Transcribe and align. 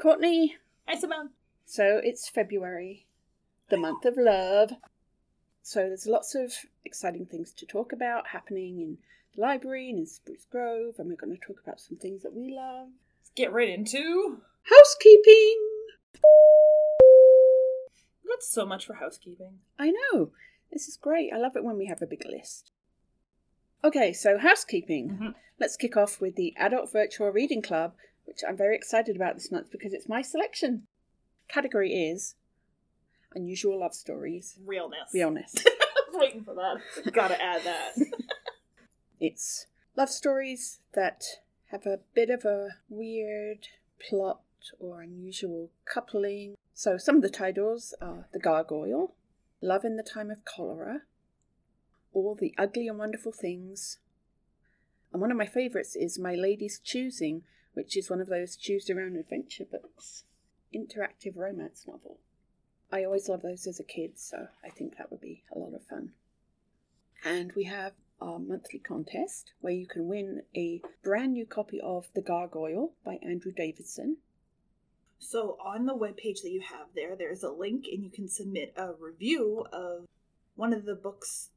Courtney. 0.00 0.56
Hi, 0.86 0.98
Simone. 0.98 1.30
So 1.66 2.00
it's 2.02 2.28
February, 2.28 3.06
the 3.68 3.76
month 3.76 4.04
of 4.04 4.16
love. 4.16 4.72
So 5.62 5.80
there's 5.80 6.06
lots 6.06 6.34
of 6.34 6.52
exciting 6.84 7.26
things 7.26 7.52
to 7.54 7.66
talk 7.66 7.92
about 7.92 8.28
happening 8.28 8.80
in 8.80 8.98
the 9.34 9.42
library 9.42 9.90
and 9.90 9.98
in 9.98 10.06
Spruce 10.06 10.46
Grove, 10.50 10.94
and 10.98 11.08
we're 11.08 11.16
going 11.16 11.36
to 11.36 11.46
talk 11.46 11.60
about 11.62 11.80
some 11.80 11.98
things 11.98 12.22
that 12.22 12.32
we 12.32 12.54
love. 12.54 12.88
Let's 13.20 13.30
get 13.34 13.52
right 13.52 13.68
into. 13.68 14.38
Housekeeping! 14.62 15.56
That's 18.28 18.48
so 18.48 18.64
much 18.64 18.86
for 18.86 18.94
housekeeping. 18.94 19.58
I 19.78 19.90
know. 19.90 20.30
This 20.72 20.86
is 20.88 20.96
great. 20.96 21.32
I 21.32 21.38
love 21.38 21.56
it 21.56 21.64
when 21.64 21.76
we 21.76 21.86
have 21.86 22.02
a 22.02 22.06
big 22.06 22.24
list. 22.24 22.70
Okay, 23.82 24.12
so 24.12 24.38
housekeeping. 24.38 25.10
Mhm. 25.10 25.34
Let's 25.58 25.76
kick 25.76 25.96
off 25.96 26.20
with 26.20 26.36
the 26.36 26.54
Adult 26.56 26.92
Virtual 26.92 27.30
Reading 27.30 27.62
Club, 27.62 27.94
which 28.28 28.42
I'm 28.46 28.58
very 28.58 28.76
excited 28.76 29.16
about 29.16 29.34
this 29.34 29.50
month 29.50 29.72
because 29.72 29.94
it's 29.94 30.08
my 30.08 30.20
selection. 30.20 30.82
Category 31.48 31.92
is 31.94 32.34
unusual 33.34 33.80
love 33.80 33.94
stories. 33.94 34.58
Realness. 34.64 35.10
Realness. 35.14 35.54
Waiting 36.12 36.44
for 36.44 36.54
that. 36.54 37.12
Gotta 37.12 37.42
add 37.42 37.62
that. 37.64 37.94
it's 39.20 39.66
love 39.96 40.10
stories 40.10 40.80
that 40.92 41.24
have 41.70 41.86
a 41.86 42.00
bit 42.14 42.28
of 42.28 42.44
a 42.44 42.68
weird 42.90 43.68
plot 44.06 44.40
or 44.78 45.00
unusual 45.00 45.70
coupling. 45.86 46.54
So 46.74 46.98
some 46.98 47.16
of 47.16 47.22
the 47.22 47.30
titles 47.30 47.94
are 48.02 48.28
The 48.34 48.38
Gargoyle, 48.38 49.14
Love 49.62 49.86
in 49.86 49.96
the 49.96 50.02
Time 50.02 50.30
of 50.30 50.44
Cholera, 50.44 51.00
All 52.12 52.34
the 52.34 52.54
Ugly 52.58 52.88
and 52.88 52.98
Wonderful 52.98 53.32
Things. 53.32 54.00
And 55.14 55.22
one 55.22 55.30
of 55.30 55.38
my 55.38 55.46
favourites 55.46 55.96
is 55.96 56.18
My 56.18 56.34
Lady's 56.34 56.78
Choosing, 56.78 57.42
which 57.74 57.96
is 57.96 58.10
one 58.10 58.20
of 58.20 58.28
those 58.28 58.56
choose 58.56 58.88
your 58.88 59.00
own 59.00 59.16
adventure 59.16 59.64
books. 59.64 60.24
Interactive 60.74 61.36
romance 61.36 61.84
novel. 61.86 62.18
I 62.90 63.04
always 63.04 63.28
loved 63.28 63.42
those 63.42 63.66
as 63.66 63.78
a 63.78 63.84
kid, 63.84 64.18
so 64.18 64.48
I 64.64 64.70
think 64.70 64.96
that 64.96 65.10
would 65.10 65.20
be 65.20 65.44
a 65.54 65.58
lot 65.58 65.74
of 65.74 65.86
fun. 65.86 66.12
And 67.24 67.52
we 67.54 67.64
have 67.64 67.92
our 68.20 68.38
monthly 68.38 68.78
contest 68.78 69.52
where 69.60 69.72
you 69.72 69.86
can 69.86 70.08
win 70.08 70.42
a 70.56 70.82
brand 71.02 71.32
new 71.32 71.46
copy 71.46 71.80
of 71.80 72.08
The 72.14 72.22
Gargoyle 72.22 72.92
by 73.04 73.18
Andrew 73.22 73.52
Davidson. 73.52 74.18
So 75.18 75.58
on 75.62 75.86
the 75.86 75.94
webpage 75.94 76.42
that 76.42 76.50
you 76.50 76.60
have 76.60 76.88
there, 76.94 77.16
there's 77.16 77.42
a 77.42 77.50
link 77.50 77.86
and 77.92 78.02
you 78.02 78.10
can 78.10 78.28
submit 78.28 78.72
a 78.76 78.92
review 78.92 79.66
of 79.72 80.06
one 80.54 80.72
of 80.72 80.84
the 80.84 80.94
books 80.94 81.50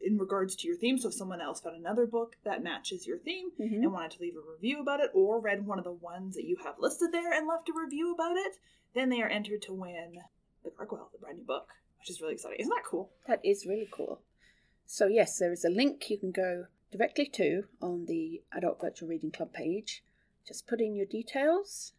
in 0.00 0.18
regards 0.18 0.54
to 0.56 0.66
your 0.68 0.76
theme. 0.76 0.98
So 0.98 1.08
if 1.08 1.14
someone 1.14 1.40
else 1.40 1.60
found 1.60 1.76
another 1.76 2.06
book 2.06 2.36
that 2.44 2.62
matches 2.62 3.06
your 3.06 3.18
theme 3.18 3.52
Mhm. 3.52 3.82
and 3.82 3.92
wanted 3.92 4.12
to 4.12 4.20
leave 4.20 4.36
a 4.36 4.40
review 4.40 4.80
about 4.80 5.00
it 5.00 5.10
or 5.14 5.40
read 5.40 5.66
one 5.66 5.78
of 5.78 5.84
the 5.84 5.92
ones 5.92 6.34
that 6.34 6.44
you 6.44 6.56
have 6.56 6.78
listed 6.78 7.12
there 7.12 7.32
and 7.32 7.46
left 7.46 7.68
a 7.68 7.72
review 7.72 8.12
about 8.12 8.36
it, 8.36 8.58
then 8.92 9.08
they 9.08 9.22
are 9.22 9.28
entered 9.28 9.62
to 9.62 9.72
win 9.72 10.22
the 10.62 10.70
Gargoyle, 10.70 11.08
the 11.12 11.18
brand 11.18 11.38
new 11.38 11.44
book, 11.44 11.68
which 11.98 12.10
is 12.10 12.20
really 12.20 12.34
exciting. 12.34 12.60
Isn't 12.60 12.70
that 12.70 12.84
cool? 12.84 13.12
That 13.26 13.44
is 13.44 13.66
really 13.66 13.88
cool. 13.90 14.22
So, 14.86 15.06
yes, 15.06 15.38
there 15.38 15.52
is 15.52 15.64
a 15.64 15.70
link 15.70 16.10
you 16.10 16.18
can 16.18 16.30
go 16.30 16.66
directly 16.90 17.26
to 17.26 17.68
on 17.80 18.04
the 18.06 18.42
Adult 18.52 18.80
Virtual 18.80 19.08
Reading 19.08 19.30
Club 19.30 19.52
page. 19.52 20.04
Just 20.46 20.66
put 20.66 20.80
in 20.80 20.94
your 20.94 21.06
details 21.06 21.94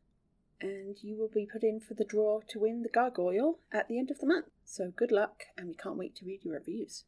and 0.61 1.03
you 1.03 1.17
will 1.17 1.27
be 1.27 1.45
put 1.45 1.63
in 1.63 1.79
for 1.79 1.95
the 1.95 2.05
draw 2.05 2.41
to 2.47 2.59
win 2.59 2.83
the 2.83 2.89
Gargoyle 2.89 3.59
at 3.71 3.87
the 3.87 3.97
end 3.97 4.09
of 4.11 4.19
the 4.19 4.25
month. 4.27 4.51
So, 4.63 4.91
good 4.91 5.11
luck, 5.11 5.43
and 5.57 5.67
we 5.67 5.73
can't 5.73 5.97
wait 5.97 6.15
to 6.17 6.25
read 6.25 6.43
your 6.45 6.53
reviews. 6.53 7.03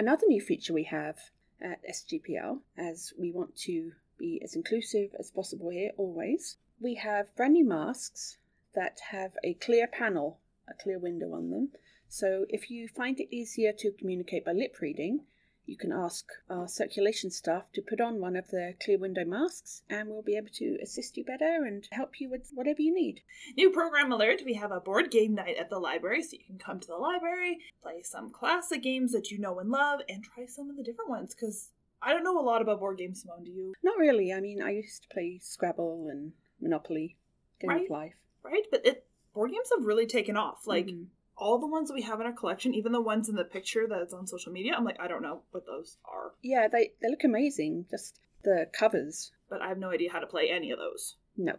Another 0.00 0.26
new 0.26 0.40
feature 0.40 0.72
we 0.72 0.84
have 0.84 1.18
at 1.60 1.86
SGPL, 1.86 2.60
as 2.74 3.12
we 3.18 3.30
want 3.30 3.54
to 3.68 3.92
be 4.18 4.40
as 4.42 4.54
inclusive 4.54 5.14
as 5.18 5.30
possible 5.30 5.68
here 5.68 5.90
always, 5.98 6.56
we 6.80 6.94
have 6.94 7.36
brand 7.36 7.52
new 7.52 7.66
masks 7.66 8.38
that 8.74 8.98
have 9.10 9.32
a 9.44 9.52
clear 9.52 9.86
panel, 9.86 10.38
a 10.66 10.72
clear 10.72 10.98
window 10.98 11.34
on 11.34 11.50
them. 11.50 11.72
So 12.08 12.46
if 12.48 12.70
you 12.70 12.88
find 12.88 13.20
it 13.20 13.28
easier 13.30 13.74
to 13.74 13.92
communicate 13.92 14.42
by 14.46 14.52
lip 14.52 14.80
reading, 14.80 15.26
you 15.70 15.76
can 15.76 15.92
ask 15.92 16.26
our 16.48 16.66
circulation 16.66 17.30
staff 17.30 17.70
to 17.72 17.80
put 17.80 18.00
on 18.00 18.20
one 18.20 18.34
of 18.34 18.48
the 18.48 18.74
clear 18.84 18.98
window 18.98 19.24
masks 19.24 19.82
and 19.88 20.08
we'll 20.08 20.20
be 20.20 20.36
able 20.36 20.48
to 20.52 20.76
assist 20.82 21.16
you 21.16 21.24
better 21.24 21.64
and 21.64 21.86
help 21.92 22.20
you 22.20 22.28
with 22.28 22.50
whatever 22.52 22.82
you 22.82 22.92
need. 22.92 23.20
New 23.56 23.70
program 23.70 24.10
alert 24.10 24.42
we 24.44 24.54
have 24.54 24.72
a 24.72 24.80
board 24.80 25.12
game 25.12 25.36
night 25.36 25.56
at 25.56 25.70
the 25.70 25.78
library, 25.78 26.24
so 26.24 26.30
you 26.32 26.44
can 26.44 26.58
come 26.58 26.80
to 26.80 26.88
the 26.88 26.96
library, 26.96 27.58
play 27.84 28.02
some 28.02 28.30
classic 28.30 28.82
games 28.82 29.12
that 29.12 29.30
you 29.30 29.38
know 29.38 29.60
and 29.60 29.70
love, 29.70 30.00
and 30.08 30.24
try 30.24 30.44
some 30.44 30.68
of 30.70 30.76
the 30.76 30.82
different 30.82 31.08
ones. 31.08 31.36
Because 31.36 31.70
I 32.02 32.12
don't 32.12 32.24
know 32.24 32.40
a 32.40 32.42
lot 32.42 32.62
about 32.62 32.80
board 32.80 32.98
games, 32.98 33.22
Simone. 33.22 33.44
Do 33.44 33.50
you? 33.52 33.72
Not 33.84 33.96
really. 33.96 34.32
I 34.32 34.40
mean, 34.40 34.60
I 34.60 34.70
used 34.70 35.02
to 35.04 35.08
play 35.14 35.38
Scrabble 35.40 36.08
and 36.10 36.32
Monopoly, 36.60 37.16
Game 37.60 37.70
Right. 37.70 37.84
of 37.84 37.90
Life. 37.90 38.16
Right? 38.42 38.64
But 38.72 38.84
it 38.84 39.06
board 39.34 39.52
games 39.52 39.70
have 39.76 39.86
really 39.86 40.06
taken 40.06 40.36
off. 40.36 40.66
Like 40.66 40.86
Mhm. 40.86 41.06
All 41.40 41.58
the 41.58 41.66
ones 41.66 41.88
that 41.88 41.94
we 41.94 42.02
have 42.02 42.20
in 42.20 42.26
our 42.26 42.32
collection, 42.32 42.74
even 42.74 42.92
the 42.92 43.00
ones 43.00 43.28
in 43.28 43.34
the 43.34 43.44
picture 43.44 43.86
that's 43.88 44.12
on 44.12 44.26
social 44.26 44.52
media, 44.52 44.74
I'm 44.76 44.84
like, 44.84 45.00
I 45.00 45.08
don't 45.08 45.22
know 45.22 45.40
what 45.50 45.66
those 45.66 45.96
are. 46.04 46.32
Yeah, 46.42 46.68
they, 46.68 46.92
they 47.00 47.08
look 47.08 47.24
amazing. 47.24 47.86
Just 47.90 48.20
the 48.42 48.68
covers. 48.72 49.32
But 49.48 49.62
I 49.62 49.68
have 49.68 49.78
no 49.78 49.90
idea 49.90 50.12
how 50.12 50.20
to 50.20 50.26
play 50.26 50.50
any 50.50 50.70
of 50.70 50.78
those. 50.78 51.16
No. 51.36 51.54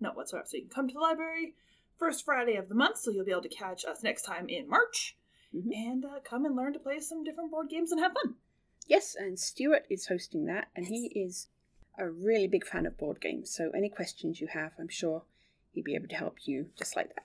Not 0.00 0.16
whatsoever. 0.16 0.46
So 0.48 0.56
you 0.56 0.62
can 0.62 0.70
come 0.70 0.88
to 0.88 0.94
the 0.94 1.00
library 1.00 1.54
first 1.98 2.24
Friday 2.24 2.56
of 2.56 2.68
the 2.68 2.74
month, 2.74 2.98
so 2.98 3.10
you'll 3.10 3.24
be 3.24 3.32
able 3.32 3.42
to 3.42 3.48
catch 3.48 3.84
us 3.84 4.02
next 4.02 4.22
time 4.22 4.48
in 4.48 4.68
March. 4.68 5.16
Mhm. 5.54 5.74
And 5.74 6.04
uh, 6.04 6.20
come 6.24 6.44
and 6.44 6.56
learn 6.56 6.72
to 6.72 6.78
play 6.78 7.00
some 7.00 7.24
different 7.24 7.50
board 7.50 7.68
games 7.68 7.92
and 7.92 8.00
have 8.00 8.12
fun. 8.12 8.34
Yes, 8.86 9.14
and 9.14 9.38
Stuart 9.38 9.84
is 9.90 10.06
hosting 10.06 10.46
that, 10.46 10.68
and 10.74 10.86
he 10.86 11.06
is 11.14 11.48
a 11.98 12.08
really 12.08 12.46
big 12.48 12.64
fan 12.66 12.86
of 12.86 12.96
board 12.96 13.20
games. 13.20 13.50
So 13.50 13.70
any 13.70 13.88
questions 13.90 14.40
you 14.40 14.46
have, 14.48 14.72
I'm 14.78 14.88
sure 14.88 15.22
he'd 15.72 15.84
be 15.84 15.94
able 15.94 16.08
to 16.08 16.14
help 16.14 16.36
you 16.46 16.70
just 16.78 16.96
like 16.96 17.14
that. 17.14 17.24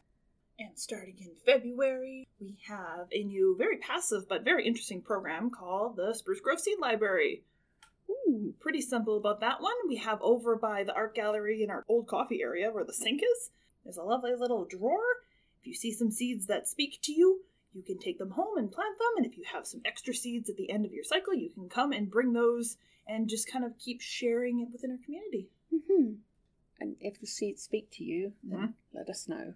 And 0.59 0.77
starting 0.77 1.17
in 1.19 1.31
February, 1.45 2.27
we 2.39 2.57
have 2.67 3.07
a 3.11 3.23
new, 3.23 3.55
very 3.57 3.77
passive 3.77 4.29
but 4.29 4.43
very 4.45 4.65
interesting 4.67 5.01
program 5.01 5.49
called 5.49 5.95
the 5.95 6.13
Spruce 6.13 6.39
Grove 6.41 6.59
Seed 6.59 6.77
Library. 6.79 7.43
Ooh, 8.09 8.53
pretty 8.59 8.81
simple 8.81 9.17
about 9.17 9.39
that 9.39 9.61
one. 9.61 9.73
We 9.87 9.97
have 9.97 10.21
over 10.21 10.55
by 10.55 10.83
the 10.83 10.93
art 10.93 11.15
gallery 11.15 11.63
in 11.63 11.69
our 11.69 11.83
old 11.87 12.07
coffee 12.07 12.41
area 12.41 12.71
where 12.71 12.83
the 12.83 12.93
sink 12.93 13.21
is, 13.23 13.49
there's 13.83 13.97
a 13.97 14.03
lovely 14.03 14.33
little 14.37 14.65
drawer. 14.65 15.03
If 15.59 15.67
you 15.67 15.73
see 15.73 15.91
some 15.91 16.11
seeds 16.11 16.45
that 16.47 16.67
speak 16.67 16.99
to 17.03 17.11
you, 17.11 17.41
you 17.73 17.81
can 17.81 17.97
take 17.97 18.19
them 18.19 18.31
home 18.31 18.57
and 18.57 18.71
plant 18.71 18.97
them. 18.99 19.17
And 19.17 19.25
if 19.25 19.37
you 19.37 19.43
have 19.51 19.65
some 19.65 19.81
extra 19.85 20.13
seeds 20.13 20.49
at 20.49 20.57
the 20.57 20.69
end 20.69 20.85
of 20.85 20.93
your 20.93 21.03
cycle, 21.03 21.33
you 21.33 21.49
can 21.49 21.69
come 21.69 21.91
and 21.91 22.11
bring 22.11 22.33
those 22.33 22.77
and 23.07 23.27
just 23.27 23.51
kind 23.51 23.65
of 23.65 23.77
keep 23.79 24.01
sharing 24.01 24.59
it 24.59 24.69
within 24.71 24.91
our 24.91 24.97
community. 25.03 25.49
Mm-hmm. 25.73 26.13
And 26.79 26.95
if 26.99 27.19
the 27.19 27.27
seeds 27.27 27.63
speak 27.63 27.89
to 27.91 28.03
you, 28.03 28.33
then 28.43 28.59
Mhm. 28.59 28.73
let 28.93 29.09
us 29.09 29.27
know. 29.27 29.55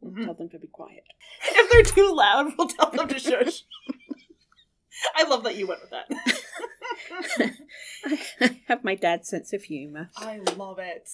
We'll 0.00 0.12
Mhm. 0.12 0.24
tell 0.24 0.34
them 0.34 0.48
to 0.50 0.58
be 0.58 0.68
quiet. 0.68 1.04
If 1.44 1.70
they're 1.70 1.82
too 1.82 2.14
loud, 2.14 2.52
we'll 2.56 2.68
tell 2.68 2.90
them 2.90 3.08
to 3.08 3.18
shush. 3.18 3.64
I 5.14 5.24
love 5.28 5.44
that 5.44 5.56
you 5.56 5.66
went 5.66 5.80
with 5.82 5.90
that. 5.90 7.52
I 8.40 8.60
have 8.66 8.84
my 8.84 8.94
dad's 8.94 9.28
sense 9.28 9.52
of 9.52 9.62
humour. 9.64 10.10
I 10.16 10.38
love 10.56 10.78
it. 10.78 11.08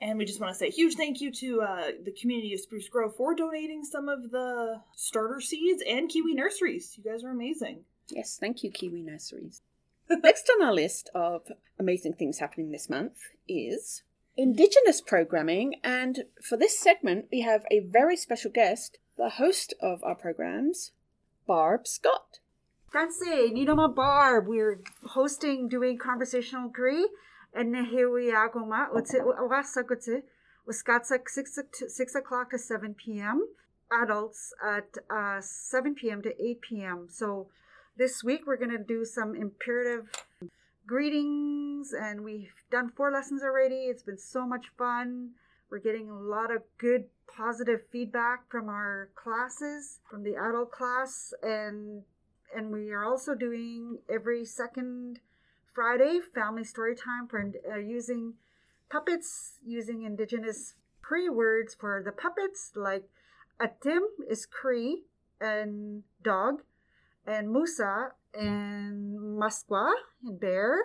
And 0.00 0.16
we 0.18 0.24
just 0.24 0.40
want 0.40 0.52
to 0.54 0.58
say 0.58 0.68
a 0.68 0.70
huge 0.70 0.94
thank 0.94 1.20
you 1.20 1.30
to 1.32 1.60
uh, 1.60 1.90
the 2.02 2.12
community 2.18 2.54
of 2.54 2.60
Spruce 2.60 2.88
Grove 2.88 3.14
for 3.16 3.34
donating 3.34 3.84
some 3.84 4.08
of 4.08 4.30
the 4.30 4.80
starter 4.96 5.40
seeds 5.42 5.82
and 5.86 6.08
Kiwi 6.08 6.32
nurseries. 6.34 6.94
You 6.96 7.04
guys 7.04 7.22
are 7.22 7.30
amazing. 7.30 7.84
Yes, 8.08 8.38
thank 8.40 8.62
you, 8.64 8.70
Kiwi 8.70 9.02
Nurseries. 9.02 9.60
Next 10.08 10.50
on 10.56 10.66
our 10.66 10.72
list 10.72 11.10
of 11.14 11.42
amazing 11.78 12.14
things 12.14 12.38
happening 12.38 12.70
this 12.72 12.88
month 12.88 13.18
is 13.46 14.02
Indigenous 14.42 15.02
programming, 15.02 15.74
and 15.84 16.24
for 16.42 16.56
this 16.56 16.78
segment, 16.78 17.26
we 17.30 17.42
have 17.42 17.66
a 17.70 17.80
very 17.80 18.16
special 18.16 18.50
guest, 18.50 18.96
the 19.18 19.28
host 19.28 19.74
of 19.82 20.02
our 20.02 20.14
programs, 20.14 20.92
Barb 21.46 21.86
Scott. 21.86 22.38
Know 23.66 23.74
my 23.74 23.86
Barb. 23.86 24.46
We're 24.48 24.80
hosting, 25.04 25.68
doing 25.68 25.98
conversational 25.98 26.70
Cree. 26.70 27.10
And 27.52 27.76
here 27.88 28.10
we 28.10 28.32
are, 28.32 28.50
Goma. 28.50 28.86
What's 28.90 29.12
it? 29.12 29.20
What's 29.24 30.08
it? 30.08 30.24
Wisconsin, 30.66 31.18
6, 31.26 31.58
6 31.88 32.14
o'clock 32.14 32.52
to 32.52 32.58
7 32.58 32.94
p.m. 32.94 33.46
Adults 33.92 34.54
at 34.66 34.96
uh, 35.14 35.42
7 35.42 35.94
p.m. 35.94 36.22
to 36.22 36.30
8 36.42 36.62
p.m. 36.62 37.08
So 37.10 37.48
this 37.98 38.24
week 38.24 38.46
we're 38.46 38.56
going 38.56 38.70
to 38.70 38.82
do 38.82 39.04
some 39.04 39.36
imperative 39.36 40.08
greetings, 40.86 41.92
and 41.92 42.24
we've 42.24 42.52
done 42.70 42.90
four 42.96 43.10
lessons 43.12 43.42
already. 43.42 43.86
It's 43.86 44.02
been 44.02 44.18
so 44.18 44.46
much 44.46 44.66
fun. 44.76 45.30
We're 45.70 45.78
getting 45.78 46.10
a 46.10 46.18
lot 46.18 46.54
of 46.54 46.62
good, 46.78 47.04
positive 47.28 47.80
feedback 47.92 48.50
from 48.50 48.68
our 48.68 49.10
classes, 49.14 50.00
from 50.10 50.22
the 50.24 50.34
adult 50.34 50.72
class, 50.72 51.32
and 51.42 52.02
and 52.54 52.72
we 52.72 52.90
are 52.90 53.04
also 53.04 53.34
doing 53.34 53.98
every 54.12 54.44
second 54.44 55.20
Friday 55.72 56.18
family 56.34 56.64
story 56.64 56.96
time 56.96 57.28
for 57.28 57.52
uh, 57.72 57.76
using 57.76 58.34
puppets, 58.90 59.54
using 59.64 60.02
indigenous 60.02 60.74
Cree 61.02 61.28
words 61.28 61.74
for 61.74 62.02
the 62.04 62.12
puppets, 62.12 62.72
like 62.74 63.04
Atim 63.60 64.00
is 64.28 64.46
Cree 64.46 65.04
and 65.40 66.02
dog, 66.22 66.62
and 67.26 67.50
Musa 67.50 68.12
and 68.34 69.18
Muskwa 69.18 69.92
and 70.24 70.38
bear. 70.38 70.78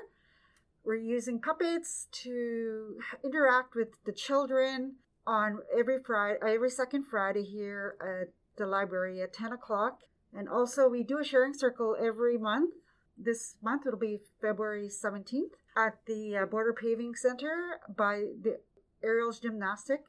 We're 0.83 0.95
using 0.95 1.39
puppets 1.41 2.07
to 2.23 2.97
interact 3.23 3.75
with 3.75 4.03
the 4.05 4.11
children 4.11 4.95
on 5.25 5.59
every 5.77 5.97
Friday, 6.03 6.37
every 6.47 6.69
second 6.69 7.05
Friday 7.05 7.43
here 7.43 7.95
at 7.99 8.33
the 8.57 8.67
library 8.67 9.21
at 9.21 9.33
10 9.33 9.51
o'clock. 9.51 10.01
And 10.33 10.47
also, 10.47 10.87
we 10.87 11.03
do 11.03 11.19
a 11.19 11.23
sharing 11.23 11.53
circle 11.53 11.95
every 11.99 12.37
month. 12.37 12.73
This 13.17 13.55
month 13.63 13.83
it'll 13.87 13.97
be 13.97 14.19
February 14.41 14.89
17th 14.89 15.53
at 15.77 15.97
the 16.05 16.37
uh, 16.37 16.45
Border 16.45 16.73
Paving 16.73 17.15
Center 17.15 17.79
by 17.95 18.25
the 18.41 18.59
Aerials 19.03 19.39
Gymnastic. 19.39 20.01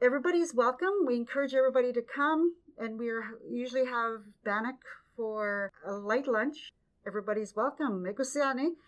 Everybody's 0.00 0.54
welcome. 0.54 1.06
We 1.06 1.16
encourage 1.16 1.54
everybody 1.54 1.92
to 1.92 2.02
come, 2.02 2.54
and 2.78 2.98
we 2.98 3.10
usually 3.50 3.86
have 3.86 4.22
bannock 4.44 4.76
for 5.16 5.72
a 5.86 5.92
light 5.92 6.26
lunch. 6.26 6.72
Everybody's 7.06 7.54
welcome. 7.56 8.04
Megosiani. 8.04 8.78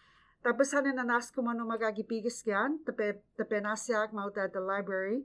Tapos 0.45 0.75
hanin 0.75 0.97
na 0.97 1.03
nas 1.03 1.31
ko 1.31 1.43
man 1.43 1.59
magagibigas 1.59 2.47
yan, 2.47 2.79
tape 2.85 3.23
tape 3.37 3.59
nasyak 3.63 4.13
mauta 4.13 4.45
at 4.45 4.53
the 4.53 4.61
library 4.61 5.25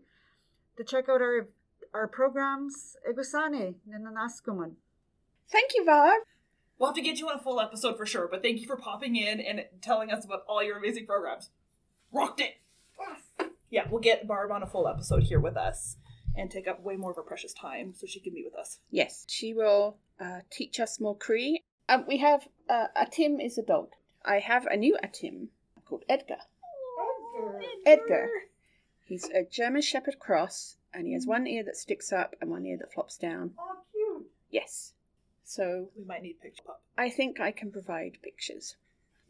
to 0.78 0.84
check 0.84 1.10
out 1.10 1.22
our 1.22 1.50
our 1.94 2.08
programs. 2.08 2.96
Egusane 3.04 3.76
nananas 3.88 4.42
ko 4.44 4.54
man. 4.54 4.78
Thank 5.52 5.76
you, 5.76 5.86
Barb. 5.86 6.24
We'll 6.78 6.90
have 6.90 6.96
to 6.96 7.02
get 7.02 7.20
you 7.20 7.28
on 7.28 7.36
a 7.36 7.44
full 7.44 7.60
episode 7.60 7.98
for 7.98 8.06
sure, 8.06 8.30
but 8.32 8.42
thank 8.42 8.62
you 8.62 8.68
for 8.68 8.78
popping 8.78 9.18
in 9.18 9.42
and 9.42 9.66
telling 9.82 10.10
us 10.10 10.24
about 10.24 10.44
all 10.48 10.64
your 10.64 10.78
amazing 10.78 11.06
programs. 11.06 11.50
Rocked 12.14 12.40
it! 12.40 12.56
Yeah, 13.70 13.84
we'll 13.92 14.02
get 14.02 14.26
Barb 14.26 14.52
on 14.52 14.64
a 14.64 14.68
full 14.68 14.88
episode 14.88 15.24
here 15.24 15.40
with 15.40 15.58
us 15.58 15.98
and 16.36 16.50
take 16.50 16.68
up 16.68 16.82
way 16.82 16.96
more 16.96 17.12
of 17.12 17.18
her 17.18 17.24
precious 17.24 17.54
time 17.54 17.94
so 17.96 18.08
she 18.08 18.20
can 18.20 18.34
be 18.34 18.44
with 18.44 18.56
us. 18.56 18.80
Yes, 18.90 19.26
she 19.28 19.54
will 19.54 19.98
uh, 20.20 20.40
teach 20.50 20.80
us 20.80 21.00
more 21.00 21.18
Cree. 21.18 21.64
Um, 21.90 22.06
we 22.08 22.18
have 22.18 22.48
uh, 22.70 22.88
Atim 22.96 23.44
is 23.44 23.58
a 23.58 23.64
dog. 23.64 23.90
I 24.24 24.38
have 24.40 24.68
a 24.68 24.78
new 24.78 24.96
Atim 25.04 25.48
called 25.86 26.04
Edgar. 26.08 26.38
Edgar. 27.84 28.04
Edgar. 28.04 28.30
He's 29.06 29.28
a 29.30 29.44
German 29.44 29.82
Shepherd 29.82 30.20
cross, 30.20 30.76
and 30.94 31.08
he 31.08 31.14
has 31.14 31.26
one 31.26 31.48
ear 31.48 31.64
that 31.64 31.76
sticks 31.78 32.14
up 32.14 32.36
and 32.40 32.52
one 32.52 32.64
ear 32.68 32.78
that 32.78 32.94
flops 32.94 33.18
down. 33.18 33.56
Oh, 33.58 33.78
cute. 33.92 34.28
Yes. 34.52 34.94
So 35.44 35.90
We 35.98 36.06
might 36.06 36.22
need 36.22 36.36
a 36.40 36.44
picture 36.44 36.62
pup. 36.64 36.84
I 36.96 37.10
think 37.10 37.40
I 37.40 37.52
can 37.52 37.72
provide 37.72 38.20
pictures. 38.22 38.76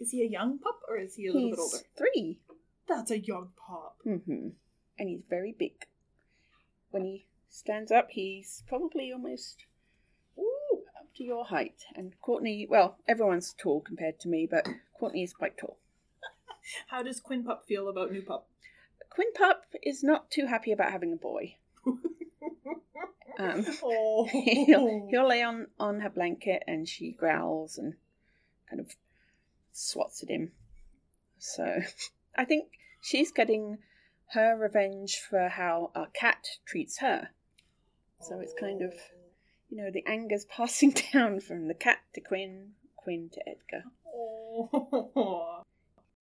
Is 0.01 0.11
he 0.11 0.21
a 0.21 0.27
young 0.29 0.59
pup 0.59 0.81
or 0.89 0.97
is 0.97 1.15
he 1.15 1.27
a 1.27 1.31
little 1.31 1.47
he's 1.47 1.55
bit 1.55 1.61
older? 1.61 1.77
three. 1.95 2.39
That's 2.89 3.11
a 3.11 3.19
young 3.19 3.49
pup. 3.65 3.95
hmm 4.03 4.49
And 4.97 5.09
he's 5.09 5.23
very 5.29 5.55
big. 5.57 5.87
When 6.91 7.05
he 7.05 7.25
stands 7.49 7.89
up, 7.89 8.09
he's 8.11 8.63
probably 8.67 9.13
almost 9.13 9.63
ooh, 9.63 9.68
up 11.09 11.15
to 11.15 11.23
your 11.23 11.45
height. 11.45 11.85
And 11.95 12.13
Courtney, 12.21 12.67
well, 12.69 12.97
everyone's 13.07 13.55
tall 13.57 13.81
compared 13.81 14.19
to 14.19 14.27
me, 14.27 14.47
but 14.49 14.67
Courtney 14.99 15.23
is 15.23 15.33
quite 15.33 15.57
tall. 15.57 15.77
How 16.87 17.01
does 17.01 17.19
Quinn 17.19 17.43
Pup 17.43 17.65
feel 17.67 17.89
about 17.89 18.11
new 18.11 18.21
pup? 18.21 18.47
Quinn 19.09 19.33
Pup 19.33 19.63
is 19.81 20.03
not 20.03 20.29
too 20.29 20.45
happy 20.45 20.71
about 20.71 20.91
having 20.91 21.13
a 21.13 21.17
boy. 21.17 21.55
Um, 23.37 23.65
oh. 23.83 24.25
he'll, 24.31 25.07
he'll 25.09 25.27
lay 25.29 25.41
on, 25.41 25.67
on 25.79 26.01
her 26.01 26.09
blanket 26.09 26.61
and 26.67 26.89
she 26.89 27.11
growls 27.11 27.77
and 27.77 27.93
kind 28.69 28.81
of 28.81 28.93
swats 29.71 30.21
at 30.23 30.29
him. 30.29 30.51
So 31.37 31.79
I 32.37 32.43
think 32.43 32.65
she's 33.01 33.31
getting 33.31 33.77
her 34.33 34.57
revenge 34.57 35.21
for 35.21 35.47
how 35.47 35.91
our 35.95 36.07
cat 36.07 36.47
treats 36.65 36.97
her. 36.99 37.29
So 38.19 38.41
it's 38.41 38.53
kind 38.59 38.81
of, 38.81 38.93
you 39.69 39.77
know, 39.77 39.91
the 39.91 40.05
anger's 40.05 40.45
passing 40.45 40.91
down 41.13 41.39
from 41.39 41.67
the 41.67 41.73
cat 41.73 41.99
to 42.13 42.21
Quinn, 42.21 42.71
Quinn 42.95 43.29
to 43.33 43.41
Edgar. 43.47 43.85
Oh. 44.13 45.63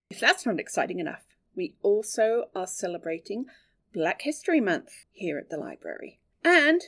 If 0.09 0.19
that's 0.19 0.45
not 0.45 0.59
exciting 0.59 0.99
enough, 0.99 1.23
we 1.55 1.75
also 1.81 2.45
are 2.55 2.67
celebrating 2.67 3.45
Black 3.93 4.21
History 4.21 4.61
Month 4.61 5.05
here 5.11 5.37
at 5.37 5.49
the 5.49 5.57
library. 5.57 6.19
And 6.43 6.81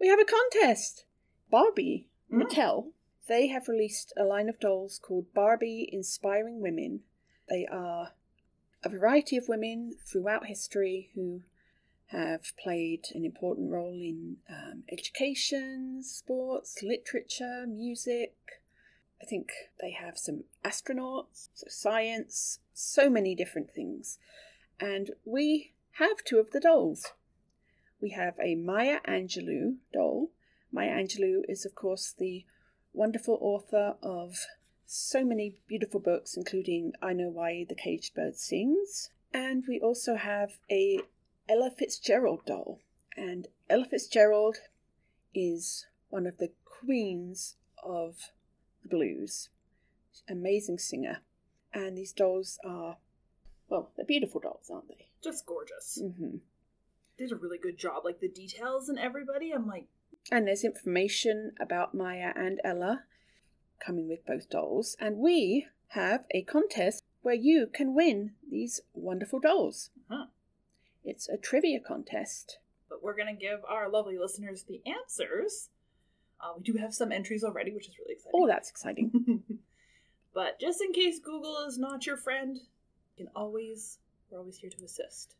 we 0.00 0.08
have 0.08 0.20
a 0.20 0.24
contest. 0.24 1.04
Barbie 1.50 2.08
Mm. 2.32 2.42
Mattel, 2.42 2.92
they 3.28 3.48
have 3.48 3.68
released 3.68 4.12
a 4.16 4.24
line 4.24 4.48
of 4.48 4.58
dolls 4.58 4.98
called 4.98 5.32
Barbie 5.34 5.88
Inspiring 5.92 6.60
Women. 6.60 7.00
They 7.48 7.66
are 7.66 8.12
a 8.82 8.88
variety 8.88 9.36
of 9.36 9.48
women 9.48 9.96
throughout 10.04 10.46
history 10.46 11.10
who 11.14 11.42
have 12.12 12.52
played 12.62 13.06
an 13.14 13.24
important 13.24 13.70
role 13.70 13.94
in 13.94 14.36
um, 14.48 14.84
education, 14.92 16.02
sports, 16.02 16.82
literature, 16.82 17.66
music. 17.66 18.34
I 19.20 19.24
think 19.24 19.50
they 19.80 19.92
have 19.92 20.18
some 20.18 20.44
astronauts, 20.64 21.48
so 21.54 21.66
science, 21.68 22.58
so 22.74 23.08
many 23.08 23.34
different 23.34 23.70
things. 23.72 24.18
And 24.78 25.12
we 25.24 25.72
have 25.92 26.24
two 26.24 26.38
of 26.38 26.50
the 26.50 26.60
dolls. 26.60 27.12
We 28.00 28.10
have 28.10 28.34
a 28.42 28.56
Maya 28.56 28.98
Angelou 29.06 29.76
doll. 29.92 30.30
Maya 30.72 30.90
Angelou 30.90 31.42
is, 31.48 31.64
of 31.64 31.74
course, 31.74 32.14
the 32.18 32.44
wonderful 32.92 33.38
author 33.40 33.94
of 34.02 34.46
so 34.86 35.24
many 35.24 35.54
beautiful 35.66 36.00
books, 36.00 36.36
including 36.36 36.92
I 37.00 37.12
Know 37.14 37.28
Why 37.28 37.64
the 37.66 37.74
Caged 37.74 38.14
Bird 38.14 38.36
Sings. 38.36 39.10
And 39.32 39.64
we 39.66 39.80
also 39.80 40.16
have 40.16 40.58
a 40.70 41.00
Ella 41.52 41.70
Fitzgerald 41.70 42.46
doll. 42.46 42.80
And 43.14 43.48
Ella 43.68 43.84
Fitzgerald 43.84 44.56
is 45.34 45.86
one 46.08 46.26
of 46.26 46.38
the 46.38 46.52
queens 46.64 47.56
of 47.84 48.30
the 48.82 48.88
blues. 48.88 49.50
Amazing 50.28 50.78
singer. 50.78 51.18
And 51.74 51.96
these 51.98 52.12
dolls 52.12 52.58
are, 52.64 52.96
well, 53.68 53.90
they're 53.96 54.06
beautiful 54.06 54.40
dolls, 54.40 54.70
aren't 54.72 54.88
they? 54.88 55.08
Just 55.22 55.44
gorgeous. 55.44 56.00
hmm 56.00 56.36
Did 57.18 57.32
a 57.32 57.36
really 57.36 57.58
good 57.58 57.76
job. 57.76 58.04
Like 58.04 58.20
the 58.20 58.28
details 58.28 58.88
and 58.88 58.98
everybody. 58.98 59.52
I'm 59.52 59.66
like, 59.66 59.86
And 60.30 60.46
there's 60.48 60.64
information 60.64 61.52
about 61.60 61.94
Maya 61.94 62.32
and 62.34 62.60
Ella 62.64 63.04
coming 63.84 64.08
with 64.08 64.24
both 64.24 64.48
dolls. 64.48 64.96
And 64.98 65.18
we 65.18 65.66
have 65.88 66.24
a 66.30 66.42
contest 66.42 67.02
where 67.20 67.34
you 67.34 67.66
can 67.72 67.94
win 67.94 68.32
these 68.50 68.80
wonderful 68.94 69.38
dolls. 69.38 69.90
Huh. 70.10 70.26
It's 71.04 71.28
a 71.28 71.36
trivia 71.36 71.80
contest. 71.80 72.58
but 72.88 73.02
we're 73.02 73.16
gonna 73.16 73.34
give 73.34 73.64
our 73.68 73.88
lovely 73.88 74.18
listeners 74.18 74.64
the 74.64 74.82
answers. 74.86 75.70
Uh, 76.40 76.52
we 76.56 76.62
do 76.62 76.74
have 76.78 76.92
some 76.94 77.12
entries 77.12 77.44
already, 77.44 77.72
which 77.72 77.88
is 77.88 77.98
really 77.98 78.14
exciting. 78.14 78.32
Oh, 78.34 78.46
that's 78.46 78.68
exciting. 78.68 79.42
but 80.34 80.60
just 80.60 80.82
in 80.82 80.92
case 80.92 81.18
Google 81.18 81.64
is 81.66 81.78
not 81.78 82.04
your 82.06 82.16
friend, 82.16 82.56
you 82.56 83.24
can 83.24 83.32
always 83.34 83.98
we're 84.30 84.38
always 84.38 84.58
here 84.58 84.70
to 84.70 84.84
assist. 84.84 85.36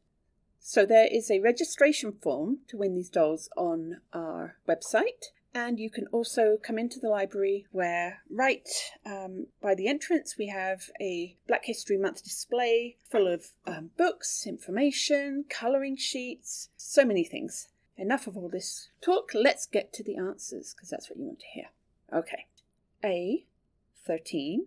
So 0.60 0.86
there 0.86 1.08
is 1.10 1.30
a 1.30 1.40
registration 1.40 2.12
form 2.12 2.58
to 2.68 2.76
win 2.76 2.94
these 2.94 3.10
dolls 3.10 3.48
on 3.56 4.00
our 4.12 4.56
website. 4.68 5.32
And 5.54 5.78
you 5.78 5.90
can 5.90 6.06
also 6.08 6.56
come 6.62 6.78
into 6.78 6.98
the 6.98 7.10
library 7.10 7.66
where, 7.72 8.22
right 8.30 8.66
um, 9.04 9.48
by 9.60 9.74
the 9.74 9.86
entrance, 9.86 10.36
we 10.38 10.46
have 10.48 10.84
a 10.98 11.36
Black 11.46 11.66
History 11.66 11.98
Month 11.98 12.24
display 12.24 12.96
full 13.10 13.26
of 13.26 13.48
um, 13.66 13.90
books, 13.98 14.46
information, 14.46 15.44
colouring 15.50 15.96
sheets, 15.96 16.70
so 16.76 17.04
many 17.04 17.22
things. 17.22 17.68
Enough 17.98 18.26
of 18.26 18.36
all 18.36 18.48
this 18.48 18.88
talk, 19.02 19.32
let's 19.34 19.66
get 19.66 19.92
to 19.92 20.02
the 20.02 20.16
answers 20.16 20.74
because 20.74 20.88
that's 20.88 21.10
what 21.10 21.18
you 21.18 21.26
want 21.26 21.40
to 21.40 21.46
hear. 21.52 21.66
Okay. 22.12 22.46
A. 23.04 23.44
13. 24.06 24.66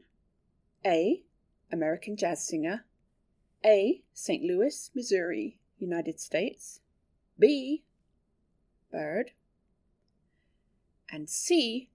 A. 0.85 1.23
American 1.71 2.15
jazz 2.15 2.47
singer. 2.47 2.85
A. 3.65 4.03
St. 4.13 4.43
Louis, 4.43 4.91
Missouri, 4.93 5.57
United 5.79 6.19
States. 6.19 6.81
B. 7.39 7.83
Bird. 8.91 9.31
And 11.11 11.29
C. 11.29 11.89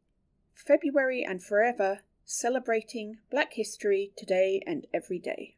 February 0.54 1.24
and 1.24 1.42
forever, 1.42 2.00
celebrating 2.24 3.18
Black 3.30 3.54
History 3.54 4.12
today 4.16 4.62
and 4.66 4.86
every 4.92 5.18
day. 5.18 5.56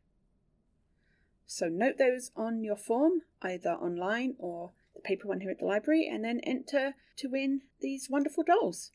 So 1.47 1.69
note 1.69 1.99
those 1.99 2.31
on 2.35 2.65
your 2.65 2.77
form, 2.77 3.23
either 3.43 3.73
online 3.73 4.35
or 4.39 4.71
the 4.95 5.01
paper 5.01 5.29
one 5.29 5.41
here 5.41 5.51
at 5.51 5.59
the 5.59 5.67
library, 5.67 6.09
and 6.11 6.25
then 6.25 6.41
enter 6.41 6.95
to 7.17 7.29
win 7.29 7.63
these 7.81 8.09
wonderful 8.09 8.43
dolls. 8.43 8.93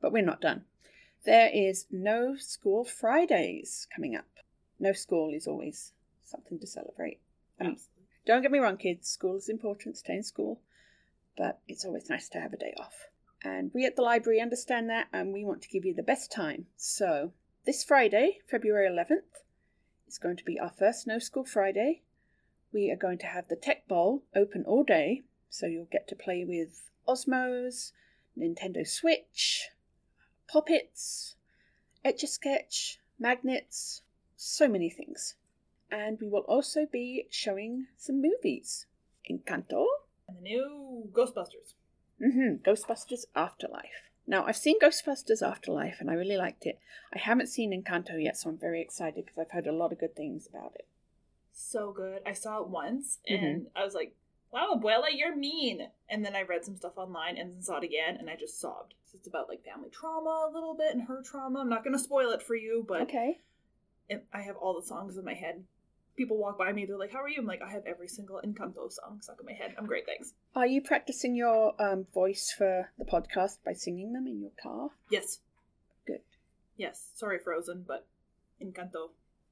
But 0.00 0.12
we're 0.12 0.24
not 0.24 0.40
done. 0.40 0.64
There 1.24 1.50
is 1.52 1.86
no 1.90 2.34
school 2.36 2.84
Fridays 2.84 3.86
coming 3.94 4.16
up. 4.16 4.26
No 4.80 4.92
school 4.92 5.32
is 5.34 5.46
always 5.46 5.92
something 6.24 6.58
to 6.58 6.66
celebrate. 6.66 7.20
Um, 7.60 7.72
Absolutely. 7.72 8.04
don't 8.26 8.42
get 8.42 8.50
me 8.50 8.58
wrong, 8.58 8.76
kids, 8.76 9.08
school 9.08 9.36
is 9.36 9.48
important, 9.48 9.98
stay 9.98 10.14
in 10.14 10.22
school, 10.22 10.60
but 11.36 11.60
it's 11.68 11.84
always 11.84 12.10
nice 12.10 12.28
to 12.30 12.40
have 12.40 12.52
a 12.52 12.58
day 12.58 12.74
off. 12.78 13.08
And 13.44 13.70
we 13.74 13.84
at 13.86 13.96
the 13.96 14.02
library 14.02 14.40
understand 14.40 14.88
that 14.90 15.08
and 15.12 15.32
we 15.32 15.44
want 15.44 15.62
to 15.62 15.68
give 15.68 15.84
you 15.84 15.94
the 15.94 16.02
best 16.02 16.30
time. 16.30 16.66
So, 16.76 17.32
this 17.64 17.82
Friday, 17.82 18.38
February 18.46 18.88
11th, 18.88 19.42
is 20.06 20.18
going 20.18 20.36
to 20.36 20.44
be 20.44 20.58
our 20.58 20.70
first 20.70 21.06
No 21.06 21.18
School 21.18 21.44
Friday. 21.44 22.02
We 22.72 22.90
are 22.90 22.96
going 22.96 23.18
to 23.18 23.26
have 23.26 23.48
the 23.48 23.56
Tech 23.56 23.88
Bowl 23.88 24.22
open 24.34 24.64
all 24.64 24.84
day, 24.84 25.22
so 25.50 25.66
you'll 25.66 25.88
get 25.90 26.08
to 26.08 26.16
play 26.16 26.44
with 26.44 26.90
Osmos, 27.08 27.92
Nintendo 28.38 28.86
Switch, 28.86 29.70
Poppets, 30.48 31.34
Etch 32.04 32.22
a 32.22 32.26
Sketch, 32.26 32.98
magnets, 33.18 34.02
so 34.36 34.68
many 34.68 34.90
things. 34.90 35.34
And 35.90 36.18
we 36.20 36.28
will 36.28 36.44
also 36.48 36.86
be 36.90 37.26
showing 37.30 37.86
some 37.96 38.20
movies. 38.22 38.86
Encanto. 39.30 39.86
And 40.36 40.38
the 40.38 40.48
new 40.48 41.08
Ghostbusters. 41.12 41.74
Mm-hmm. 42.22 42.68
Ghostbusters 42.68 43.24
Afterlife. 43.34 44.10
Now, 44.26 44.44
I've 44.44 44.56
seen 44.56 44.78
Ghostbusters 44.80 45.42
Afterlife 45.42 45.96
and 46.00 46.10
I 46.10 46.14
really 46.14 46.36
liked 46.36 46.64
it. 46.66 46.78
I 47.12 47.18
haven't 47.18 47.48
seen 47.48 47.72
Encanto 47.72 48.22
yet, 48.22 48.36
so 48.36 48.50
I'm 48.50 48.58
very 48.58 48.80
excited 48.80 49.24
because 49.24 49.38
I've 49.38 49.50
heard 49.50 49.66
a 49.66 49.72
lot 49.72 49.92
of 49.92 49.98
good 49.98 50.14
things 50.14 50.46
about 50.46 50.72
it. 50.76 50.86
So 51.52 51.92
good. 51.92 52.22
I 52.24 52.32
saw 52.32 52.60
it 52.62 52.68
once 52.68 53.18
and 53.26 53.66
I 53.76 53.84
was 53.84 53.94
like, 53.94 54.14
wow, 54.52 54.78
Abuela, 54.80 55.06
you're 55.12 55.36
mean. 55.36 55.88
And 56.08 56.24
then 56.24 56.36
I 56.36 56.42
read 56.42 56.64
some 56.64 56.76
stuff 56.76 56.96
online 56.96 57.36
and 57.36 57.52
then 57.52 57.62
saw 57.62 57.78
it 57.78 57.84
again 57.84 58.16
and 58.18 58.30
I 58.30 58.36
just 58.36 58.60
sobbed. 58.60 58.94
So 59.10 59.16
it's 59.18 59.26
about 59.26 59.48
like 59.48 59.64
family 59.64 59.90
trauma 59.90 60.48
a 60.48 60.52
little 60.52 60.74
bit 60.74 60.94
and 60.94 61.08
her 61.08 61.22
trauma. 61.22 61.60
I'm 61.60 61.68
not 61.68 61.84
going 61.84 61.96
to 61.96 62.02
spoil 62.02 62.30
it 62.30 62.42
for 62.42 62.54
you, 62.54 62.84
but 62.86 63.02
Okay. 63.02 63.40
I 64.32 64.42
have 64.42 64.56
all 64.56 64.78
the 64.78 64.86
songs 64.86 65.16
in 65.16 65.24
my 65.24 65.34
head. 65.34 65.64
People 66.16 66.36
walk 66.36 66.58
by 66.58 66.72
me, 66.72 66.84
they're 66.84 66.98
like, 66.98 67.12
How 67.12 67.22
are 67.22 67.28
you? 67.28 67.40
I'm 67.40 67.46
like, 67.46 67.62
I 67.62 67.70
have 67.70 67.86
every 67.86 68.08
single 68.08 68.40
Encanto 68.44 68.90
song 68.92 69.20
stuck 69.20 69.38
in 69.40 69.46
my 69.46 69.52
head. 69.52 69.74
I'm 69.78 69.86
great, 69.86 70.06
thanks. 70.06 70.32
Are 70.54 70.66
you 70.66 70.82
practicing 70.82 71.34
your 71.34 71.74
um, 71.82 72.06
voice 72.12 72.54
for 72.56 72.90
the 72.98 73.04
podcast 73.04 73.58
by 73.64 73.72
singing 73.72 74.12
them 74.12 74.26
in 74.26 74.40
your 74.40 74.52
car? 74.62 74.90
Yes. 75.10 75.38
Good. 76.06 76.20
Yes. 76.76 77.10
Sorry, 77.14 77.38
Frozen, 77.38 77.84
but 77.86 78.06
Encanto, 78.62 79.10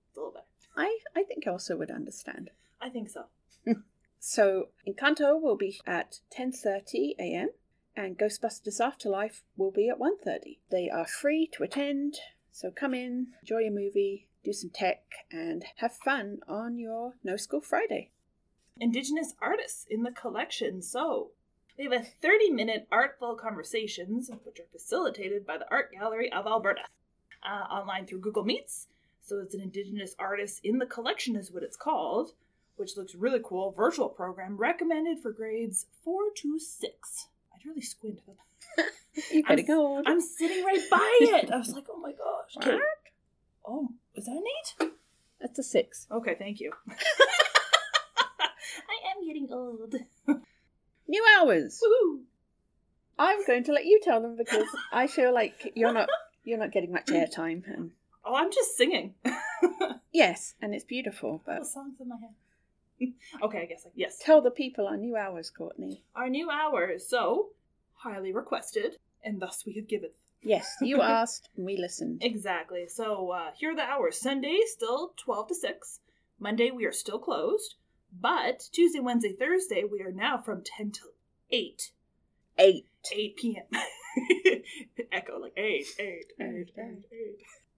it's 0.08 0.16
a 0.16 0.20
little 0.20 0.32
better. 0.32 0.44
I, 0.76 0.98
I 1.16 1.22
think 1.24 1.46
Elsa 1.46 1.76
would 1.76 1.90
understand. 1.90 2.50
I 2.80 2.88
think 2.88 3.08
so. 3.10 3.24
So 4.22 4.68
Encanto 4.86 5.40
will 5.40 5.56
be 5.56 5.80
at 5.86 6.20
10:30 6.30 7.14
a.m. 7.18 7.48
and 7.96 8.18
Ghostbusters 8.18 8.78
Afterlife 8.78 9.42
will 9.56 9.70
be 9.70 9.88
at 9.88 9.98
1:30. 9.98 10.58
They 10.70 10.90
are 10.90 11.06
free 11.06 11.46
to 11.54 11.62
attend, 11.62 12.18
so 12.52 12.70
come 12.70 12.92
in, 12.92 13.28
enjoy 13.40 13.66
a 13.66 13.70
movie, 13.70 14.28
do 14.44 14.52
some 14.52 14.70
tech 14.70 15.02
and 15.30 15.64
have 15.76 15.92
fun 15.92 16.38
on 16.48 16.78
your 16.78 17.14
No 17.22 17.36
School 17.36 17.60
Friday. 17.60 18.10
Indigenous 18.78 19.34
artists 19.40 19.86
in 19.88 20.02
the 20.02 20.10
collection. 20.10 20.82
So, 20.82 21.30
we 21.76 21.84
have 21.84 21.92
a 21.92 22.04
30 22.04 22.50
minute 22.50 22.86
artful 22.90 23.34
conversations, 23.34 24.30
which 24.44 24.60
are 24.60 24.66
facilitated 24.72 25.46
by 25.46 25.58
the 25.58 25.70
Art 25.70 25.92
Gallery 25.92 26.32
of 26.32 26.46
Alberta, 26.46 26.82
uh, 27.42 27.64
online 27.64 28.06
through 28.06 28.20
Google 28.20 28.44
Meets. 28.44 28.86
So, 29.22 29.38
it's 29.40 29.54
an 29.54 29.60
Indigenous 29.60 30.14
artist 30.18 30.60
in 30.64 30.78
the 30.78 30.86
collection, 30.86 31.36
is 31.36 31.52
what 31.52 31.62
it's 31.62 31.76
called, 31.76 32.32
which 32.76 32.96
looks 32.96 33.14
really 33.14 33.40
cool. 33.44 33.72
Virtual 33.72 34.08
program 34.08 34.56
recommended 34.56 35.18
for 35.20 35.32
grades 35.32 35.86
4 36.02 36.30
to 36.36 36.58
6. 36.58 37.26
I'd 37.54 37.66
really 37.66 37.82
squint. 37.82 38.20
You 39.32 39.42
I'm 39.48 39.56
getting 39.56 39.74
old. 39.74 40.04
I'm 40.06 40.20
sitting 40.20 40.64
right 40.64 40.88
by 40.88 41.18
it. 41.20 41.50
I 41.50 41.58
was 41.58 41.72
like, 41.74 41.86
oh 41.90 41.98
my 41.98 42.12
gosh. 42.12 42.56
Okay. 42.56 42.78
Oh, 43.66 43.88
is 44.14 44.26
that 44.26 44.32
an 44.32 44.44
8? 44.80 44.92
That's 45.40 45.58
a 45.58 45.62
six. 45.62 46.06
Okay, 46.10 46.34
thank 46.38 46.60
you. 46.60 46.72
I 46.88 46.94
am 49.16 49.26
getting 49.26 49.48
old. 49.50 49.94
New 51.08 51.24
hours. 51.38 51.80
Woohoo! 51.82 52.20
I'm 53.18 53.44
going 53.46 53.64
to 53.64 53.72
let 53.72 53.86
you 53.86 54.00
tell 54.02 54.20
them 54.20 54.36
because 54.36 54.68
I 54.92 55.06
feel 55.06 55.32
like 55.32 55.72
you're 55.74 55.92
not 55.92 56.08
you're 56.44 56.58
not 56.58 56.72
getting 56.72 56.92
much 56.92 57.06
airtime. 57.06 57.62
And 57.66 57.92
Oh, 58.24 58.34
I'm 58.34 58.52
just 58.52 58.76
singing. 58.76 59.14
yes, 60.12 60.54
and 60.60 60.74
it's 60.74 60.84
beautiful, 60.84 61.42
but 61.44 61.66
songs 61.66 62.00
in 62.00 62.08
my 62.08 62.16
head. 62.16 63.12
okay, 63.42 63.62
I 63.62 63.66
guess 63.66 63.84
like 63.84 63.94
yes. 63.96 64.18
tell 64.22 64.40
the 64.42 64.50
people 64.50 64.86
our 64.86 64.96
new 64.96 65.16
hours, 65.16 65.50
Courtney. 65.50 66.02
Our 66.14 66.28
new 66.28 66.50
hours, 66.50 67.08
so 67.08 67.48
highly 67.94 68.32
requested, 68.32 68.96
and 69.24 69.40
thus 69.40 69.64
we 69.66 69.74
have 69.74 69.88
given. 69.88 70.10
Yes, 70.42 70.76
you 70.80 71.00
asked 71.02 71.48
and 71.56 71.66
we 71.66 71.76
listened. 71.76 72.22
Exactly. 72.22 72.86
So 72.88 73.30
uh, 73.30 73.50
here 73.56 73.72
are 73.72 73.76
the 73.76 73.82
hours. 73.82 74.20
Sunday 74.20 74.58
still 74.66 75.12
twelve 75.16 75.48
to 75.48 75.54
six. 75.54 76.00
Monday 76.38 76.70
we 76.70 76.86
are 76.86 76.92
still 76.92 77.18
closed, 77.18 77.74
but 78.18 78.68
Tuesday, 78.72 79.00
Wednesday, 79.00 79.34
Thursday 79.38 79.84
we 79.84 80.00
are 80.00 80.12
now 80.12 80.38
from 80.38 80.62
ten 80.64 80.90
till 80.90 81.12
eight. 81.50 81.92
Eight. 82.58 82.86
8 83.12 83.36
p.m. 83.36 83.64
Echo 85.12 85.38
like 85.38 85.52
8, 85.56 85.86
8, 85.98 86.06
8, 86.40 86.46
8, 86.48 86.76
8. 86.78 87.04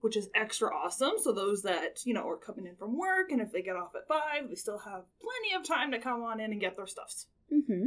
Which 0.01 0.17
is 0.17 0.29
extra 0.35 0.75
awesome. 0.75 1.13
So 1.21 1.31
those 1.31 1.61
that, 1.63 2.05
you 2.05 2.13
know, 2.13 2.27
are 2.27 2.37
coming 2.37 2.67
in 2.67 2.75
from 2.75 2.97
work 2.97 3.31
and 3.31 3.39
if 3.39 3.51
they 3.51 3.61
get 3.61 3.77
off 3.77 3.95
at 3.95 4.07
5, 4.07 4.49
they 4.49 4.55
still 4.55 4.79
have 4.79 5.03
plenty 5.21 5.55
of 5.55 5.65
time 5.65 5.91
to 5.91 5.99
come 5.99 6.23
on 6.23 6.39
in 6.39 6.51
and 6.51 6.59
get 6.59 6.75
their 6.75 6.87
stuffs. 6.87 7.27
Mm-hmm. 7.51 7.85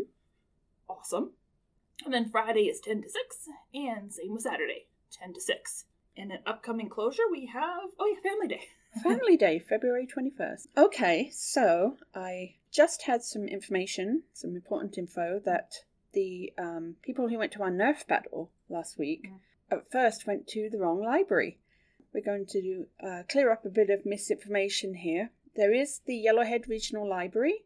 Awesome. 0.88 1.32
And 2.04 2.12
then 2.12 2.28
Friday 2.30 2.68
is 2.68 2.80
10 2.80 3.02
to 3.02 3.08
6, 3.08 3.48
and 3.74 4.12
same 4.12 4.32
with 4.32 4.42
Saturday, 4.42 4.86
10 5.12 5.34
to 5.34 5.40
6. 5.40 5.84
And 6.16 6.30
an 6.32 6.38
upcoming 6.46 6.88
closure, 6.88 7.22
we 7.30 7.46
have, 7.46 7.90
oh 7.98 8.06
yeah, 8.14 8.30
Family 8.30 8.48
Day. 8.48 8.68
Family 9.02 9.36
Day, 9.36 9.58
February 9.58 10.06
21st. 10.06 10.68
Okay, 10.76 11.30
so 11.32 11.96
I 12.14 12.54
just 12.70 13.02
had 13.02 13.22
some 13.22 13.46
information, 13.48 14.22
some 14.32 14.54
important 14.54 14.96
info 14.98 15.40
that 15.44 15.74
the 16.12 16.52
um, 16.58 16.96
people 17.02 17.28
who 17.28 17.38
went 17.38 17.52
to 17.52 17.62
our 17.62 17.70
Nerf 17.70 18.06
battle 18.06 18.50
last 18.68 18.98
week 18.98 19.28
Mm. 19.28 19.38
at 19.70 19.90
first 19.90 20.26
went 20.26 20.46
to 20.48 20.70
the 20.70 20.78
wrong 20.78 21.02
library. 21.02 21.58
We're 22.14 22.24
going 22.24 22.46
to 22.52 22.86
uh, 23.02 23.22
clear 23.28 23.50
up 23.52 23.66
a 23.66 23.70
bit 23.70 23.90
of 23.90 24.06
misinformation 24.06 24.94
here. 24.94 25.30
There 25.56 25.72
is 25.74 26.00
the 26.06 26.24
Yellowhead 26.26 26.66
Regional 26.68 27.06
Library, 27.08 27.64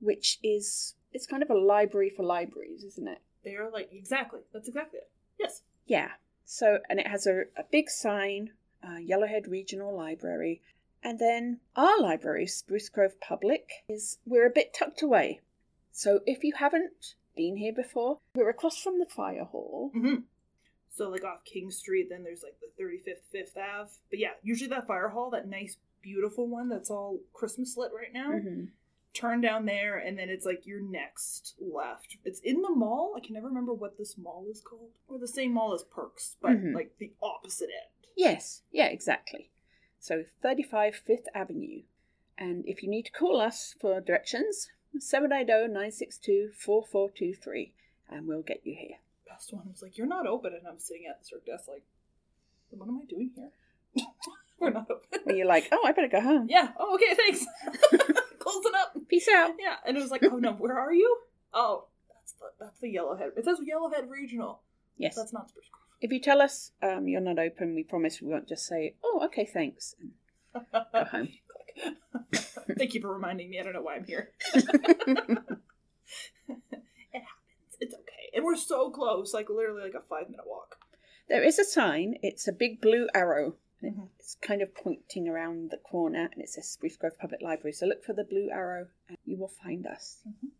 which 0.00 0.38
is 0.42 0.94
it's 1.16 1.26
kind 1.26 1.42
of 1.42 1.48
a 1.48 1.58
library 1.58 2.10
for 2.10 2.22
libraries, 2.22 2.84
isn't 2.84 3.08
it? 3.08 3.22
They 3.42 3.54
are 3.54 3.70
like, 3.70 3.88
exactly, 3.90 4.40
that's 4.52 4.68
exactly 4.68 4.98
it. 4.98 5.10
Yes. 5.40 5.62
Yeah. 5.86 6.10
So, 6.44 6.78
and 6.90 7.00
it 7.00 7.06
has 7.06 7.26
a, 7.26 7.44
a 7.56 7.64
big 7.72 7.88
sign, 7.88 8.50
uh, 8.84 8.98
Yellowhead 8.98 9.50
Regional 9.50 9.96
Library. 9.96 10.60
And 11.02 11.18
then 11.18 11.60
our 11.74 11.98
library, 11.98 12.46
Spruce 12.46 12.90
Grove 12.90 13.18
Public, 13.18 13.70
is 13.88 14.18
we're 14.26 14.46
a 14.46 14.52
bit 14.54 14.74
tucked 14.74 15.02
away. 15.02 15.40
So 15.90 16.20
if 16.26 16.44
you 16.44 16.52
haven't 16.58 17.14
been 17.34 17.56
here 17.56 17.72
before, 17.72 18.18
we're 18.34 18.50
across 18.50 18.78
from 18.78 18.98
the 18.98 19.06
fire 19.06 19.44
hall. 19.44 19.92
Mm-hmm. 19.96 20.20
So 20.90 21.08
like 21.08 21.24
off 21.24 21.44
King 21.44 21.70
Street, 21.70 22.08
then 22.10 22.24
there's 22.24 22.42
like 22.42 22.56
the 22.60 22.82
35th 22.82 23.24
Fifth 23.32 23.56
Ave. 23.56 23.90
But 24.10 24.18
yeah, 24.18 24.32
usually 24.42 24.68
that 24.68 24.86
fire 24.86 25.08
hall, 25.08 25.30
that 25.30 25.48
nice, 25.48 25.78
beautiful 26.02 26.46
one 26.46 26.68
that's 26.68 26.90
all 26.90 27.20
Christmas 27.32 27.76
lit 27.78 27.92
right 27.94 28.12
now. 28.12 28.30
Mhm. 28.32 28.68
Turn 29.16 29.40
down 29.40 29.64
there, 29.64 29.96
and 29.96 30.18
then 30.18 30.28
it's 30.28 30.44
like 30.44 30.66
your 30.66 30.80
next 30.80 31.54
left. 31.58 32.18
It's 32.24 32.40
in 32.40 32.60
the 32.60 32.70
mall. 32.70 33.14
I 33.16 33.20
can 33.24 33.32
never 33.34 33.48
remember 33.48 33.72
what 33.72 33.96
this 33.96 34.18
mall 34.18 34.46
is 34.50 34.60
called, 34.60 34.90
or 35.08 35.18
the 35.18 35.26
same 35.28 35.52
mall 35.54 35.72
as 35.72 35.82
Perks, 35.84 36.36
but 36.40 36.52
Mhm. 36.52 36.74
like 36.74 36.98
the 36.98 37.12
opposite 37.22 37.70
end. 37.70 38.06
Yes, 38.14 38.62
yeah, 38.70 38.86
exactly. 38.86 39.50
So 39.98 40.22
35 40.42 40.96
Fifth 40.96 41.28
Avenue. 41.34 41.82
And 42.36 42.66
if 42.68 42.82
you 42.82 42.90
need 42.90 43.04
to 43.06 43.12
call 43.12 43.40
us 43.40 43.74
for 43.80 44.00
directions, 44.02 44.70
oh, 44.94 44.98
790 44.98 45.72
962 45.72 46.52
4423, 46.52 47.72
and 48.10 48.26
we'll 48.26 48.42
get 48.42 48.66
you 48.66 48.74
here. 48.74 48.98
Best 49.26 49.52
one 49.52 49.66
was 49.70 49.82
like, 49.82 49.96
"You're 49.96 50.06
not 50.06 50.26
open," 50.26 50.52
and 50.54 50.66
I'm 50.68 50.78
sitting 50.78 51.06
at 51.06 51.18
the 51.20 51.24
circ 51.24 51.46
desk 51.46 51.68
like, 51.68 51.84
"What 52.70 52.88
am 52.88 53.00
I 53.02 53.06
doing 53.06 53.30
here? 53.34 53.52
We're 54.58 54.70
not 54.70 54.90
open." 54.90 55.20
When 55.24 55.36
you're 55.36 55.46
like, 55.46 55.68
oh, 55.72 55.82
I 55.86 55.92
better 55.92 56.08
go 56.08 56.20
home. 56.20 56.48
yeah. 56.50 56.72
Oh, 56.78 56.94
okay. 56.96 57.14
Thanks. 57.14 57.44
Closing 58.46 58.72
up. 58.80 58.96
Peace 59.08 59.28
out. 59.28 59.54
Yeah, 59.58 59.74
and 59.84 59.96
it 59.96 60.00
was 60.00 60.10
like, 60.12 60.22
oh 60.30 60.36
no, 60.36 60.52
where 60.52 60.78
are 60.78 60.92
you? 60.94 61.16
Oh, 61.52 61.86
that's 62.14 62.32
the 62.34 62.46
that's 62.60 62.78
the 62.80 62.94
Yellowhead. 62.94 63.36
It 63.36 63.44
says 63.44 63.58
Yellowhead 63.60 64.08
Regional. 64.08 64.60
Yes. 64.98 65.16
That's 65.16 65.32
not 65.32 65.48
Spruce 65.48 65.66
Grove. 65.72 65.82
If 66.00 66.12
you 66.12 66.20
tell 66.20 66.40
us 66.40 66.70
um, 66.82 67.08
you're 67.08 67.20
not 67.20 67.38
open, 67.38 67.74
we 67.74 67.82
promise 67.82 68.20
we 68.22 68.28
won't 68.28 68.48
just 68.48 68.66
say, 68.66 68.94
oh, 69.02 69.22
okay, 69.24 69.44
thanks. 69.44 69.94
and 70.00 70.12
Go 70.92 71.04
home. 71.10 71.28
Thank 72.78 72.94
you 72.94 73.00
for 73.00 73.12
reminding 73.12 73.50
me. 73.50 73.58
I 73.58 73.62
don't 73.64 73.72
know 73.72 73.82
why 73.82 73.96
I'm 73.96 74.04
here. 74.04 74.30
it 74.54 74.66
happens. 77.12 77.76
It's 77.80 77.94
okay, 77.94 78.30
and 78.34 78.44
we're 78.44 78.56
so 78.56 78.90
close. 78.90 79.34
Like 79.34 79.50
literally, 79.50 79.82
like 79.82 79.94
a 79.94 80.02
five 80.08 80.30
minute 80.30 80.46
walk. 80.46 80.76
there 81.28 81.42
is 81.42 81.58
a 81.58 81.64
sign. 81.64 82.14
It's 82.22 82.46
a 82.48 82.52
big 82.52 82.80
blue 82.80 83.08
arrow. 83.14 83.54
Mhm. 83.82 84.08
It's 84.18 84.36
kind 84.36 84.62
of 84.62 84.74
pointing 84.74 85.28
around 85.28 85.70
the 85.70 85.76
corner 85.76 86.28
and 86.32 86.42
it 86.42 86.48
says 86.48 86.68
Spruce 86.68 86.96
Grove 86.96 87.18
Public 87.18 87.42
Library. 87.42 87.72
So 87.72 87.86
look 87.86 88.02
for 88.02 88.12
the 88.14 88.24
blue 88.24 88.50
arrow 88.50 88.88
and 89.08 89.18
you 89.24 89.36
will 89.36 89.48
find 89.48 89.86
us. 89.86 90.22
Mhm. 90.26 90.50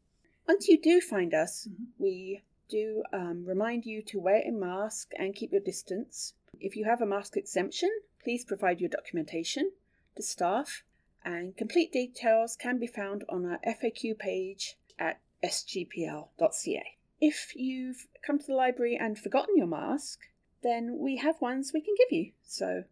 Once 0.46 0.68
you 0.68 0.78
do 0.80 1.00
find 1.00 1.34
us, 1.34 1.66
Mhm. 1.66 1.86
we 1.98 2.42
do 2.68 3.02
um, 3.12 3.44
remind 3.44 3.86
you 3.86 4.02
to 4.02 4.20
wear 4.20 4.42
a 4.42 4.50
mask 4.50 5.12
and 5.16 5.34
keep 5.34 5.52
your 5.52 5.60
distance. 5.60 6.34
If 6.60 6.76
you 6.76 6.84
have 6.84 7.00
a 7.00 7.06
mask 7.06 7.36
exemption, 7.36 7.90
please 8.18 8.44
provide 8.44 8.80
your 8.80 8.88
documentation 8.90 9.72
to 10.16 10.22
staff, 10.22 10.84
and 11.24 11.56
complete 11.56 11.92
details 11.92 12.56
can 12.56 12.78
be 12.78 12.86
found 12.86 13.24
on 13.28 13.44
our 13.46 13.58
FAQ 13.64 14.14
page 14.14 14.76
at 14.98 15.20
sgpl.ca. 15.42 16.96
If 17.20 17.54
you've 17.56 18.08
come 18.22 18.38
to 18.38 18.46
the 18.46 18.54
library 18.54 18.96
and 18.96 19.18
forgotten 19.18 19.56
your 19.56 19.66
mask, 19.66 20.28
then 20.62 20.98
we 20.98 21.16
have 21.16 21.40
ones 21.40 21.72
we 21.72 21.80
can 21.80 21.94
give 21.96 22.12
you, 22.12 22.32
so 22.42 22.84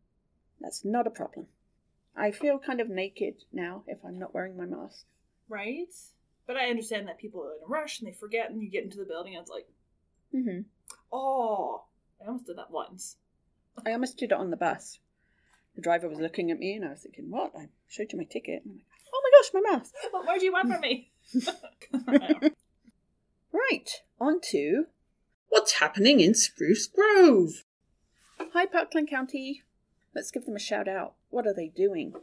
that's 0.61 0.85
not 0.85 1.07
a 1.07 1.11
problem. 1.11 1.47
I 2.17 2.31
feel 2.31 2.59
kind 2.59 2.81
of 2.81 2.89
naked 2.89 3.35
now 3.53 3.83
if 3.87 3.99
I'm 4.05 4.19
not 4.19 4.35
wearing 4.35 4.57
my 4.57 4.67
mask. 4.67 5.05
Right. 5.49 5.93
But 6.47 6.57
I 6.57 6.71
understand 6.71 7.09
that 7.09 7.19
people 7.19 7.43
are 7.43 7.53
in 7.53 7.65
a 7.65 7.67
rush 7.67 7.99
and 7.99 8.09
they 8.09 8.13
forget, 8.13 8.51
and 8.51 8.63
you 8.63 8.71
get 8.71 8.85
into 8.85 8.99
the 8.99 9.05
building 9.05 9.35
and 9.35 9.43
it's 9.43 9.51
like, 9.51 9.67
mm-hmm. 10.35 10.61
oh, 11.13 11.85
I 12.23 12.27
almost 12.27 12.47
did 12.47 12.59
that 12.59 12.71
once. 12.71 13.17
I 13.85 13.93
almost 13.93 14.19
did 14.19 14.31
it 14.31 14.39
on 14.39 14.51
the 14.51 14.57
bus. 14.57 14.99
The 15.75 15.83
driver 15.83 16.09
was 16.09 16.21
looking 16.21 16.51
at 16.51 16.59
me 16.59 16.75
and 16.75 16.85
I 16.85 16.91
was 16.91 17.01
thinking, 17.01 17.31
what? 17.31 17.53
I 17.59 17.69
showed 17.89 18.13
you 18.13 18.19
my 18.19 18.25
ticket. 18.25 18.63
And 18.65 18.75
I'm 18.75 18.77
like, 18.77 19.03
oh 19.13 19.23
my 19.23 19.31
gosh, 19.39 19.51
my 19.55 19.77
mask. 19.77 19.95
What 20.11 20.25
more 20.25 20.39
do 20.39 20.45
you 20.45 20.53
want 20.53 20.71
from 20.71 20.81
me? 20.81 21.11
Right, 23.71 23.89
on 24.21 24.41
to 24.51 24.87
what's 25.49 25.75
happening 25.75 26.19
in 26.19 26.35
Spruce 26.35 26.89
Grove. 26.89 27.65
Hi, 28.53 28.67
Parkland 28.67 29.09
County. 29.09 29.63
Let's 30.15 30.31
give 30.31 30.45
them 30.47 30.57
a 30.57 30.61
shout 30.61 30.89
out. 30.89 31.15
What 31.31 31.47
are 31.47 31.55
they 31.55 31.69
doing? 31.69 32.15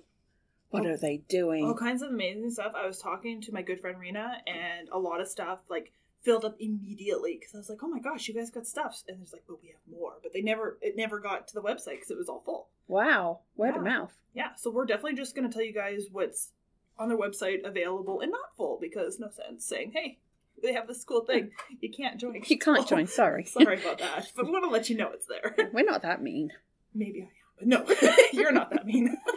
What 0.69 0.85
Oh. 0.85 0.89
are 0.91 0.97
they 0.97 1.17
doing? 1.27 1.65
All 1.65 1.75
kinds 1.75 2.01
of 2.01 2.09
amazing 2.09 2.49
stuff. 2.51 2.73
I 2.75 2.85
was 2.87 2.99
talking 2.99 3.41
to 3.41 3.53
my 3.53 3.61
good 3.61 3.81
friend 3.81 3.99
Rena, 3.99 4.41
and 4.47 4.87
a 4.89 4.97
lot 4.99 5.19
of 5.19 5.27
stuff 5.27 5.59
like 5.69 5.91
filled 6.21 6.45
up 6.45 6.55
immediately 6.59 7.35
because 7.37 7.53
I 7.53 7.57
was 7.57 7.69
like, 7.69 7.83
"Oh 7.83 7.87
my 7.87 7.99
gosh, 7.99 8.27
you 8.27 8.33
guys 8.33 8.49
got 8.51 8.65
stuff!" 8.67 9.01
And 9.07 9.19
there's 9.19 9.33
like, 9.33 9.43
"But 9.47 9.61
we 9.61 9.69
have 9.69 9.79
more." 9.89 10.13
But 10.23 10.31
they 10.33 10.41
never, 10.41 10.77
it 10.81 10.95
never 10.95 11.19
got 11.19 11.47
to 11.49 11.53
the 11.53 11.61
website 11.61 11.95
because 11.95 12.11
it 12.11 12.17
was 12.17 12.29
all 12.29 12.41
full. 12.45 12.69
Wow, 12.87 13.39
word 13.55 13.75
of 13.75 13.83
mouth. 13.83 14.17
Yeah, 14.33 14.53
so 14.55 14.69
we're 14.71 14.85
definitely 14.85 15.15
just 15.15 15.35
going 15.35 15.47
to 15.49 15.53
tell 15.53 15.63
you 15.65 15.73
guys 15.73 16.05
what's 16.11 16.51
on 16.97 17.09
their 17.09 17.17
website 17.17 17.65
available 17.65 18.21
and 18.21 18.31
not 18.31 18.55
full 18.55 18.77
because 18.79 19.19
no 19.19 19.29
sense 19.29 19.65
saying, 19.65 19.91
"Hey, 19.93 20.19
they 20.61 20.71
have 20.73 20.87
this 20.87 21.03
cool 21.03 21.25
thing, 21.25 21.51
you 21.81 21.89
can't 21.91 22.17
join." 22.19 22.35
You 22.47 22.57
can't 22.57 22.87
join, 22.87 23.07
sorry. 23.07 23.43
Sorry 23.43 23.81
about 23.81 23.97
that, 23.97 24.31
but 24.37 24.45
we 24.45 24.51
want 24.51 24.63
to 24.63 24.69
let 24.69 24.89
you 24.89 24.95
know 24.95 25.11
it's 25.11 25.25
there. 25.27 25.53
We're 25.73 25.83
not 25.83 26.03
that 26.03 26.21
mean. 26.21 26.53
Maybe 26.93 27.21
I 27.21 27.23
am, 27.23 27.29
no, 27.65 27.85
you're 28.33 28.51
not 28.51 28.69
that 28.71 28.85
mean. 28.85 29.17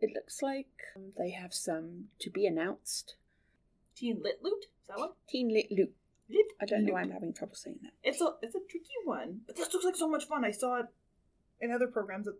It 0.00 0.10
looks 0.14 0.42
like 0.42 0.66
um, 0.96 1.12
they 1.16 1.30
have 1.30 1.54
some 1.54 2.08
to 2.18 2.28
be 2.28 2.46
announced. 2.46 3.14
Teen 3.96 4.20
Lit 4.22 4.40
Loot, 4.42 4.64
is 4.64 4.68
that 4.88 4.98
one? 4.98 5.10
Teen 5.26 5.48
Lit 5.48 5.72
Loot. 5.72 5.94
Lit 6.28 6.44
I 6.60 6.66
don't 6.66 6.84
know 6.84 6.92
why 6.92 7.00
I'm 7.00 7.10
having 7.10 7.32
trouble 7.32 7.54
saying 7.54 7.78
that. 7.82 7.92
It's 8.02 8.20
a 8.20 8.34
it's 8.42 8.54
a 8.54 8.58
tricky 8.68 8.84
one, 9.06 9.40
but 9.46 9.56
this 9.56 9.72
looks 9.72 9.84
like 9.86 9.96
so 9.96 10.06
much 10.08 10.26
fun. 10.26 10.44
I 10.44 10.50
saw 10.50 10.80
it 10.80 10.86
in 11.60 11.70
other 11.70 11.86
programs. 11.86 12.26
That, 12.26 12.34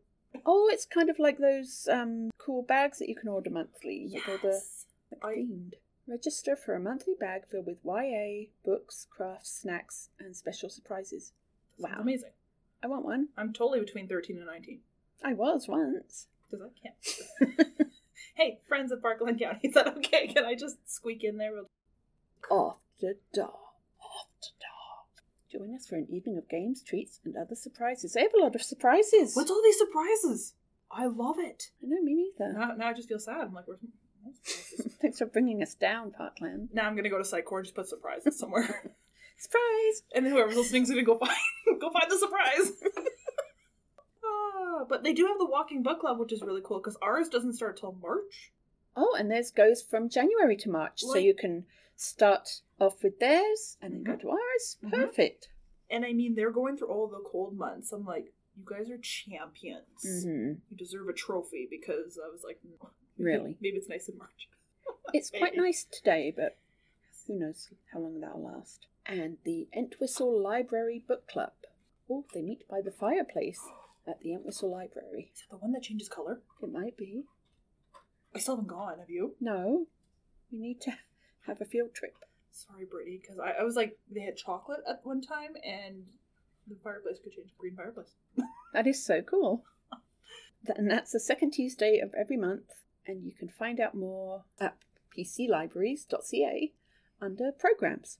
Oh, 0.44 0.68
it's 0.70 0.84
kind 0.84 1.08
of 1.08 1.18
like 1.18 1.38
those 1.38 1.88
um, 1.90 2.30
cool 2.36 2.62
bags 2.62 2.98
that 2.98 3.08
you 3.08 3.14
can 3.16 3.28
order 3.28 3.48
monthly. 3.50 4.10
with 4.12 4.28
all 4.28 4.36
the 4.42 4.48
yes, 4.48 4.84
like, 5.10 5.24
I- 5.24 5.38
themed. 5.38 5.72
Register 6.06 6.56
for 6.56 6.74
a 6.74 6.80
monthly 6.80 7.14
bag 7.18 7.44
filled 7.50 7.64
with 7.66 7.78
YA, 7.82 8.48
books, 8.62 9.06
crafts, 9.08 9.50
snacks, 9.62 10.10
and 10.20 10.36
special 10.36 10.68
surprises. 10.68 11.32
Wow. 11.78 11.96
amazing. 11.98 12.32
I 12.84 12.86
want 12.86 13.04
one. 13.04 13.28
I'm 13.38 13.52
totally 13.54 13.80
between 13.80 14.06
thirteen 14.08 14.36
and 14.36 14.46
nineteen 14.46 14.80
I 15.24 15.32
was 15.32 15.66
once. 15.66 16.26
because 16.50 16.64
I 16.66 16.70
can't. 16.80 17.68
hey, 18.34 18.60
friends 18.68 18.92
of 18.92 19.00
Parkland 19.02 19.40
County, 19.40 19.60
is 19.68 19.74
that 19.74 19.88
okay? 19.96 20.26
Can 20.28 20.44
I 20.44 20.54
just 20.54 20.76
squeak 20.92 21.24
in 21.24 21.38
there? 21.38 21.52
Real- 21.52 21.70
After 22.44 23.14
dark. 23.32 23.54
After 24.00 24.50
dark. 24.60 25.24
Join 25.50 25.74
us 25.74 25.86
for 25.86 25.96
an 25.96 26.06
evening 26.10 26.36
of 26.36 26.48
games, 26.48 26.82
treats, 26.82 27.20
and 27.24 27.34
other 27.36 27.54
surprises. 27.54 28.12
They 28.12 28.20
have 28.22 28.34
a 28.38 28.42
lot 28.42 28.54
of 28.54 28.62
surprises. 28.62 29.34
What's 29.34 29.50
all 29.50 29.62
these 29.64 29.78
surprises? 29.78 30.52
I 30.90 31.06
love 31.06 31.36
it. 31.38 31.70
I 31.82 31.86
know, 31.86 32.02
me 32.02 32.14
neither. 32.38 32.52
Now, 32.52 32.72
now 32.76 32.88
I 32.88 32.92
just 32.92 33.08
feel 33.08 33.18
sad. 33.18 33.40
I'm 33.46 33.54
like, 33.54 33.66
where's 33.66 33.80
my 33.82 33.88
surprises? 34.42 34.94
Thanks 35.00 35.18
for 35.18 35.26
bringing 35.26 35.62
us 35.62 35.74
down, 35.74 36.10
Parkland. 36.12 36.68
now 36.72 36.86
I'm 36.86 36.96
gonna 36.96 37.08
go 37.08 37.18
to 37.18 37.24
Psychor 37.24 37.56
and 37.56 37.64
just 37.64 37.74
put 37.74 37.88
surprises 37.88 38.38
somewhere, 38.38 38.92
Surprise! 39.36 40.02
and 40.14 40.24
then 40.24 40.32
whoever's 40.32 40.56
listening's 40.56 40.88
gonna 40.90 41.02
go 41.02 41.18
find 41.18 41.32
go 41.80 41.90
find 41.90 42.10
the 42.10 42.18
surprise. 42.18 42.72
Ah, 44.26 44.84
but 44.88 45.02
they 45.02 45.12
do 45.12 45.26
have 45.26 45.38
the 45.38 45.46
Walking 45.46 45.82
Book 45.82 46.00
Club, 46.00 46.18
which 46.18 46.32
is 46.32 46.42
really 46.42 46.62
cool 46.64 46.78
because 46.78 46.96
ours 47.02 47.28
doesn't 47.28 47.52
start 47.54 47.76
till 47.76 47.92
March. 48.00 48.52
Oh, 48.96 49.14
and 49.18 49.30
theirs 49.30 49.50
goes 49.50 49.82
from 49.82 50.08
January 50.08 50.56
to 50.58 50.70
March, 50.70 51.00
so 51.02 51.16
you 51.16 51.34
can 51.34 51.64
start 51.96 52.60
off 52.80 53.02
with 53.02 53.18
theirs 53.20 53.76
and 53.80 53.92
then 53.94 54.02
go 54.02 54.12
Mhm. 54.12 54.20
to 54.22 54.30
ours. 54.30 54.76
Mhm. 54.82 54.90
Perfect. 54.90 55.48
And 55.90 56.04
I 56.04 56.12
mean, 56.12 56.34
they're 56.34 56.50
going 56.50 56.76
through 56.76 56.88
all 56.88 57.06
the 57.08 57.20
cold 57.20 57.56
months. 57.56 57.92
I'm 57.92 58.04
like, 58.04 58.32
you 58.56 58.64
guys 58.64 58.90
are 58.90 58.98
champions. 58.98 60.02
hmm 60.02 60.54
You 60.70 60.76
deserve 60.76 61.08
a 61.08 61.12
trophy 61.12 61.66
because 61.70 62.18
I 62.18 62.28
was 62.30 62.42
like, 62.44 62.58
no. 62.64 62.90
Really? 63.16 63.56
Maybe 63.60 63.76
it's 63.76 63.88
nice 63.88 64.08
in 64.08 64.18
March. 64.18 64.48
It's 65.12 65.30
quite 65.30 65.54
nice 65.56 65.84
today, 65.84 66.32
but 66.34 66.56
who 67.26 67.34
knows 67.38 67.68
how 67.92 68.00
long 68.00 68.20
that'll 68.20 68.42
last. 68.42 68.86
And 69.06 69.36
the 69.44 69.68
Entwistle 69.76 70.40
Library 70.40 71.04
Book 71.06 71.28
Club. 71.28 71.52
Oh, 72.10 72.24
they 72.32 72.42
meet 72.42 72.66
by 72.68 72.80
the 72.80 72.90
fireplace 72.90 73.60
at 74.06 74.20
the 74.20 74.32
Entwistle 74.32 74.70
Library. 74.70 75.30
Is 75.34 75.40
that 75.40 75.50
the 75.50 75.56
one 75.56 75.72
that 75.72 75.82
changes 75.82 76.08
color? 76.08 76.40
It 76.62 76.72
might 76.72 76.96
be. 76.96 77.24
I 78.34 78.38
still 78.38 78.56
haven't 78.56 78.68
gone. 78.68 78.98
Have 78.98 79.10
you? 79.10 79.34
No, 79.40 79.86
we 80.50 80.58
need 80.58 80.80
to 80.82 80.92
have 81.46 81.60
a 81.60 81.64
field 81.64 81.94
trip. 81.94 82.16
Sorry, 82.50 82.84
Brittany, 82.84 83.18
because 83.20 83.38
I, 83.38 83.60
I 83.60 83.64
was 83.64 83.76
like, 83.76 83.98
they 84.10 84.20
had 84.20 84.36
chocolate 84.36 84.80
at 84.88 85.04
one 85.04 85.20
time, 85.20 85.56
and 85.64 86.04
the 86.68 86.76
fireplace 86.82 87.18
could 87.22 87.32
change 87.32 87.48
to 87.48 87.56
green 87.58 87.76
fireplace. 87.76 88.14
That 88.72 88.88
is 88.88 89.04
so 89.04 89.22
cool. 89.22 89.64
And 90.76 90.90
that's 90.90 91.12
the 91.12 91.20
second 91.20 91.50
Tuesday 91.52 92.00
of 92.00 92.14
every 92.14 92.38
month, 92.38 92.72
and 93.06 93.22
you 93.22 93.32
can 93.32 93.48
find 93.48 93.78
out 93.78 93.94
more 93.94 94.44
at 94.58 94.76
pclibraries.ca 95.16 96.72
under 97.20 97.52
programs. 97.52 98.18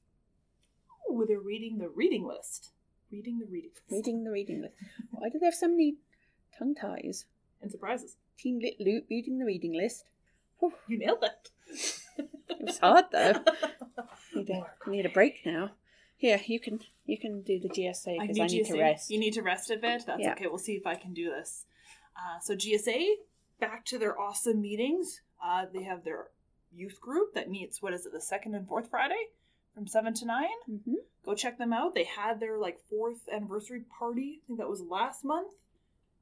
Oh, 1.15 1.25
they're 1.27 1.39
reading 1.41 1.79
the 1.79 1.89
reading 1.89 2.27
list. 2.27 2.71
Reading 3.13 3.39
the 3.39 3.47
reading 3.47 3.71
list. 3.75 3.91
Reading 3.91 4.25
the 4.25 4.31
reading 4.31 4.63
list. 4.63 4.75
Why 5.11 5.29
do 5.29 5.39
they 5.39 5.47
have 5.47 5.55
so 5.55 5.69
many 5.69 5.97
tongue 6.59 6.75
ties? 6.75 7.27
And 7.63 7.71
surprises. 7.71 8.17
Teen 8.39 8.59
Lit 8.61 8.75
Loop 8.81 9.05
reading 9.09 9.39
the 9.39 9.45
reading 9.45 9.73
list. 9.75 10.05
Whew, 10.59 10.73
You 10.89 10.99
nailed 10.99 11.21
that. 11.23 11.51
it 12.49 12.67
was 12.67 12.79
hard 12.79 13.07
though. 13.13 13.35
Need 14.35 14.51
a, 14.51 14.91
need 14.91 15.07
a 15.07 15.11
break 15.11 15.43
now. 15.47 15.71
Here, 16.17 16.41
you 16.47 16.59
can 16.59 16.81
you 17.07 17.19
can 17.19 17.43
do 17.43 17.61
the 17.61 17.69
GSA 17.69 18.17
because 18.21 18.41
I, 18.41 18.47
need 18.47 18.65
to 18.67 18.73
GSA. 18.73 18.81
rest. 18.81 19.11
You 19.11 19.19
need 19.21 19.35
to 19.35 19.43
rest 19.43 19.71
a 19.71 19.77
bit. 19.77 20.03
That's 20.07 20.21
Yeah. 20.21 20.33
okay. 20.33 20.47
We'll 20.49 20.59
see 20.59 20.73
if 20.75 20.87
I 20.87 20.97
can 20.97 21.13
do 21.15 21.31
this. 21.31 21.67
Uh, 22.17 22.41
so 22.41 22.57
GSA, 22.57 23.07
back 23.61 23.85
to 23.87 23.99
their 23.99 24.19
awesome 24.19 24.61
meetings. 24.61 25.21
Uh, 25.45 25.67
they 25.73 25.85
have 25.85 26.03
their 26.05 26.29
youth 26.75 27.01
group 27.01 27.35
that 27.35 27.49
meets. 27.49 27.81
What 27.81 27.93
is 27.95 28.07
it? 28.07 28.13
The 28.13 28.21
second 28.21 28.55
and 28.57 28.67
fourth 28.67 28.91
Friday 28.91 29.29
from 29.75 29.87
seven 29.87 30.13
to 30.15 30.25
nine. 30.27 30.49
hmm 30.67 30.95
Go 31.25 31.35
check 31.35 31.57
them 31.57 31.73
out. 31.73 31.95
They 31.95 32.05
had 32.05 32.39
their 32.39 32.59
like 32.59 32.79
fourth 32.91 33.27
anniversary 33.33 33.81
party. 33.99 34.41
I 34.45 34.47
think 34.47 34.59
that 34.59 34.69
was 34.69 34.83
last 34.83 35.25
month. 35.25 35.55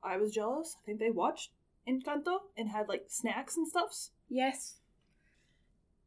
I 0.03 0.17
was 0.17 0.33
jealous. 0.33 0.77
I 0.81 0.87
think 0.87 1.01
they 1.01 1.11
watched 1.11 1.51
Encanto 1.88 2.43
and 2.57 2.69
had 2.69 2.88
like 2.88 3.07
snacks 3.09 3.57
and 3.57 3.67
stuffs. 3.67 4.12
Yes. 4.29 4.77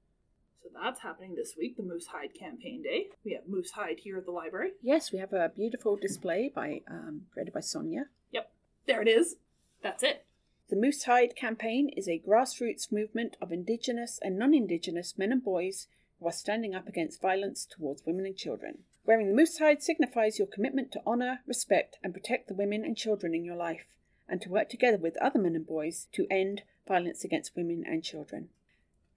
So 0.62 0.68
that's 0.80 1.00
happening 1.00 1.34
this 1.34 1.54
week, 1.58 1.76
the 1.76 1.82
Moose 1.82 2.06
Hide 2.06 2.34
Campaign 2.38 2.82
Day. 2.82 3.08
We 3.24 3.32
have 3.32 3.48
Moose 3.48 3.72
Hide 3.72 3.98
here 3.98 4.18
at 4.18 4.26
the 4.26 4.30
library. 4.30 4.72
Yes, 4.80 5.10
we 5.10 5.18
have 5.18 5.32
a 5.32 5.50
beautiful 5.54 5.96
display 5.96 6.52
by 6.54 6.82
um, 6.88 7.22
created 7.32 7.52
by 7.52 7.60
Sonia. 7.60 8.06
Yep, 8.30 8.52
there 8.86 9.02
it 9.02 9.08
is. 9.08 9.36
That's 9.82 10.04
it. 10.04 10.24
The 10.70 10.76
Moose 10.76 11.02
Hide 11.04 11.34
campaign 11.34 11.88
is 11.96 12.08
a 12.08 12.22
grassroots 12.24 12.92
movement 12.92 13.36
of 13.42 13.50
Indigenous 13.50 14.20
and 14.22 14.38
non 14.38 14.54
Indigenous 14.54 15.18
men 15.18 15.32
and 15.32 15.42
boys 15.42 15.88
who 16.20 16.28
are 16.28 16.32
standing 16.32 16.74
up 16.74 16.86
against 16.86 17.20
violence 17.20 17.66
towards 17.66 18.06
women 18.06 18.24
and 18.24 18.36
children. 18.36 18.78
Wearing 19.04 19.26
the 19.26 19.34
moose 19.34 19.58
hide 19.58 19.82
signifies 19.82 20.38
your 20.38 20.46
commitment 20.46 20.92
to 20.92 21.02
honour, 21.04 21.40
respect, 21.44 21.98
and 22.04 22.14
protect 22.14 22.46
the 22.46 22.54
women 22.54 22.84
and 22.84 22.96
children 22.96 23.34
in 23.34 23.44
your 23.44 23.56
life, 23.56 23.86
and 24.28 24.40
to 24.42 24.48
work 24.48 24.68
together 24.68 24.98
with 24.98 25.16
other 25.16 25.40
men 25.40 25.56
and 25.56 25.66
boys 25.66 26.06
to 26.12 26.28
end 26.30 26.62
violence 26.86 27.24
against 27.24 27.56
women 27.56 27.82
and 27.84 28.04
children. 28.04 28.50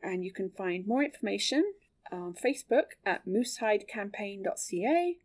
And 0.02 0.24
you 0.24 0.32
can 0.32 0.50
find 0.52 0.86
more 0.88 1.04
information 1.04 1.74
on 2.12 2.36
Facebook 2.36 2.94
at 3.06 3.26
moosehidecampaign.ca, 3.28 5.18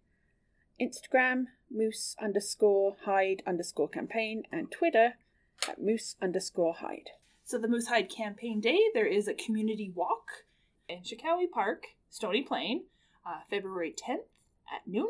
Instagram 0.81 1.45
moose 1.71 2.17
underscore 2.21 2.97
hide 3.05 3.43
underscore 3.47 3.89
campaign, 3.89 4.45
and 4.51 4.71
Twitter 4.71 5.15
at 5.69 5.81
moose 5.81 6.17
underscore 6.23 6.75
hide. 6.75 7.11
So 7.45 7.59
the 7.59 7.69
Moose 7.69 7.89
Hide 7.89 8.09
Campaign 8.09 8.61
Day, 8.61 8.79
there 8.95 9.07
is 9.07 9.27
a 9.27 9.35
community 9.35 9.91
walk 9.93 10.45
in 10.89 10.99
Shikowie 11.01 11.51
Park, 11.51 11.83
Stony 12.09 12.43
Plain, 12.43 12.85
uh, 13.27 13.41
February 13.51 13.93
10th 13.93 14.29
at 14.73 14.87
noon. 14.87 15.09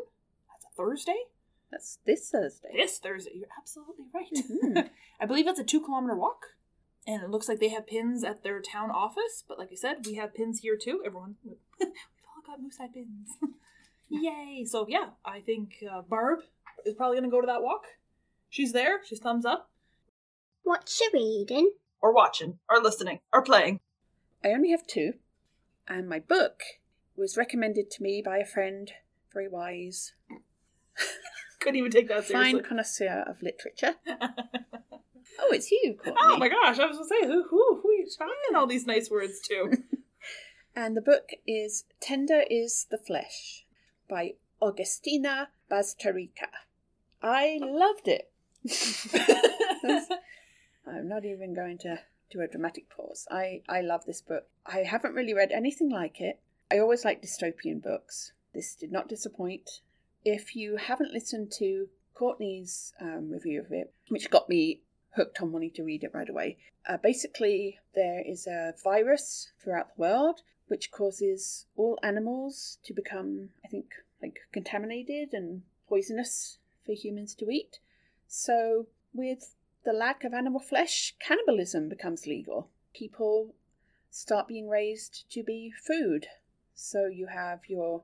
That's 0.49 0.65
a 0.65 0.75
Thursday. 0.75 1.25
That's 1.69 1.99
this 2.05 2.29
Thursday. 2.29 2.69
This 2.75 2.97
Thursday. 2.97 3.31
You're 3.35 3.47
absolutely 3.59 4.05
right. 4.13 4.33
Mhm. 4.33 4.89
I 5.21 5.25
believe 5.27 5.47
it's 5.47 5.59
a 5.59 5.63
two 5.63 5.81
kilometer 5.81 6.15
walk. 6.15 6.47
And 7.07 7.23
it 7.23 7.29
looks 7.29 7.49
like 7.49 7.59
they 7.59 7.69
have 7.69 7.87
pins 7.87 8.23
at 8.23 8.43
their 8.43 8.61
town 8.61 8.91
office. 8.91 9.43
But 9.47 9.57
like 9.57 9.69
I 9.71 9.75
said, 9.75 10.05
we 10.05 10.15
have 10.15 10.35
pins 10.35 10.59
here 10.59 10.77
too. 10.77 11.01
Everyone, 11.05 11.35
we've 11.43 11.57
all 11.79 12.43
got 12.45 12.61
Moose 12.61 12.77
Hide 12.77 12.93
pins. 12.93 13.37
Yay! 14.09 14.65
So 14.65 14.85
yeah, 14.87 15.09
I 15.25 15.39
think 15.39 15.83
uh, 15.89 16.01
Barb 16.01 16.39
is 16.85 16.95
probably 16.95 17.17
gonna 17.17 17.29
go 17.29 17.41
to 17.41 17.47
that 17.47 17.63
walk. 17.63 17.85
She's 18.49 18.73
there. 18.73 18.99
She's 19.05 19.19
thumbs 19.19 19.45
up. 19.45 19.69
What's 20.63 20.95
she 20.95 21.07
reading? 21.13 21.71
Or 22.01 22.13
watching, 22.13 22.59
or 22.69 22.81
listening, 22.81 23.19
or 23.31 23.41
playing. 23.41 23.79
I 24.43 24.49
only 24.49 24.71
have 24.71 24.85
two, 24.87 25.13
and 25.87 26.09
my 26.09 26.19
book 26.19 26.61
was 27.15 27.37
recommended 27.37 27.91
to 27.91 28.03
me 28.03 28.21
by 28.25 28.37
a 28.37 28.45
friend, 28.45 28.91
very 29.31 29.47
wise, 29.47 30.13
Couldn't 31.59 31.77
even 31.77 31.91
take 31.91 32.07
that 32.07 32.25
seriously. 32.25 32.53
fine 32.59 32.63
connoisseur 32.63 33.23
of 33.27 33.41
literature. 33.41 33.95
Oh, 35.39 35.53
it's 35.53 35.71
you, 35.71 35.95
Courtney. 35.95 36.19
oh 36.21 36.37
my 36.37 36.49
gosh! 36.49 36.77
I 36.77 36.85
was 36.85 36.97
gonna 36.97 37.07
say 37.07 37.25
who 37.25 37.43
who 37.49 37.79
who 37.81 37.89
are 37.89 37.93
you 37.93 38.05
talking 38.15 38.55
all 38.55 38.67
these 38.67 38.85
nice 38.85 39.09
words 39.09 39.39
to? 39.47 39.71
And 40.75 40.95
the 40.95 41.01
book 41.01 41.29
is 41.47 41.85
Tender 41.99 42.43
is 42.49 42.85
the 42.91 42.97
Flesh 42.97 43.65
by 44.09 44.33
Agustina 44.61 45.47
Bazterica. 45.69 46.47
I 47.21 47.59
loved 47.61 48.07
it. 48.07 48.31
I'm 50.87 51.07
not 51.09 51.25
even 51.25 51.53
going 51.53 51.77
to 51.79 51.99
do 52.29 52.39
a 52.41 52.47
dramatic 52.47 52.89
pause. 52.89 53.27
I, 53.29 53.61
I 53.67 53.81
love 53.81 54.05
this 54.05 54.21
book. 54.21 54.45
I 54.65 54.79
haven't 54.79 55.13
really 55.13 55.33
read 55.33 55.51
anything 55.51 55.89
like 55.89 56.21
it. 56.21 56.39
I 56.71 56.79
always 56.79 57.03
like 57.03 57.21
dystopian 57.21 57.81
books. 57.81 58.31
This 58.53 58.75
did 58.75 58.91
not 58.91 59.09
disappoint. 59.09 59.81
If 60.23 60.55
you 60.55 60.77
haven't 60.77 61.13
listened 61.13 61.51
to 61.53 61.89
Courtney's 62.13 62.93
um, 63.01 63.31
review 63.31 63.61
of 63.61 63.71
it, 63.71 63.93
which 64.09 64.29
got 64.29 64.49
me 64.49 64.81
hooked 65.15 65.41
on 65.41 65.51
wanting 65.51 65.71
to 65.71 65.83
read 65.83 66.03
it 66.03 66.13
right 66.13 66.29
away, 66.29 66.57
uh, 66.87 66.97
basically 66.97 67.79
there 67.95 68.21
is 68.25 68.47
a 68.47 68.73
virus 68.83 69.51
throughout 69.59 69.95
the 69.95 70.01
world 70.01 70.41
which 70.67 70.91
causes 70.91 71.65
all 71.75 71.99
animals 72.01 72.77
to 72.83 72.93
become, 72.93 73.49
I 73.65 73.67
think, 73.67 73.87
like 74.21 74.39
contaminated 74.53 75.33
and 75.33 75.63
poisonous 75.89 76.59
for 76.85 76.93
humans 76.93 77.35
to 77.35 77.49
eat. 77.49 77.79
So, 78.27 78.87
with 79.13 79.55
the 79.83 79.91
lack 79.91 80.23
of 80.23 80.33
animal 80.33 80.61
flesh, 80.61 81.15
cannibalism 81.19 81.89
becomes 81.89 82.25
legal. 82.25 82.69
People 82.93 83.53
start 84.09 84.47
being 84.47 84.69
raised 84.69 85.25
to 85.31 85.43
be 85.43 85.71
food. 85.71 86.27
So, 86.73 87.07
you 87.07 87.27
have 87.27 87.67
your 87.67 88.03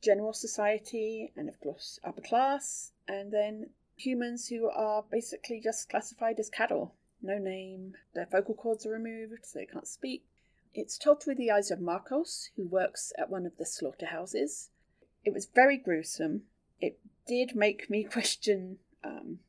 general 0.00 0.32
society 0.32 1.32
and, 1.36 1.48
of 1.48 1.60
course, 1.60 1.98
upper 2.04 2.20
class, 2.20 2.92
and 3.06 3.32
then 3.32 3.70
humans 3.96 4.48
who 4.48 4.68
are 4.68 5.04
basically 5.10 5.60
just 5.60 5.88
classified 5.88 6.38
as 6.38 6.48
cattle. 6.48 6.94
No 7.22 7.38
name, 7.38 7.94
their 8.14 8.26
vocal 8.30 8.54
cords 8.54 8.86
are 8.86 8.90
removed, 8.90 9.44
so 9.44 9.58
they 9.58 9.66
can't 9.66 9.86
speak. 9.86 10.24
It's 10.72 10.96
told 10.96 11.22
through 11.22 11.34
the 11.34 11.50
eyes 11.50 11.70
of 11.70 11.80
Marcos, 11.80 12.50
who 12.56 12.66
works 12.66 13.12
at 13.18 13.28
one 13.28 13.44
of 13.44 13.56
the 13.58 13.66
slaughterhouses. 13.66 14.70
It 15.24 15.34
was 15.34 15.46
very 15.46 15.76
gruesome. 15.76 16.42
It 16.80 16.98
did 17.26 17.54
make 17.54 17.90
me 17.90 18.04
question 18.10 18.78
um, 19.04 19.40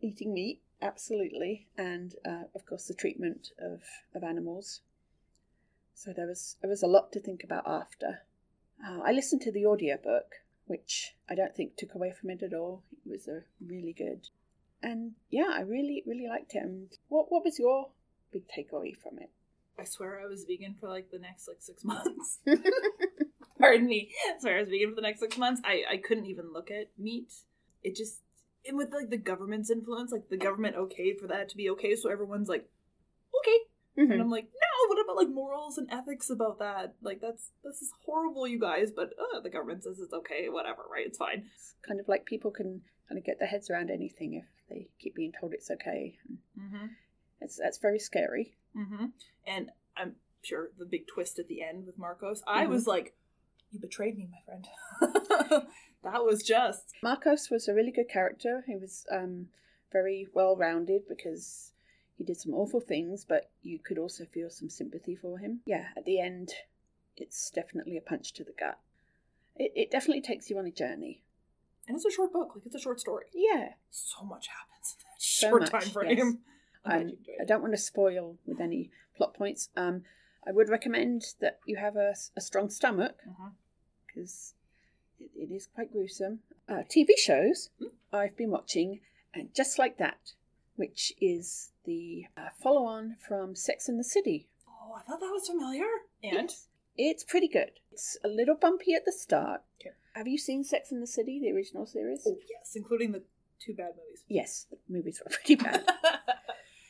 eating 0.00 0.34
meat, 0.34 0.60
absolutely, 0.80 1.66
and 1.76 2.14
uh, 2.24 2.44
of 2.54 2.66
course 2.66 2.86
the 2.86 2.94
treatment 2.94 3.50
of, 3.58 3.82
of 4.14 4.22
animals. 4.22 4.80
So 5.94 6.12
there 6.12 6.26
was 6.26 6.56
there 6.60 6.70
was 6.70 6.82
a 6.82 6.86
lot 6.86 7.10
to 7.12 7.20
think 7.20 7.42
about 7.42 7.66
after. 7.66 8.20
Uh, 8.84 9.00
I 9.04 9.12
listened 9.12 9.42
to 9.42 9.52
the 9.52 9.66
audiobook, 9.66 10.34
which 10.66 11.14
I 11.28 11.34
don't 11.34 11.54
think 11.54 11.76
took 11.76 11.94
away 11.94 12.10
from 12.18 12.30
it 12.30 12.42
at 12.42 12.54
all. 12.54 12.82
It 13.04 13.10
was 13.10 13.28
a 13.28 13.42
really 13.64 13.92
good, 13.92 14.28
and 14.82 15.12
yeah, 15.30 15.50
I 15.52 15.60
really 15.60 16.02
really 16.06 16.28
liked 16.28 16.54
it. 16.54 16.62
And 16.62 16.88
what 17.08 17.30
what 17.30 17.44
was 17.44 17.58
your 17.58 17.88
big 18.32 18.44
takeaway 18.48 18.96
from 18.96 19.18
it? 19.18 19.30
I 19.78 19.84
swear 19.84 20.20
I 20.20 20.26
was 20.26 20.44
vegan 20.44 20.74
for 20.80 20.88
like 20.88 21.10
the 21.10 21.18
next 21.18 21.48
like 21.48 21.60
six 21.60 21.84
months. 21.92 22.38
Pardon 23.58 23.86
me. 23.86 24.10
I 24.36 24.40
swear 24.40 24.58
I 24.58 24.60
was 24.60 24.68
vegan 24.68 24.90
for 24.90 24.96
the 24.96 25.02
next 25.02 25.20
six 25.20 25.36
months. 25.38 25.62
I 25.64 25.82
I 25.90 25.96
couldn't 25.96 26.26
even 26.26 26.52
look 26.52 26.70
at 26.70 26.90
meat. 26.98 27.32
It 27.82 27.96
just 27.96 28.20
and 28.68 28.76
with 28.76 28.92
like 28.92 29.10
the 29.10 29.16
government's 29.16 29.70
influence, 29.70 30.12
like 30.12 30.28
the 30.28 30.36
government 30.36 30.76
okayed 30.76 31.18
for 31.20 31.28
that 31.28 31.48
to 31.50 31.56
be 31.56 31.70
okay, 31.70 31.94
so 31.96 32.10
everyone's 32.10 32.48
like, 32.48 32.68
okay. 33.40 33.58
And 33.96 34.10
Mhm. 34.10 34.20
I'm 34.20 34.30
like, 34.30 34.44
no, 34.44 34.75
about 35.06 35.16
like 35.16 35.28
morals 35.28 35.78
and 35.78 35.88
ethics 35.90 36.28
about 36.30 36.58
that? 36.58 36.94
Like 37.02 37.20
that's 37.20 37.50
this 37.64 37.80
is 37.82 37.90
horrible, 38.04 38.46
you 38.46 38.58
guys. 38.60 38.90
But 38.94 39.10
uh, 39.18 39.40
the 39.40 39.50
government 39.50 39.84
says 39.84 39.98
it's 40.00 40.12
okay, 40.12 40.48
whatever, 40.48 40.82
right? 40.90 41.06
It's 41.06 41.18
fine. 41.18 41.44
It's 41.54 41.74
kind 41.86 42.00
of 42.00 42.08
like 42.08 42.24
people 42.26 42.50
can 42.50 42.82
kind 43.08 43.18
of 43.18 43.24
get 43.24 43.38
their 43.38 43.48
heads 43.48 43.70
around 43.70 43.90
anything 43.90 44.34
if 44.34 44.44
they 44.68 44.88
keep 44.98 45.14
being 45.14 45.32
told 45.40 45.52
it's 45.54 45.70
okay. 45.70 46.18
Mm-hmm. 46.60 46.86
It's 47.40 47.56
that's 47.62 47.78
very 47.78 47.98
scary. 47.98 48.54
Mm-hmm. 48.76 49.06
And 49.46 49.70
I'm 49.96 50.16
sure 50.42 50.70
the 50.78 50.84
big 50.84 51.06
twist 51.06 51.38
at 51.38 51.48
the 51.48 51.62
end 51.62 51.86
with 51.86 51.98
Marcos, 51.98 52.42
I 52.46 52.64
Mhm. 52.66 52.70
was 52.70 52.86
like, 52.86 53.14
you 53.72 53.80
betrayed 53.80 54.16
me, 54.16 54.28
my 54.30 54.38
friend. 54.44 54.66
that 56.04 56.24
was 56.24 56.42
just 56.42 56.94
Marcos 57.02 57.50
was 57.50 57.68
a 57.68 57.74
really 57.74 57.90
good 57.92 58.08
character. 58.08 58.64
He 58.66 58.76
was 58.76 59.06
um, 59.10 59.48
very 59.92 60.28
well 60.34 60.56
rounded 60.56 61.02
because 61.08 61.72
he 62.16 62.24
did 62.24 62.36
some 62.38 62.54
awful 62.54 62.80
things, 62.80 63.24
but 63.28 63.50
you 63.62 63.78
could 63.78 63.98
also 63.98 64.24
feel 64.24 64.50
some 64.50 64.70
sympathy 64.70 65.14
for 65.14 65.38
him. 65.38 65.60
Yeah, 65.66 65.86
at 65.96 66.04
the 66.04 66.18
end, 66.20 66.50
it's 67.16 67.50
definitely 67.50 67.96
a 67.96 68.00
punch 68.00 68.32
to 68.34 68.44
the 68.44 68.52
gut. 68.58 68.78
It, 69.56 69.72
it 69.74 69.90
definitely 69.90 70.22
takes 70.22 70.48
you 70.50 70.58
on 70.58 70.66
a 70.66 70.70
journey. 70.70 71.22
and 71.86 71.96
it's 71.96 72.04
a 72.06 72.10
short 72.10 72.32
book, 72.32 72.52
like 72.54 72.66
it's 72.66 72.74
a 72.74 72.80
short 72.80 73.00
story. 73.00 73.26
Yeah, 73.34 73.70
So 73.90 74.24
much 74.24 74.48
happens 74.48 74.96
in 74.98 75.04
that 75.04 75.20
So 75.22 75.48
short 75.48 75.62
much, 75.62 75.70
time 75.70 75.90
frame. 75.92 76.18
yes. 76.86 77.02
Um, 77.02 77.12
I 77.40 77.44
don't 77.44 77.62
want 77.62 77.72
to 77.74 77.78
spoil 77.78 78.36
with 78.46 78.60
any 78.60 78.90
plot 79.16 79.34
points. 79.34 79.70
Um, 79.76 80.02
I 80.46 80.52
would 80.52 80.68
recommend 80.68 81.22
that 81.40 81.58
you 81.66 81.76
have 81.76 81.96
a, 81.96 82.14
a 82.36 82.40
strong 82.40 82.70
stomach 82.70 83.16
because 84.06 84.54
it, 85.18 85.30
it 85.34 85.52
is 85.52 85.66
quite 85.74 85.92
gruesome. 85.92 86.40
Uh, 86.68 86.82
TV 86.88 87.08
shows 87.18 87.70
I've 88.12 88.36
been 88.36 88.50
watching, 88.50 89.00
and 89.34 89.48
just 89.54 89.78
like 89.78 89.98
that, 89.98 90.32
which 90.76 91.12
is 91.20 91.70
the 91.84 92.24
uh, 92.36 92.48
follow 92.62 92.84
on 92.84 93.16
from 93.26 93.54
Sex 93.54 93.88
and 93.88 93.98
the 93.98 94.04
City. 94.04 94.48
Oh, 94.68 94.94
I 94.96 95.02
thought 95.02 95.20
that 95.20 95.30
was 95.32 95.48
familiar. 95.48 95.84
And 96.22 96.48
Yes. 96.50 96.68
It's 96.98 97.24
pretty 97.24 97.48
good. 97.48 97.72
It's 97.92 98.16
a 98.24 98.28
little 98.28 98.54
bumpy 98.54 98.94
at 98.94 99.04
the 99.04 99.12
start. 99.12 99.60
Okay. 99.80 99.90
Have 100.14 100.26
you 100.26 100.38
seen 100.38 100.64
Sex 100.64 100.90
and 100.90 101.02
the 101.02 101.06
City, 101.06 101.38
the 101.40 101.52
original 101.52 101.84
series? 101.84 102.22
oh 102.26 102.38
yes, 102.48 102.72
including 102.74 103.12
the 103.12 103.22
two 103.60 103.74
bad 103.74 103.92
movies. 103.96 104.24
Yes, 104.28 104.66
the 104.70 104.78
movies 104.88 105.20
were 105.24 105.30
pretty 105.34 105.56
bad. 105.56 105.84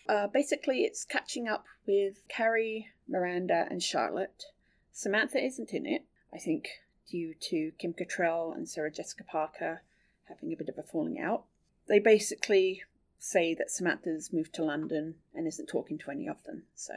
Uh, 0.09 0.29
basically, 0.29 0.85
it's 0.85 1.05
catching 1.05 1.49
up 1.49 1.65
with 1.85 2.21
Carrie, 2.29 2.93
Miranda, 3.09 3.67
and 3.69 3.83
Charlotte. 3.83 4.45
Samantha 4.93 5.45
isn't 5.45 5.73
in 5.73 5.85
it, 5.85 6.05
I 6.33 6.39
think, 6.39 6.69
due 7.11 7.35
to 7.41 7.73
Kim 7.77 7.93
Cattrall 7.93 8.55
and 8.55 8.69
Sarah 8.69 8.93
Jessica 8.93 9.25
Parker 9.25 9.83
having 10.29 10.53
a 10.53 10.57
bit 10.57 10.69
of 10.69 10.79
a 10.79 10.85
falling 10.85 11.19
out. 11.19 11.43
They 11.89 11.99
basically 11.99 12.85
say 13.19 13.55
that 13.55 13.71
Samantha's 13.71 14.33
moved 14.33 14.55
to 14.55 14.65
London 14.65 15.17
and 15.35 15.47
isn't 15.47 15.67
talking 15.67 15.99
to 15.99 16.11
any 16.11 16.29
of 16.29 16.43
them, 16.45 16.65
so 16.75 16.95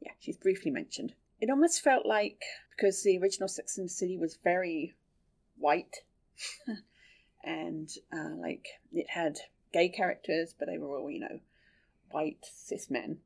yeah, 0.00 0.12
she's 0.18 0.36
briefly 0.36 0.70
mentioned. 0.70 1.14
It 1.40 1.50
almost 1.50 1.82
felt 1.82 2.06
like, 2.06 2.42
because 2.76 3.02
the 3.02 3.18
original 3.18 3.48
Sex 3.48 3.78
and 3.78 3.86
the 3.86 3.92
City 3.92 4.16
was 4.16 4.38
very 4.42 4.94
white, 5.58 5.96
and 7.44 7.90
uh, 8.12 8.34
like 8.36 8.66
it 8.92 9.10
had 9.10 9.38
gay 9.72 9.88
characters, 9.88 10.54
but 10.58 10.68
they 10.68 10.78
were 10.78 10.96
all, 10.98 11.10
you 11.10 11.20
know, 11.20 11.40
white 12.10 12.46
cis 12.54 12.90
men. 12.90 13.18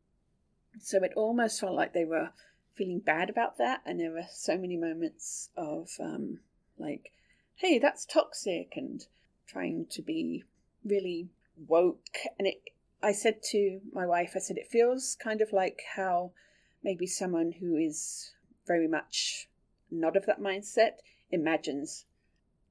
So 0.80 1.02
it 1.02 1.12
almost 1.16 1.60
felt 1.60 1.74
like 1.74 1.92
they 1.92 2.04
were 2.04 2.30
feeling 2.74 3.00
bad 3.00 3.28
about 3.28 3.58
that, 3.58 3.82
and 3.84 3.98
there 4.00 4.12
were 4.12 4.26
so 4.32 4.56
many 4.56 4.76
moments 4.76 5.50
of 5.56 5.90
um, 6.00 6.40
like, 6.78 7.12
"Hey, 7.56 7.78
that's 7.78 8.04
toxic," 8.04 8.74
and 8.76 9.06
trying 9.46 9.86
to 9.90 10.02
be 10.02 10.44
really 10.84 11.28
woke. 11.66 12.18
And 12.38 12.46
it, 12.46 12.60
I 13.02 13.12
said 13.12 13.42
to 13.50 13.80
my 13.92 14.06
wife, 14.06 14.32
I 14.34 14.38
said 14.38 14.56
it 14.56 14.70
feels 14.70 15.16
kind 15.22 15.40
of 15.40 15.52
like 15.52 15.80
how 15.96 16.32
maybe 16.82 17.06
someone 17.06 17.52
who 17.60 17.76
is 17.76 18.32
very 18.66 18.88
much 18.88 19.48
not 19.90 20.16
of 20.16 20.26
that 20.26 20.40
mindset 20.40 20.98
imagines 21.30 22.04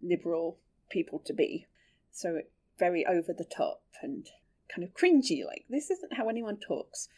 liberal 0.01 0.57
people 0.89 1.19
to 1.25 1.33
be. 1.33 1.65
So 2.11 2.41
very 2.77 3.05
over 3.05 3.33
the 3.33 3.43
top 3.43 3.81
and 4.01 4.27
kind 4.73 4.87
of 4.87 4.93
cringy, 4.93 5.45
like 5.45 5.65
this 5.69 5.89
isn't 5.89 6.15
how 6.15 6.29
anyone 6.29 6.57
talks. 6.57 7.09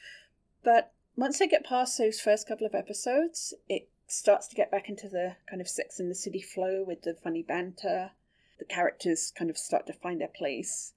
But 0.63 0.91
once 1.15 1.41
I 1.41 1.47
get 1.47 1.65
past 1.65 1.97
those 1.97 2.19
first 2.19 2.47
couple 2.47 2.65
of 2.65 2.75
episodes, 2.75 3.53
it 3.67 3.89
starts 4.07 4.47
to 4.47 4.55
get 4.55 4.71
back 4.71 4.89
into 4.89 5.07
the 5.07 5.35
kind 5.49 5.61
of 5.61 5.67
Sex 5.67 5.99
in 5.99 6.09
the 6.09 6.15
City 6.15 6.41
flow 6.41 6.83
with 6.85 7.03
the 7.03 7.13
funny 7.13 7.43
banter. 7.43 8.11
The 8.57 8.65
characters 8.65 9.31
kind 9.35 9.49
of 9.49 9.57
start 9.57 9.87
to 9.87 9.93
find 9.93 10.19
their 10.19 10.27
place. 10.27 10.93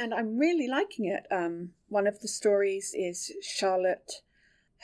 And 0.00 0.14
I'm 0.14 0.38
really 0.38 0.66
liking 0.66 1.04
it. 1.04 1.26
Um, 1.30 1.72
one 1.90 2.06
of 2.06 2.20
the 2.20 2.26
stories 2.26 2.94
is 2.96 3.32
Charlotte. 3.42 4.22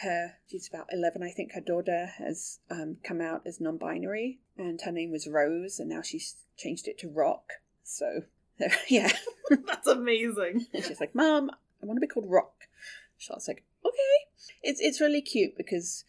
Her, 0.03 0.35
she's 0.47 0.69
about 0.69 0.89
11, 0.93 1.23
I 1.23 1.31
think. 1.31 1.53
Her 1.53 1.63
daughter 1.63 2.11
has 2.19 2.59
um, 2.71 2.99
come 3.03 3.23
out 3.23 3.41
as 3.47 3.59
non 3.59 3.79
binary, 3.79 4.41
and 4.59 4.79
her 4.83 4.93
name 4.93 5.11
was 5.11 5.27
Rose, 5.27 5.81
and 5.81 5.89
now 5.89 6.03
she's 6.03 6.37
changed 6.59 6.87
it 6.87 6.99
to 6.99 7.09
Rock. 7.09 7.55
So, 7.83 8.25
yeah. 8.91 9.11
That's 9.67 9.87
amazing. 9.87 10.67
And 10.75 10.85
she's 10.85 11.01
like, 11.01 11.15
Mom, 11.15 11.51
I 11.83 11.87
want 11.87 11.97
to 11.97 12.07
be 12.07 12.13
called 12.13 12.29
Rock. 12.29 12.69
Charlotte's 13.17 13.49
like, 13.49 13.65
okay. 13.87 14.53
It's 14.63 14.83
it's 14.83 15.01
really 15.01 15.23
cute 15.23 15.57
because 15.57 16.05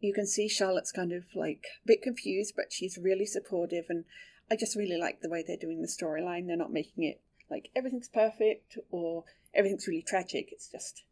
you 0.00 0.12
can 0.12 0.26
see 0.26 0.48
Charlotte's 0.48 0.90
kind 0.90 1.12
of 1.12 1.26
like 1.36 1.64
a 1.84 1.86
bit 1.86 2.02
confused, 2.02 2.54
but 2.56 2.72
she's 2.72 2.98
really 2.98 3.26
supportive. 3.26 3.84
And 3.88 4.04
I 4.50 4.56
just 4.56 4.74
really 4.74 4.98
like 4.98 5.20
the 5.20 5.28
way 5.28 5.44
they're 5.46 5.56
doing 5.56 5.80
the 5.80 5.86
storyline. 5.86 6.48
They're 6.48 6.56
not 6.56 6.72
making 6.72 7.04
it 7.04 7.20
like 7.50 7.70
everything's 7.74 8.08
perfect 8.08 8.78
or 8.90 9.24
everything's 9.54 9.86
really 9.86 10.02
tragic. 10.02 10.50
It's 10.52 10.68
just 10.68 11.04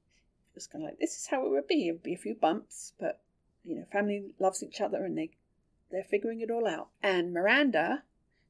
just 0.54 0.72
kind 0.72 0.84
of 0.84 0.90
like 0.90 0.98
this 0.98 1.16
is 1.16 1.26
how 1.26 1.44
it 1.44 1.50
would 1.50 1.68
be. 1.68 1.88
It 1.88 1.92
would 1.92 2.02
be 2.02 2.14
a 2.14 2.18
few 2.18 2.34
bumps, 2.34 2.92
but 2.98 3.20
you 3.64 3.76
know, 3.76 3.84
family 3.92 4.30
loves 4.38 4.62
each 4.62 4.80
other 4.80 5.04
and 5.04 5.16
they 5.16 5.30
they're 5.90 6.04
figuring 6.04 6.40
it 6.40 6.50
all 6.50 6.66
out. 6.66 6.88
And 7.02 7.32
Miranda, 7.32 8.02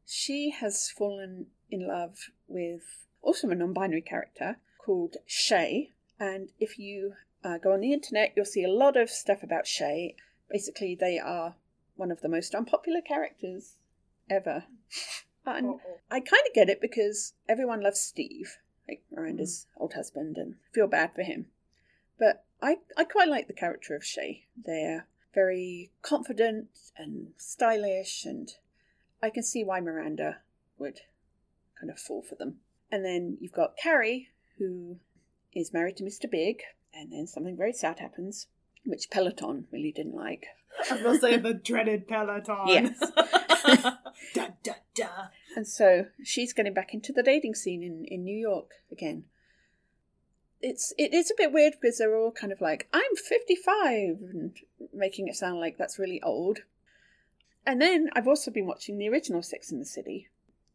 she 0.06 0.50
has 0.50 0.90
fallen 0.90 1.46
in 1.70 1.86
love 1.86 2.30
with 2.48 3.06
also 3.22 3.50
a 3.50 3.54
non-binary 3.54 4.02
character 4.02 4.56
called 4.78 5.16
Shay. 5.26 5.92
And 6.18 6.50
if 6.58 6.78
you 6.78 7.14
uh, 7.44 7.58
go 7.58 7.72
on 7.72 7.80
the 7.80 7.92
internet, 7.92 8.32
you'll 8.34 8.44
see 8.46 8.64
a 8.64 8.70
lot 8.70 8.96
of 8.96 9.10
stuff 9.10 9.42
about 9.42 9.66
Shay. 9.66 10.14
Basically, 10.50 10.94
they 10.94 11.18
are 11.18 11.56
one 11.96 12.10
of 12.10 12.20
the 12.20 12.28
most 12.28 12.54
unpopular 12.54 13.00
characters 13.00 13.74
ever. 14.30 14.64
And 15.46 15.66
oh, 15.66 15.80
oh. 15.86 15.98
I 16.10 16.20
kind 16.20 16.42
of 16.46 16.54
get 16.54 16.68
it 16.68 16.80
because 16.80 17.34
everyone 17.48 17.82
loves 17.82 18.00
Steve, 18.00 18.56
like 18.88 19.02
Miranda's 19.10 19.66
mm. 19.76 19.82
old 19.82 19.94
husband, 19.94 20.36
and 20.36 20.56
feel 20.72 20.86
bad 20.86 21.14
for 21.14 21.22
him. 21.22 21.46
But 22.18 22.44
I, 22.62 22.78
I 22.96 23.04
quite 23.04 23.28
like 23.28 23.46
the 23.46 23.52
character 23.52 23.94
of 23.94 24.04
Shay. 24.04 24.44
They're 24.56 25.06
very 25.34 25.90
confident 26.02 26.68
and 26.96 27.28
stylish, 27.36 28.24
and 28.24 28.50
I 29.22 29.30
can 29.30 29.42
see 29.42 29.62
why 29.62 29.80
Miranda 29.80 30.38
would 30.78 31.00
kind 31.78 31.90
of 31.90 31.98
fall 31.98 32.22
for 32.22 32.34
them. 32.34 32.56
And 32.90 33.04
then 33.04 33.36
you've 33.40 33.52
got 33.52 33.76
Carrie, 33.76 34.30
who 34.58 34.96
is 35.54 35.72
married 35.72 35.96
to 35.98 36.04
Mr. 36.04 36.30
Big, 36.30 36.62
and 36.94 37.12
then 37.12 37.26
something 37.26 37.56
very 37.56 37.72
sad 37.72 37.98
happens, 37.98 38.46
which 38.84 39.10
Peloton 39.10 39.66
really 39.70 39.92
didn't 39.92 40.14
like. 40.14 40.46
I 40.90 40.94
was 40.94 41.02
gonna 41.02 41.18
say 41.18 41.36
the 41.38 41.54
dreaded 41.54 42.06
Peloton. 42.06 42.66
Yes. 42.66 42.98
da 44.34 44.48
da 44.62 44.72
da. 44.94 45.08
And 45.54 45.66
so 45.66 46.06
she's 46.22 46.52
getting 46.52 46.74
back 46.74 46.92
into 46.94 47.12
the 47.12 47.22
dating 47.22 47.54
scene 47.54 47.82
in, 47.82 48.04
in 48.04 48.24
New 48.24 48.36
York 48.36 48.70
again. 48.90 49.24
It's 50.60 50.92
it 50.98 51.12
is 51.12 51.30
a 51.30 51.34
bit 51.36 51.52
weird 51.52 51.74
because 51.80 51.98
they're 51.98 52.16
all 52.16 52.32
kind 52.32 52.52
of 52.52 52.60
like, 52.60 52.88
I'm 52.92 53.16
fifty 53.16 53.56
five 53.56 54.18
and 54.20 54.56
making 54.92 55.28
it 55.28 55.36
sound 55.36 55.60
like 55.60 55.76
that's 55.76 55.98
really 55.98 56.22
old. 56.22 56.60
And 57.64 57.80
then 57.80 58.10
I've 58.14 58.28
also 58.28 58.50
been 58.50 58.66
watching 58.66 58.96
the 58.96 59.08
original 59.08 59.42
Sex 59.42 59.72
in 59.72 59.78
the 59.78 59.84
City. 59.84 60.28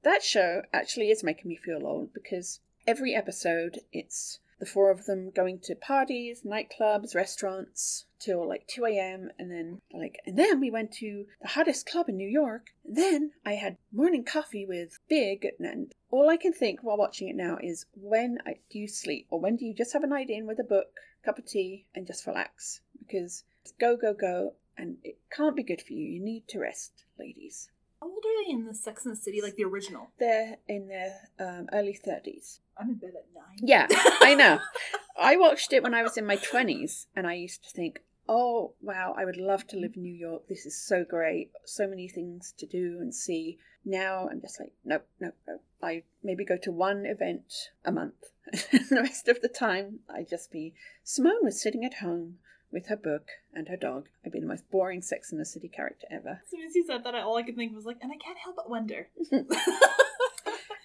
That 0.03 0.23
show 0.23 0.63
actually 0.73 1.09
is 1.09 1.23
making 1.23 1.49
me 1.49 1.55
feel 1.55 1.85
old 1.85 2.13
because 2.13 2.59
every 2.87 3.15
episode 3.15 3.79
it's 3.93 4.39
the 4.61 4.65
four 4.67 4.91
of 4.91 5.05
them 5.05 5.31
going 5.31 5.57
to 5.57 5.73
parties, 5.75 6.43
nightclubs, 6.45 7.15
restaurants 7.15 8.05
till 8.19 8.47
like 8.47 8.67
2 8.67 8.85
a.m. 8.85 9.31
and 9.39 9.51
then 9.51 9.81
like 9.91 10.19
and 10.27 10.37
then 10.37 10.59
we 10.59 10.69
went 10.69 10.91
to 10.91 11.25
the 11.41 11.47
hottest 11.47 11.89
club 11.89 12.07
in 12.07 12.15
New 12.15 12.29
York. 12.29 12.67
Then 12.85 13.31
I 13.43 13.53
had 13.53 13.77
morning 13.91 14.23
coffee 14.23 14.67
with 14.67 14.99
Big 15.09 15.47
and 15.59 15.91
all 16.11 16.29
I 16.29 16.37
can 16.37 16.53
think 16.53 16.81
while 16.83 16.95
watching 16.95 17.27
it 17.27 17.35
now 17.35 17.57
is 17.59 17.87
when 17.95 18.37
I, 18.45 18.57
do 18.69 18.77
you 18.77 18.87
sleep 18.87 19.25
or 19.31 19.39
when 19.39 19.55
do 19.55 19.65
you 19.65 19.73
just 19.73 19.93
have 19.93 20.03
a 20.03 20.07
night 20.07 20.29
in 20.29 20.45
with 20.45 20.59
a 20.59 20.63
book, 20.63 20.99
cup 21.25 21.39
of 21.39 21.47
tea 21.47 21.87
and 21.95 22.05
just 22.05 22.27
relax 22.27 22.81
because 22.99 23.43
go 23.79 23.97
go 23.97 24.13
go 24.13 24.53
and 24.77 24.97
it 25.03 25.17
can't 25.35 25.55
be 25.55 25.63
good 25.63 25.81
for 25.81 25.93
you. 25.93 26.05
You 26.05 26.23
need 26.23 26.47
to 26.49 26.59
rest, 26.59 27.03
ladies. 27.17 27.69
How 28.01 28.07
old 28.07 28.25
are 28.25 28.43
they 28.43 28.51
in 28.51 28.65
the 28.65 28.73
Sex 28.73 29.05
and 29.05 29.15
the 29.15 29.19
City, 29.19 29.41
like 29.41 29.55
the 29.55 29.63
original? 29.63 30.09
They're 30.17 30.57
in 30.67 30.87
their 30.87 31.13
um, 31.39 31.67
early 31.71 31.93
30s. 31.95 32.59
I'm 32.75 32.89
in 32.89 32.95
bed 32.95 33.13
at 33.15 33.27
nine. 33.35 33.59
Yeah, 33.61 33.85
I 34.21 34.33
know. 34.33 34.59
I 35.19 35.37
watched 35.37 35.71
it 35.71 35.83
when 35.83 35.93
I 35.93 36.01
was 36.01 36.17
in 36.17 36.25
my 36.25 36.37
20s, 36.37 37.05
and 37.15 37.27
I 37.27 37.35
used 37.35 37.63
to 37.63 37.69
think, 37.69 37.99
oh, 38.27 38.73
wow, 38.81 39.13
I 39.15 39.25
would 39.25 39.37
love 39.37 39.67
to 39.67 39.77
live 39.77 39.91
in 39.95 40.01
New 40.01 40.15
York. 40.15 40.47
This 40.47 40.65
is 40.65 40.81
so 40.81 41.05
great. 41.07 41.51
So 41.65 41.87
many 41.87 42.07
things 42.07 42.55
to 42.57 42.65
do 42.65 42.97
and 42.99 43.13
see. 43.13 43.59
Now 43.85 44.27
I'm 44.29 44.41
just 44.41 44.59
like, 44.59 44.73
nope, 44.83 45.05
nope, 45.19 45.35
nope. 45.47 45.63
I 45.83 46.03
maybe 46.23 46.43
go 46.43 46.57
to 46.57 46.71
one 46.71 47.05
event 47.05 47.53
a 47.85 47.91
month. 47.91 48.31
the 48.51 49.01
rest 49.01 49.27
of 49.27 49.41
the 49.41 49.47
time, 49.47 49.99
I'd 50.09 50.29
just 50.29 50.51
be. 50.51 50.73
Simone 51.03 51.43
was 51.43 51.61
sitting 51.61 51.85
at 51.85 51.95
home 51.95 52.37
with 52.71 52.87
her 52.87 52.95
book 52.95 53.27
and 53.53 53.67
her 53.67 53.77
dog. 53.77 54.07
I'd 54.25 54.31
be 54.31 54.39
the 54.39 54.47
most 54.47 54.69
boring 54.71 55.01
Sex 55.01 55.31
in 55.31 55.37
the 55.37 55.45
City 55.45 55.67
character 55.67 56.07
ever. 56.09 56.41
As 56.43 56.49
soon 56.49 56.65
as 56.65 56.75
you 56.75 56.85
said 56.85 57.03
that, 57.03 57.15
all 57.15 57.37
I 57.37 57.43
could 57.43 57.55
think 57.55 57.75
was 57.75 57.85
like, 57.85 57.97
and 58.01 58.11
I 58.11 58.17
can't 58.17 58.37
help 58.37 58.55
but 58.55 58.69
wonder. 58.69 59.07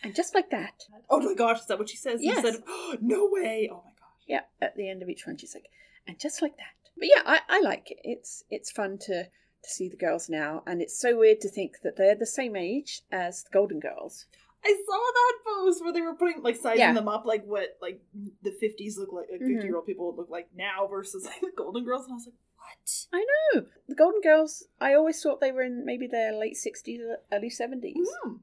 And 0.07 0.15
just 0.15 0.37
like 0.37 0.51
that, 0.51 0.85
oh 1.11 1.19
my 1.19 1.35
gosh, 1.35 1.59
is 1.59 1.67
that 1.67 1.81
what 1.81 1.89
she 1.89 1.97
says? 1.97 2.21
Yes. 2.23 2.37
Instead 2.37 2.55
of, 2.55 2.63
oh, 2.69 2.97
no 3.01 3.29
way. 3.29 3.69
Oh 3.73 3.83
my 3.85 3.91
gosh. 3.99 4.23
Yeah, 4.29 4.43
at 4.63 4.77
the 4.77 4.89
end 4.89 5.03
of 5.03 5.09
each 5.09 5.27
one, 5.27 5.37
she's 5.37 5.53
like, 5.53 5.67
and 6.07 6.17
just 6.17 6.41
like 6.41 6.57
that. 6.59 6.91
But 6.97 7.09
yeah, 7.09 7.23
I, 7.27 7.41
I 7.49 7.61
like 7.61 7.91
it. 7.91 7.99
It's 8.05 8.45
it's 8.49 8.71
fun 8.71 8.99
to 9.07 9.25
to 9.25 9.69
see 9.69 9.89
the 9.89 9.97
girls 9.97 10.29
now, 10.29 10.63
and 10.65 10.81
it's 10.81 10.97
so 10.97 11.19
weird 11.19 11.41
to 11.41 11.49
think 11.49 11.79
that 11.83 11.97
they're 11.97 12.15
the 12.15 12.25
same 12.25 12.55
age 12.55 13.03
as 13.11 13.43
the 13.43 13.51
Golden 13.51 13.81
Girls. 13.81 14.27
I 14.65 14.75
saw 14.87 14.99
that 14.99 15.35
post 15.45 15.83
where 15.85 15.93
they 15.93 16.01
were 16.01 16.15
putting 16.15 16.43
like 16.43 16.57
sizing 16.57 16.81
Yeah. 16.81 16.93
them 16.93 17.09
up 17.09 17.25
like 17.25 17.45
what 17.45 17.77
like 17.81 18.01
the 18.43 18.51
fifties 18.53 18.99
look 18.99 19.13
like 19.13 19.29
like 19.31 19.41
Mhm. 19.41 19.55
50 19.55 19.67
year 19.67 19.77
old 19.77 19.87
people 19.87 20.15
look 20.17 20.29
like 20.31 20.49
now 20.55 20.87
versus 20.87 21.25
like 21.31 21.41
the 21.41 21.53
Golden 21.57 21.85
Girls 21.85 22.05
and 22.05 22.13
I 22.13 22.15
was 22.17 22.27
like 22.27 22.35
what 22.57 23.09
I 23.13 23.25
know 23.55 23.67
the 23.89 23.95
Golden 23.95 24.21
Girls. 24.21 24.65
I 24.81 24.95
always 24.95 25.23
thought 25.23 25.41
they 25.41 25.53
were 25.53 25.63
in 25.63 25.85
maybe 25.85 26.07
their 26.07 26.33
late 26.33 26.57
sixties, 26.57 27.01
early 27.33 27.51
seventies. 27.51 28.09
mm, 28.25 28.41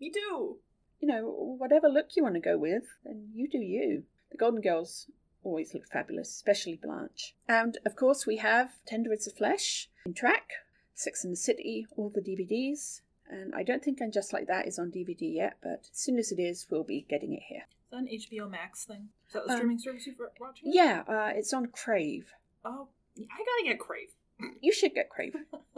me 0.00 0.10
too 0.10 0.58
You 1.00 1.08
know, 1.08 1.56
whatever 1.58 1.88
look 1.88 2.14
you 2.16 2.22
want 2.22 2.34
to 2.36 2.40
go 2.40 2.56
with, 2.56 2.84
then 3.04 3.30
you 3.34 3.48
do 3.48 3.58
you. 3.58 4.04
The 4.30 4.36
Golden 4.38 4.60
Girls 4.60 5.10
always 5.42 5.74
look 5.74 5.86
fabulous, 5.86 6.30
especially 6.30 6.76
Blanche. 6.82 7.34
And 7.48 7.78
of 7.84 7.96
course, 7.96 8.26
we 8.26 8.36
have 8.38 8.70
Tender 8.86 9.12
as 9.12 9.26
a 9.26 9.30
Flesh 9.30 9.88
in 10.04 10.14
track, 10.14 10.50
Six 10.94 11.24
in 11.24 11.30
the 11.30 11.36
City, 11.36 11.86
all 11.96 12.08
the 12.10 12.20
DVDs. 12.22 13.00
And 13.30 13.54
I 13.54 13.62
don't 13.62 13.82
think 13.82 13.98
I'm 14.00 14.12
Just 14.12 14.32
Like 14.32 14.46
That 14.46 14.66
is 14.68 14.78
on 14.78 14.90
DVD 14.90 15.34
yet, 15.34 15.56
but 15.62 15.80
as 15.92 15.98
soon 15.98 16.18
as 16.18 16.30
it 16.32 16.38
is, 16.40 16.66
we'll 16.70 16.84
be 16.84 17.04
getting 17.08 17.32
it 17.32 17.42
here. 17.48 17.62
is 17.84 17.90
that 17.90 17.98
an 17.98 18.06
HBO 18.08 18.50
Max 18.50 18.84
thing 18.84 19.08
is 19.26 19.32
that 19.34 19.46
the 19.46 19.52
Um, 19.52 19.56
streaming 19.58 19.78
service 19.78 20.06
you're 20.06 20.14
watching 20.40 20.72
Yeah, 20.72 21.02
uh, 21.08 21.32
it's 21.34 21.52
on 21.52 21.66
Crave. 21.66 22.32
oh 22.64 22.88
I 23.18 23.22
gotta 23.38 23.64
get 23.64 23.78
Crave 23.80 24.10
You 24.60 24.72
should 24.72 24.94
get 24.94 25.08
Crave. 25.10 25.34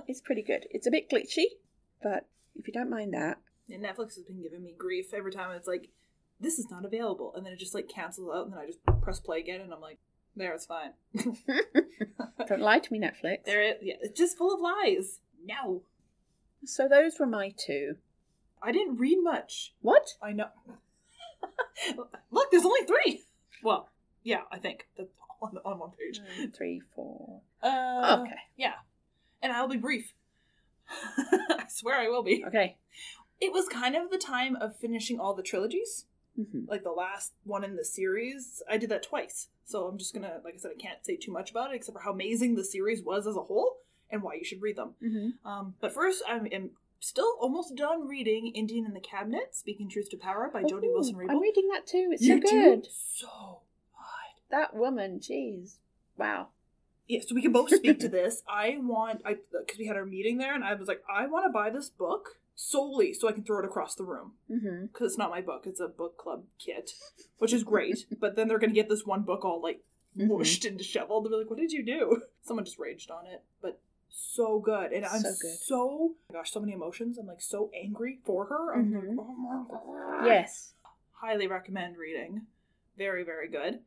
It's 0.07 0.21
pretty 0.21 0.43
good. 0.43 0.67
It's 0.71 0.87
a 0.87 0.91
bit 0.91 1.09
glitchy, 1.09 1.45
but 2.03 2.27
if 2.57 2.67
you 2.67 2.73
don't 2.73 2.91
mind 2.91 3.15
that, 3.15 3.39
and 3.71 3.85
Netflix 3.85 4.17
has 4.17 4.25
been 4.25 4.43
giving 4.43 4.63
me 4.65 4.75
grief 4.77 5.13
every 5.15 5.31
time 5.33 5.55
it's 5.55 5.69
like 5.69 5.89
this 6.41 6.59
is 6.59 6.71
not 6.71 6.85
available 6.85 7.33
and 7.37 7.45
then 7.45 7.53
it 7.53 7.59
just 7.59 7.75
like 7.75 7.89
cancels 7.89 8.31
out 8.35 8.45
and 8.45 8.53
then 8.53 8.61
I 8.61 8.67
just 8.67 8.79
press 9.03 9.21
play 9.21 9.41
again 9.41 9.61
and 9.61 9.73
I'm 9.73 9.81
like 9.81 9.99
there 10.37 10.55
it's 10.55 10.67
fine 10.67 10.93
don't 12.49 12.61
lie 12.61 12.79
to 12.79 12.93
me, 12.93 12.99
Netflix. 13.01 13.45
there 13.45 13.63
it 13.63 13.81
yeah 13.83 13.95
it's 14.01 14.19
just 14.19 14.39
full 14.39 14.55
of 14.55 14.61
lies 14.61 15.21
no 15.45 15.83
So 16.65 16.89
those 16.89 17.19
were 17.19 17.27
my 17.27 17.55
two. 17.57 17.97
I 18.63 18.73
didn't 18.73 18.97
read 18.97 19.19
much 19.23 19.73
What? 19.83 20.09
I 20.23 20.33
know. 20.33 20.49
Look, 22.31 22.51
there's 22.51 22.65
only 22.65 22.85
three. 22.87 23.23
Well, 23.63 23.89
yeah, 24.25 24.43
I 24.51 24.59
think 24.59 24.87
that's 24.97 25.11
on, 25.41 25.59
on 25.65 25.79
one 25.79 25.91
page. 25.91 26.21
One, 26.39 26.51
three, 26.51 26.83
four. 26.95 27.41
Uh, 27.63 28.19
Okay. 28.23 28.35
Yeah, 28.57 28.75
and 29.43 29.53
I'll 29.53 29.69
be 29.69 29.77
brief. 29.77 30.13
I 31.19 31.65
swear 31.69 31.97
I 31.97 32.09
will 32.09 32.23
be. 32.23 32.45
Okay. 32.47 32.77
It 33.41 33.53
was 33.53 33.69
kind 33.69 33.95
of 33.95 34.11
the 34.11 34.19
time 34.19 34.57
of 34.57 34.77
finishing 34.77 35.21
all 35.21 35.35
the 35.35 35.43
trilogies, 35.43 36.07
hmm 36.37 36.65
like 36.67 36.83
the 36.83 36.91
last 36.91 37.33
one 37.45 37.63
in 37.65 37.77
the 37.77 37.85
series. 37.85 38.63
I 38.69 38.77
did 38.79 38.91
that 38.91 39.05
twice, 39.05 39.49
so 39.65 39.87
I'm 39.87 39.99
just 39.99 40.13
gonna, 40.15 40.41
like 40.45 40.55
I 40.55 40.59
said, 40.59 40.73
I 40.77 40.81
can't 40.83 41.05
say 41.05 41.17
too 41.17 41.31
much 41.33 41.51
about 41.53 41.71
it 41.73 41.77
except 41.77 41.97
for 41.97 42.03
how 42.03 42.13
amazing 42.13 42.57
the 42.57 42.65
series 42.65 43.03
was 43.03 43.27
as 43.27 43.37
a 43.37 43.43
whole 43.43 43.77
and 44.11 44.23
why 44.23 44.35
you 44.35 44.45
should 44.45 44.63
read 44.63 44.77
them. 44.77 44.95
hmm 45.01 45.31
Um, 45.49 45.75
but 45.81 45.93
first, 45.93 46.23
I 46.29 46.37
am 46.53 46.71
still 47.01 47.37
almost 47.41 47.77
done 47.77 48.09
reading 48.09 48.49
Indian 48.55 48.85
in 48.87 48.95
the 48.95 49.01
Cabinet: 49.01 49.55
Speaking 49.55 49.89
Truth 49.89 50.11
to 50.11 50.17
Power 50.17 50.51
by 50.53 50.63
Jody 50.65 50.89
Wilson 50.89 51.17
I'm 51.29 51.41
reading 51.41 51.69
that 51.73 51.87
too. 51.87 52.11
It's 52.13 52.23
You 52.23 52.41
so 52.43 52.49
do? 52.49 52.61
good. 52.65 52.87
So 52.93 53.61
good. 53.93 54.57
That 54.57 54.75
woman, 54.75 55.21
jeez. 55.21 55.77
Wow. 56.17 56.49
Yeah, 57.07 57.21
so 57.27 57.35
we 57.35 57.43
can 57.43 57.53
both 57.53 57.75
speak 57.75 58.01
to 58.01 58.09
this. 58.09 58.43
I 58.49 58.77
want, 58.81 59.23
I 59.25 59.37
because 59.53 59.79
we 59.79 59.87
had 59.87 59.97
our 59.97 60.05
meeting 60.05 60.39
there, 60.39 60.55
and 60.55 60.63
I 60.65 60.75
was 60.75 60.89
like, 60.89 61.03
I 61.11 61.27
want 61.27 61.47
to 61.47 61.51
buy 61.53 61.71
this 61.71 61.89
book 61.89 62.39
solely 62.55 63.15
so 63.15 63.29
I 63.29 63.33
can 63.33 63.45
throw 63.45 63.61
it 63.61 63.65
across 63.65 63.95
the 63.95 64.05
room 64.05 64.33
because 64.49 65.13
it's 65.13 65.19
not 65.19 65.31
my 65.31 65.41
book; 65.41 65.63
it's 65.67 65.81
a 65.81 65.89
book 65.89 66.19
club 66.19 66.45
kit, 66.59 66.91
which 67.39 67.53
is 67.53 67.63
great. 67.65 68.05
but 68.21 68.37
then 68.37 68.49
they're 68.49 68.59
gonna 68.59 68.73
get 68.73 68.89
this 68.89 69.07
one 69.07 69.23
book 69.23 69.45
all 69.45 69.61
like 69.63 69.81
Mhm. 70.19 70.29
mushed 70.39 70.65
and 70.65 70.77
disheveled. 70.77 71.25
They'll 71.25 71.31
be 71.33 71.37
like, 71.45 71.51
"What 71.51 71.59
did 71.61 71.71
you 71.73 71.83
do?" 71.85 72.23
Someone 72.43 72.65
just 72.65 72.79
raged 72.79 73.11
on 73.11 73.27
it, 73.27 73.43
but 73.63 73.81
so 74.11 74.59
good, 74.61 74.93
and 74.93 75.05
I'm 75.05 75.21
So 75.21 75.31
good. 75.41 75.59
so 75.59 76.15
gosh, 76.33 76.51
so 76.53 76.61
many 76.61 76.73
emotions. 76.73 77.19
I'm 77.19 77.27
like 77.27 77.41
so 77.41 77.71
angry 77.75 78.21
for 78.25 78.47
her. 78.47 78.75
I'm 78.75 78.93
Mhm. 78.93 79.17
like, 79.17 79.27
oh 79.27 79.35
my 79.35 79.65
god. 79.69 80.27
Yes. 80.27 80.75
highly 81.21 81.49
recommend 81.49 81.97
reading. 81.97 82.47
Very, 82.97 83.25
very 83.25 83.49
good. 83.49 83.83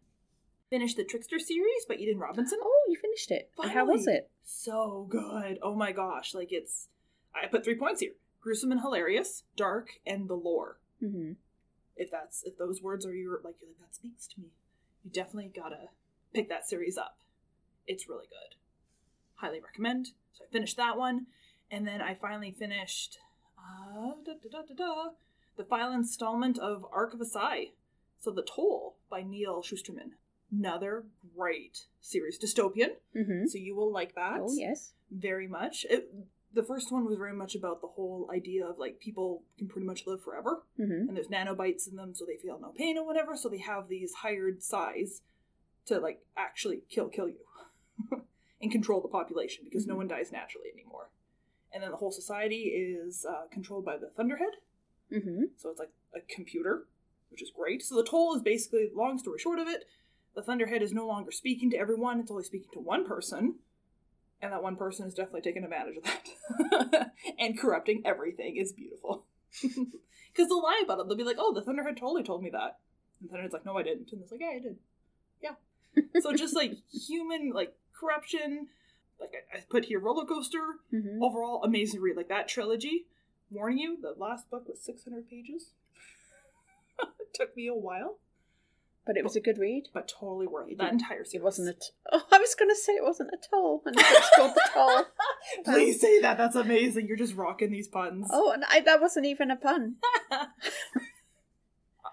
Finished 0.69 0.97
the 0.97 1.03
Trickster 1.05 1.39
series 1.39 1.85
by 1.85 1.95
Eden 1.95 2.19
Robinson. 2.19 2.59
Oh, 2.61 2.85
you 2.89 2.97
finished 2.97 3.31
it. 3.31 3.49
And 3.61 3.71
how 3.71 3.85
was 3.85 4.05
it? 4.07 4.29
So 4.43 5.05
good. 5.09 5.57
Oh 5.61 5.73
my 5.75 5.91
gosh. 5.93 6.33
Like 6.33 6.51
it's 6.51 6.89
I 7.33 7.47
put 7.47 7.63
three 7.63 7.75
points 7.75 8.01
here. 8.01 8.13
Gruesome 8.41 8.71
and 8.71 8.81
hilarious, 8.81 9.43
dark, 9.55 9.99
and 10.05 10.27
the 10.27 10.33
lore. 10.35 10.79
hmm 10.99 11.33
If 11.95 12.11
that's 12.11 12.43
if 12.43 12.57
those 12.57 12.81
words 12.81 13.05
are 13.05 13.13
your 13.13 13.39
like 13.43 13.55
you're 13.61 13.69
like 13.69 13.79
that 13.79 13.95
speaks 13.95 14.27
to 14.27 14.39
me. 14.41 14.47
You 15.03 15.11
definitely 15.11 15.51
gotta 15.55 15.89
pick 16.33 16.49
that 16.49 16.67
series 16.67 16.97
up. 16.97 17.17
It's 17.87 18.09
really 18.09 18.27
good. 18.27 18.55
Highly 19.41 19.59
recommend. 19.59 20.07
So 20.33 20.45
I 20.47 20.51
finished 20.51 20.77
that 20.77 20.97
one. 20.97 21.25
And 21.69 21.87
then 21.87 22.01
I 22.01 22.15
finally 22.15 22.51
finished 22.51 23.17
Uh, 23.57 24.13
da, 24.25 24.33
da, 24.51 24.61
da. 24.75 25.09
The 25.57 25.63
final 25.65 25.93
installment 25.93 26.57
of 26.57 26.85
Arc 26.91 27.13
of 27.13 27.21
a 27.21 27.25
Scythe. 27.25 27.73
So 28.19 28.31
The 28.31 28.43
Toll 28.43 28.95
by 29.09 29.21
Neal 29.23 29.61
Shusterman. 29.61 30.11
Another 30.51 31.05
great 31.37 31.85
series. 32.01 32.37
Dystopian. 32.39 32.91
Mm-hmm. 33.15 33.47
So 33.47 33.57
you 33.57 33.75
will 33.75 33.91
like 33.91 34.15
that. 34.15 34.39
Oh 34.41 34.53
yes. 34.53 34.91
Very 35.11 35.47
much. 35.47 35.85
It, 35.89 36.09
the 36.53 36.63
first 36.63 36.91
one 36.91 37.05
was 37.05 37.17
very 37.17 37.33
much 37.33 37.55
about 37.55 37.79
the 37.81 37.87
whole 37.87 38.29
idea 38.33 38.65
of 38.65 38.77
like 38.77 38.99
people 38.99 39.43
can 39.57 39.67
pretty 39.69 39.87
much 39.87 40.05
live 40.05 40.21
forever 40.21 40.63
Mm-hmm. 40.79 41.07
and 41.07 41.15
there's 41.15 41.27
nanobites 41.29 41.87
in 41.89 41.95
them 41.95 42.13
so 42.13 42.25
they 42.25 42.35
feel 42.35 42.59
no 42.59 42.73
pain 42.77 42.97
or 42.97 43.05
whatever 43.05 43.37
so 43.37 43.47
they 43.47 43.59
have 43.59 43.87
these 43.87 44.13
hired 44.15 44.61
scythes 44.61 45.21
to 45.85 45.99
like 45.99 46.19
actually 46.35 46.81
kill 46.89 47.07
kill 47.07 47.29
you 47.29 47.37
and 48.61 48.71
control 48.71 49.01
the 49.01 49.07
population 49.07 49.63
because 49.65 49.87
no 49.87 49.93
Mhm. 49.95 49.97
one 49.97 50.07
dies 50.07 50.31
naturally 50.31 50.69
anymore. 50.73 51.09
And 51.73 51.81
then 51.81 51.91
the 51.91 51.97
whole 51.97 52.11
society 52.11 52.63
is 52.69 53.25
uh, 53.25 53.47
controlled 53.51 53.85
by 53.85 53.97
the 53.97 54.09
thunderhead. 54.09 54.55
Mm-hmm. 55.11 55.43
so 55.57 55.69
it's 55.69 55.79
like 55.79 55.91
a 56.15 56.21
computer 56.21 56.87
which 57.29 57.41
is 57.41 57.51
great. 57.51 57.81
So 57.83 57.95
the 57.95 58.03
toll 58.03 58.33
is 58.35 58.41
basically 58.41 58.89
long 58.93 59.17
story 59.17 59.39
short 59.39 59.59
of 59.59 59.67
it 59.67 59.85
the 60.35 60.41
thunderhead 60.41 60.81
is 60.81 60.93
no 60.93 61.05
longer 61.05 61.31
speaking 61.31 61.69
to 61.71 61.77
everyone 61.77 62.19
it's 62.21 62.31
only 62.31 62.43
speaking 62.43 62.69
to 62.73 62.79
one 62.79 63.05
person. 63.05 63.59
And 64.41 64.51
that 64.53 64.63
one 64.63 64.75
person 64.75 65.05
is 65.07 65.13
definitely 65.13 65.41
taking 65.41 65.63
advantage 65.63 65.97
of 65.97 66.03
that 66.03 67.11
and 67.39 67.59
corrupting 67.59 68.01
everything. 68.05 68.55
Is 68.57 68.71
beautiful. 68.73 69.25
Because 70.33 70.47
they'll 70.47 70.63
lie 70.63 70.81
about 70.85 70.99
it. 70.99 71.07
They'll 71.09 71.17
be 71.17 71.25
like 71.25 71.35
oh 71.39 71.53
the 71.53 71.61
thunderhead 71.61 71.97
totally 71.97 72.23
told 72.23 72.41
me 72.41 72.49
that. 72.51 72.79
And 73.19 73.29
thunderhead's 73.29 73.53
like 73.53 73.65
no 73.65 73.77
i 73.77 73.83
didn't. 73.83 74.11
And 74.13 74.21
it's 74.21 74.31
like 74.31 74.39
yeah 74.41 74.53
i 74.55 74.59
did. 74.59 74.77
Yeah. 75.43 75.55
So 76.21 76.33
just 76.33 76.55
like 76.55 76.71
human 76.91 77.51
like 77.53 77.75
corruption 78.01 78.67
like 79.19 79.31
i, 79.53 79.57
I 79.59 79.61
put 79.69 79.85
here 79.85 79.99
roller 79.99 80.25
coaster 80.25 80.59
Mm-hmm. 80.93 81.21
overall 81.23 81.63
amazing 81.63 82.01
read 82.01 82.17
like 82.17 82.29
that 82.29 82.47
trilogy 82.47 83.05
warning 83.51 83.77
you 83.79 83.97
the 84.01 84.15
last 84.17 84.49
book 84.49 84.67
was 84.67 84.81
600 84.81 85.29
pages 85.29 85.71
it 86.99 87.33
took 87.33 87.55
me 87.55 87.67
a 87.67 87.73
while 87.75 88.17
But 89.05 89.17
it 89.17 89.23
was 89.23 89.35
a 89.35 89.41
good 89.41 89.57
read. 89.57 89.83
but 89.93 90.07
totally 90.19 90.47
worth 90.47 90.67
It 90.69 90.73
it 90.73 90.77
that 90.79 90.93
entire 90.93 91.23
series 91.25 91.35
It 91.41 91.43
wasn't 91.43 91.69
a. 91.69 91.73
T- 91.73 91.87
oh, 92.11 92.23
I 92.31 92.37
was 92.39 92.55
going 92.55 92.69
to 92.69 92.75
say 92.75 92.93
it 92.93 93.03
wasn't 93.03 93.31
a 93.33 93.37
toll, 93.49 93.81
and 93.85 93.95
it's 93.97 94.29
called 94.35 94.53
the 94.55 94.69
toll. 94.73 95.05
please 95.65 95.99
say 95.99 96.21
that 96.21 96.37
that's 96.37 96.55
amazing 96.55 97.07
you're 97.07 97.17
just 97.25 97.35
rocking 97.35 97.71
these 97.71 97.87
puns 97.87 98.27
Oh, 98.31 98.51
and 98.51 98.63
I, 98.69 98.79
that 98.81 99.01
wasn't 99.01 99.25
even 99.25 99.49
a 99.51 99.55
pun. 99.55 99.95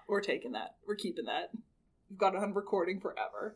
we're 0.07 0.21
taking 0.21 0.53
that 0.53 0.75
we're 0.87 0.95
keeping 0.95 1.25
that 1.25 1.51
we've 2.09 2.17
got 2.17 2.33
it 2.35 2.41
on 2.41 2.53
recording 2.53 2.99
forever 2.99 3.55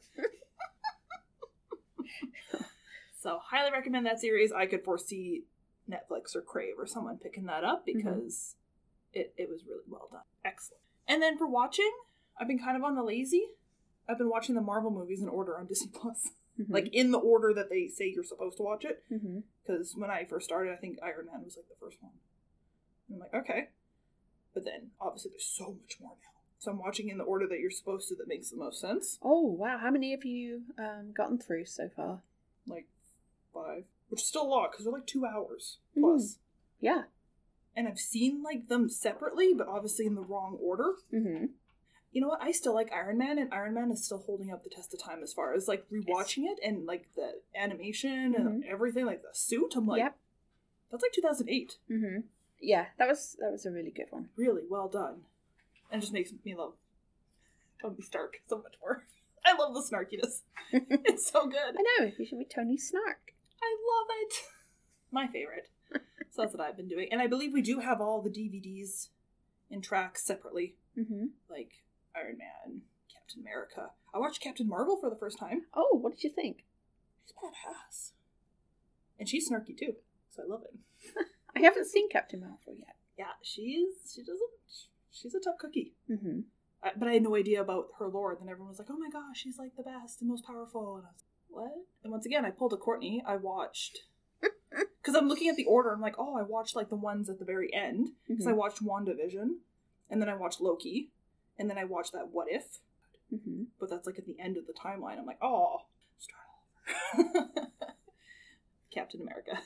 so 3.20 3.40
highly 3.44 3.72
recommend 3.72 4.06
that 4.06 4.20
series. 4.20 4.52
I 4.52 4.66
could 4.66 4.84
foresee 4.84 5.44
netflix 5.90 6.36
or 6.36 6.42
crave 6.42 6.76
or 6.78 6.86
someone 6.88 7.18
picking 7.18 7.46
that 7.46 7.64
up 7.64 7.86
because 7.86 8.56
it, 9.14 9.34
it 9.38 9.50
was 9.50 9.62
really 9.68 9.84
well 9.90 10.08
done. 10.12 10.22
Excellent. 10.46 10.82
And 11.08 11.22
then 11.22 11.38
for 11.38 11.48
watching 11.48 11.92
i've 12.40 12.48
been 12.48 12.58
kind 12.60 12.76
of 12.78 12.84
on 12.84 12.96
the 12.96 13.04
lazy. 13.04 13.46
I've 14.10 14.18
been 14.18 14.30
watching 14.30 14.56
the 14.56 14.62
marvel 14.62 14.92
movies 14.92 15.22
in 15.22 15.30
order 15.30 15.58
on 15.58 15.66
disney 15.68 15.92
plus. 15.94 16.32
Mhm. 16.60 16.70
like 16.70 16.90
in 16.94 17.10
the 17.12 17.18
order 17.18 17.52
that 17.52 17.70
they 17.72 17.88
say 17.88 18.06
you're 18.14 18.24
supposed 18.24 18.58
to 18.58 18.64
watch 18.64 18.86
it. 18.86 19.04
Because 19.10 19.96
when 19.98 20.12
I 20.12 20.24
first 20.26 20.46
started, 20.46 20.72
I 20.72 20.76
think 20.76 21.00
Iron 21.02 21.26
Man 21.26 21.44
was 21.44 21.58
like 21.58 21.68
the 21.68 21.76
first 21.84 21.98
one. 22.02 22.12
I'm 23.12 23.18
like, 23.20 23.34
okay, 23.34 23.70
but 24.54 24.64
then 24.64 24.92
obviously 25.02 25.32
there's 25.32 25.46
so 25.48 25.76
much 25.82 25.98
more 26.00 26.12
now. 26.12 26.33
So 26.64 26.72
I'm 26.72 26.80
watching 26.80 27.10
in 27.10 27.18
the 27.18 27.26
order 27.26 27.46
that 27.48 27.60
you're 27.60 27.70
supposed 27.70 28.08
to 28.08 28.16
that 28.16 28.28
makes 28.30 28.50
the 28.50 28.56
most 28.56 28.80
sense. 28.80 29.20
Oh 29.22 29.42
wow! 29.42 29.78
How 29.80 29.92
many 29.92 30.12
have 30.12 30.24
you 30.24 30.62
um, 30.80 31.12
gotten 31.14 31.38
through 31.38 31.66
so 31.66 31.90
far? 31.94 32.22
Like 32.66 32.88
five, 33.54 33.84
which 34.08 34.22
is 34.22 34.28
still 34.28 34.44
a 34.44 34.48
lot 34.48 34.72
because 34.72 34.86
they're 34.86 34.94
like 34.94 35.06
two 35.06 35.26
hours 35.26 35.80
Mhm. 35.98 36.02
plus. 36.02 36.38
Yeah. 36.80 37.04
And 37.76 37.88
I've 37.88 38.00
seen 38.00 38.44
like 38.44 38.70
them 38.70 38.88
separately, 38.88 39.54
but 39.54 39.68
obviously 39.68 40.06
in 40.06 40.16
the 40.16 40.22
wrong 40.22 40.58
order. 40.62 40.94
Mm-hmm. 41.14 41.48
You 42.14 42.22
know 42.22 42.28
what? 42.28 42.42
I 42.42 42.52
still 42.52 42.74
like 42.76 42.94
Iron 42.94 43.18
Man, 43.18 43.38
and 43.40 43.52
Iron 43.54 43.74
Man 43.74 43.92
is 43.92 44.06
still 44.06 44.20
holding 44.20 44.52
up 44.52 44.64
the 44.64 44.70
test 44.70 44.94
of 44.94 45.02
time 45.04 45.22
as 45.24 45.34
far 45.34 45.54
as 45.56 45.68
like 45.68 45.84
rewatching 45.92 46.44
it 46.46 46.60
and 46.64 46.86
like 46.86 47.08
the 47.16 47.42
animation 47.60 48.36
and 48.36 48.64
everything, 48.64 49.06
like 49.06 49.22
the 49.24 49.30
suit. 49.34 49.74
I'm 49.76 49.88
like, 49.88 50.00
yep. 50.00 50.16
that's 50.92 51.02
like 51.04 51.12
2008. 51.12 51.78
Mm-hmm. 51.92 52.20
Yeah, 52.62 52.86
that 53.00 53.08
was 53.10 53.36
that 53.40 53.52
was 53.52 53.66
a 53.66 53.72
really 53.72 53.92
good 53.92 54.08
one. 54.12 54.30
really 54.38 54.62
well 54.70 54.88
done. 54.88 55.24
And 55.94 56.00
it 56.00 56.02
just 56.02 56.12
makes 56.14 56.32
me 56.44 56.56
love 56.56 56.74
Tony 57.82 58.02
Stark 58.02 58.42
so 58.50 58.58
much 58.58 58.74
more. 58.82 59.06
I 59.46 59.56
love 59.56 59.74
the 59.74 59.82
snarkiness. 59.82 60.42
it's 61.06 61.30
so 61.32 61.46
good. 61.48 61.76
I 61.78 61.84
know. 62.04 62.12
You 62.18 62.26
should 62.26 62.40
be 62.40 62.46
Tony 62.54 62.78
Snark. 62.78 63.34
I 63.62 63.76
love 63.92 64.08
it. 64.24 64.34
My 65.12 65.28
favorite. 65.28 65.70
So 66.32 66.42
that's 66.42 66.54
what 66.56 66.66
I've 66.66 66.76
been 66.76 66.88
doing. 66.88 67.10
And 67.12 67.22
I 67.22 67.28
believe 67.28 67.54
we 67.54 67.62
do 67.62 67.80
have 67.80 68.02
all 68.02 68.22
the 68.24 68.30
DVDs 68.32 69.10
in 69.70 69.82
tracks 69.82 70.24
separately, 70.26 70.76
Mm-hmm. 70.98 71.26
like 71.50 71.84
Iron 72.16 72.38
Man, 72.40 72.82
Captain 73.14 73.42
America. 73.42 73.92
I 74.14 74.18
watched 74.20 74.42
Captain 74.42 74.68
Marvel 74.68 74.98
for 74.98 75.10
the 75.10 75.16
first 75.16 75.38
time. 75.40 75.64
Oh, 75.76 75.98
what 76.02 76.14
did 76.14 76.24
you 76.24 76.30
think? 76.32 76.66
She's 77.26 77.34
badass. 77.34 78.12
And 79.20 79.28
she's 79.30 79.50
snarky 79.50 79.78
too. 79.78 79.94
So 80.36 80.44
I 80.44 80.48
love 80.48 80.62
it. 80.64 80.80
I 81.56 81.60
haven't 81.62 81.86
seen 81.88 82.10
Captain 82.10 82.40
Marvel 82.40 82.76
yet. 82.78 82.96
Yeah, 83.18 83.34
she's 83.44 84.12
she 84.14 84.22
doesn't 84.22 84.40
she's 85.14 85.34
a 85.36 85.40
tough 85.40 85.58
cookie. 85.60 85.94
Mm-hmm. 86.10 86.40
I, 86.84 86.92
but 86.98 87.08
I 87.08 87.14
had 87.14 87.24
no 87.24 87.36
idea 87.36 87.62
about 87.62 87.88
her 88.00 88.08
lore. 88.10 88.36
Then 88.38 88.50
everyone 88.50 88.70
was 88.70 88.80
like, 88.80 88.90
"Oh 88.92 88.98
my 88.98 89.10
gosh, 89.10 89.38
she's 89.38 89.58
like 89.58 89.76
the 89.78 89.84
best 89.84 90.20
and 90.22 90.30
most 90.30 90.46
powerful." 90.46 90.96
And 90.98 91.06
I 91.06 91.12
was 91.12 91.24
like, 91.24 91.72
"What?" 91.72 91.86
And 92.04 92.12
once 92.12 92.26
again, 92.26 92.44
I 92.46 92.50
pulled 92.52 92.74
a 92.74 92.78
Courtney. 92.78 93.24
I 93.26 93.38
watched 93.38 94.00
because 94.42 95.16
I'm 95.16 95.28
looking 95.30 95.48
at 95.50 95.56
the 95.56 95.66
order. 95.66 95.92
I'm 95.94 96.02
like, 96.02 96.16
"Oh, 96.18 96.36
I 96.38 96.42
watched 96.42 96.76
like 96.76 96.90
the 96.90 96.96
ones 96.98 97.30
at 97.30 97.40
the 97.40 97.46
very 97.46 97.74
end 97.74 98.10
because 98.28 98.46
I 98.48 98.50
Mm-hmm. 98.50 98.58
watched 98.60 98.84
WandaVision, 98.84 99.58
and 100.10 100.22
then 100.22 100.28
I 100.30 100.36
watched 100.36 100.60
Loki, 100.60 101.10
and 101.58 101.70
then 101.70 101.78
I 101.78 101.86
watched 101.86 102.12
that 102.14 102.30
What 102.32 102.48
If." 102.50 102.80
Mm-hmm. 103.34 103.64
But 103.80 103.90
that's 103.90 104.06
like 104.06 104.20
at 104.20 104.26
the 104.26 104.40
end 104.40 104.58
of 104.58 104.68
the 104.68 104.74
timeline. 104.74 105.18
I'm 105.20 105.26
like, 105.26 105.40
"Oh, 105.42 105.86
start 106.20 107.28
over." 107.46 107.68
Captain 108.94 109.22
America. 109.22 109.60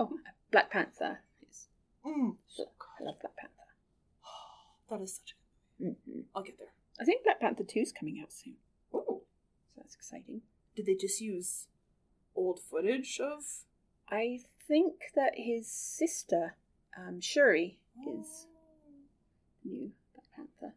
Oh, 0.00 0.18
Black 0.50 0.70
Panther. 0.70 1.18
Is, 1.50 1.66
Mm, 2.06 2.36
I 2.58 3.02
love 3.04 3.16
Black 3.20 3.36
Panther. 3.36 3.52
That 4.90 5.00
is 5.00 5.16
such 5.16 5.34
a. 5.80 5.84
Mm-hmm. 5.84 6.20
I'll 6.34 6.42
get 6.42 6.58
there. 6.58 6.72
I 7.00 7.04
think 7.04 7.24
Black 7.24 7.40
Panther 7.40 7.64
2 7.64 7.80
is 7.80 7.92
coming 7.92 8.20
out 8.22 8.32
soon, 8.32 8.54
Oh, 8.94 9.22
so 9.74 9.80
that's 9.82 9.94
exciting. 9.94 10.40
did 10.74 10.86
they 10.86 10.94
just 10.94 11.20
use 11.20 11.66
old 12.34 12.58
footage 12.58 13.20
of? 13.20 13.42
I 14.08 14.40
think 14.66 14.94
that 15.14 15.32
his 15.36 15.68
sister, 15.70 16.56
um, 16.96 17.20
Shuri, 17.20 17.78
is 18.06 18.46
new 19.64 19.90
Black 20.14 20.26
Panther. 20.34 20.74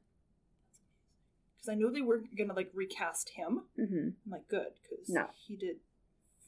because 1.55 1.69
I 1.69 1.75
know 1.75 1.89
they 1.89 2.01
were 2.01 2.21
gonna 2.37 2.53
like 2.53 2.71
recast 2.73 3.29
him. 3.29 3.61
Mm-hmm. 3.79 4.09
I'm 4.25 4.31
like, 4.31 4.47
good, 4.49 4.73
because 4.89 5.07
No. 5.09 5.27
he 5.47 5.55
did 5.55 5.77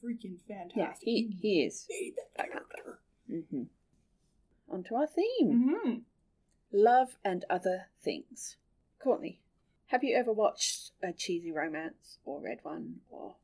freaking 0.04 0.36
fantastic. 0.46 0.76
Yeah, 0.76 0.92
he, 1.12 1.36
he 1.40 1.62
is. 1.62 1.86
made 1.88 2.14
that 2.16 2.34
Black 2.36 2.50
Panther. 2.52 2.98
Mm-hmm. 3.30 3.62
On 4.74 4.82
to 4.84 4.94
our 4.96 5.06
theme 5.06 5.70
Mm-hmm. 5.84 5.98
Love 6.72 7.16
and 7.24 7.44
other 7.50 7.88
things. 8.02 8.56
Courtney, 9.02 9.40
have 9.86 10.02
you 10.04 10.16
ever 10.16 10.32
watched 10.32 10.92
a 11.02 11.12
cheesy 11.12 11.52
romance 11.52 12.18
or 12.24 12.40
read 12.40 12.58
one? 12.62 12.96
Or 13.10 13.36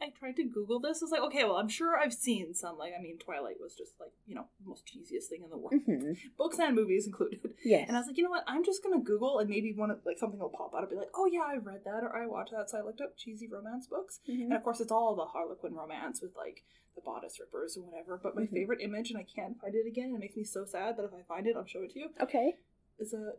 I 0.00 0.10
tried 0.18 0.34
to 0.36 0.44
Google 0.44 0.80
this. 0.80 1.00
I 1.00 1.04
was 1.04 1.12
like, 1.12 1.20
okay, 1.22 1.44
well, 1.44 1.56
I'm 1.56 1.68
sure 1.68 1.96
I've 1.96 2.12
seen 2.12 2.52
some. 2.52 2.76
Like, 2.76 2.92
I 2.98 3.00
mean, 3.00 3.16
Twilight 3.18 3.60
was 3.60 3.76
just 3.76 3.92
like, 4.00 4.10
you 4.26 4.34
know, 4.34 4.46
the 4.60 4.68
most 4.68 4.82
cheesiest 4.84 5.26
thing 5.26 5.42
in 5.44 5.50
the 5.50 5.56
world. 5.56 5.74
mm-hmm. 5.88 6.12
Books 6.36 6.58
and 6.58 6.74
movies 6.74 7.06
included. 7.06 7.38
yes, 7.64 7.84
And 7.86 7.96
I 7.96 8.00
was 8.00 8.08
like, 8.08 8.16
you 8.18 8.24
know 8.24 8.30
what? 8.30 8.42
I'm 8.48 8.64
just 8.64 8.82
gonna 8.82 8.98
Google 8.98 9.38
and 9.38 9.48
maybe 9.48 9.72
one 9.72 9.92
of 9.92 10.00
like 10.04 10.18
something 10.18 10.40
will 10.40 10.48
pop 10.48 10.72
out. 10.74 10.82
I'll 10.82 10.90
be 10.90 10.96
like, 10.96 11.10
oh 11.14 11.26
yeah, 11.26 11.42
I 11.46 11.56
read 11.58 11.82
that 11.84 12.02
or 12.02 12.16
I 12.16 12.26
watched 12.26 12.50
that. 12.50 12.70
So 12.70 12.78
I 12.78 12.82
looked 12.82 13.00
up 13.00 13.16
cheesy 13.16 13.46
romance 13.46 13.86
books. 13.86 14.18
Mhm. 14.28 14.42
And 14.46 14.52
of 14.54 14.64
course, 14.64 14.80
it's 14.80 14.90
all 14.90 15.14
the 15.14 15.26
Harlequin 15.26 15.74
romance 15.74 16.20
with 16.20 16.34
like 16.36 16.64
the 16.94 17.00
bodice 17.00 17.38
rippers 17.40 17.76
or 17.76 17.82
whatever. 17.82 18.18
But 18.22 18.34
my 18.36 18.42
Mhm. 18.42 18.52
favorite 18.52 18.80
image, 18.80 19.10
and 19.10 19.18
I 19.18 19.24
can't 19.24 19.58
find 19.60 19.74
it 19.74 19.86
again, 19.86 20.06
and 20.06 20.16
it 20.16 20.20
makes 20.20 20.36
me 20.36 20.44
so 20.44 20.64
sad. 20.64 20.96
But 20.96 21.04
if 21.06 21.14
I 21.14 21.22
find 21.22 21.46
it, 21.46 21.56
I'll 21.56 21.64
show 21.66 21.82
it 21.82 21.90
to 21.92 21.98
you. 22.00 22.10
okay. 22.20 22.58
Is 22.98 23.12
a 23.14 23.34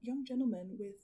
young 0.00 0.24
gentleman 0.24 0.76
with 0.78 0.96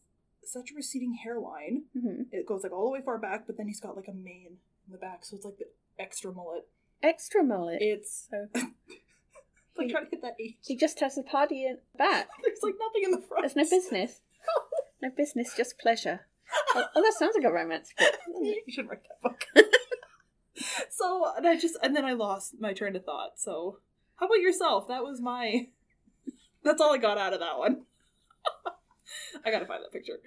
such 0.45 0.71
a 0.71 0.75
receding 0.75 1.15
hairline. 1.15 1.85
Mm-hmm. 1.97 2.23
It 2.33 2.47
goes 2.47 2.63
like 2.63 2.73
all 2.73 2.85
the 2.85 2.91
way 2.91 3.03
far 3.03 3.19
back, 3.19 3.47
but 3.47 3.57
then 3.57 3.67
he's 3.69 3.81
got 3.81 3.97
like 3.97 4.09
a 4.09 4.13
mane 4.15 4.59
in 4.87 4.93
the 4.93 4.99
back, 4.99 5.25
so 5.25 5.37
it's 5.37 5.45
like 5.45 5.59
the 5.59 5.69
extra 5.99 6.33
mullet. 6.33 6.69
Extra 7.03 7.43
mullet. 7.45 7.83
It's 7.83 8.29
so 8.31 8.49
like 8.55 9.87
He- 9.87 9.93
trying 9.93 10.05
to 10.07 10.11
hit 10.11 10.23
that 10.23 10.37
age. 10.41 10.57
he 10.63 10.77
just 10.77 10.99
has 11.01 11.19
a 11.19 11.23
party 11.23 11.65
in 11.67 11.79
the 11.93 11.99
back. 11.99 12.29
There's 12.45 12.63
like 12.63 12.75
nothing 12.79 13.03
in 13.05 13.11
the 13.11 13.21
front. 13.21 13.43
There's 13.43 13.57
no 13.57 13.65
business. 13.77 14.21
No 15.01 15.11
business, 15.11 15.55
just 15.57 15.79
pleasure. 15.79 16.27
Oh, 16.75 16.85
oh, 16.97 17.03
that 17.03 17.13
sounds 17.17 17.37
like 17.37 17.45
a 17.45 17.53
romance 17.53 17.93
book. 17.97 18.19
you 18.43 18.63
should 18.69 18.89
write 18.89 19.03
that 19.05 19.21
book. 19.23 19.45
so, 20.91 21.33
and 21.37 21.47
I 21.47 21.57
just, 21.57 21.77
and 21.83 21.95
then 21.95 22.05
I 22.05 22.13
lost 22.13 22.55
my 22.59 22.73
train 22.73 22.97
of 22.97 23.05
thought. 23.05 23.33
So, 23.39 23.79
how 24.17 24.27
about 24.27 24.41
yourself? 24.41 24.89
That 24.89 25.05
was 25.05 25.21
my, 25.21 25.69
that's 26.65 26.81
all 26.81 26.95
I 26.95 26.99
got 26.99 27.19
out 27.19 27.33
of 27.33 27.41
that 27.41 27.59
one. 27.59 27.83
I 29.45 29.51
gotta 29.51 29.67
find 29.67 29.83
that 29.83 29.93
picture. 29.93 30.21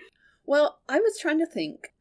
Well, 0.45 0.79
I 0.89 0.99
was 0.99 1.17
trying 1.19 1.39
to 1.39 1.45
think. 1.45 1.93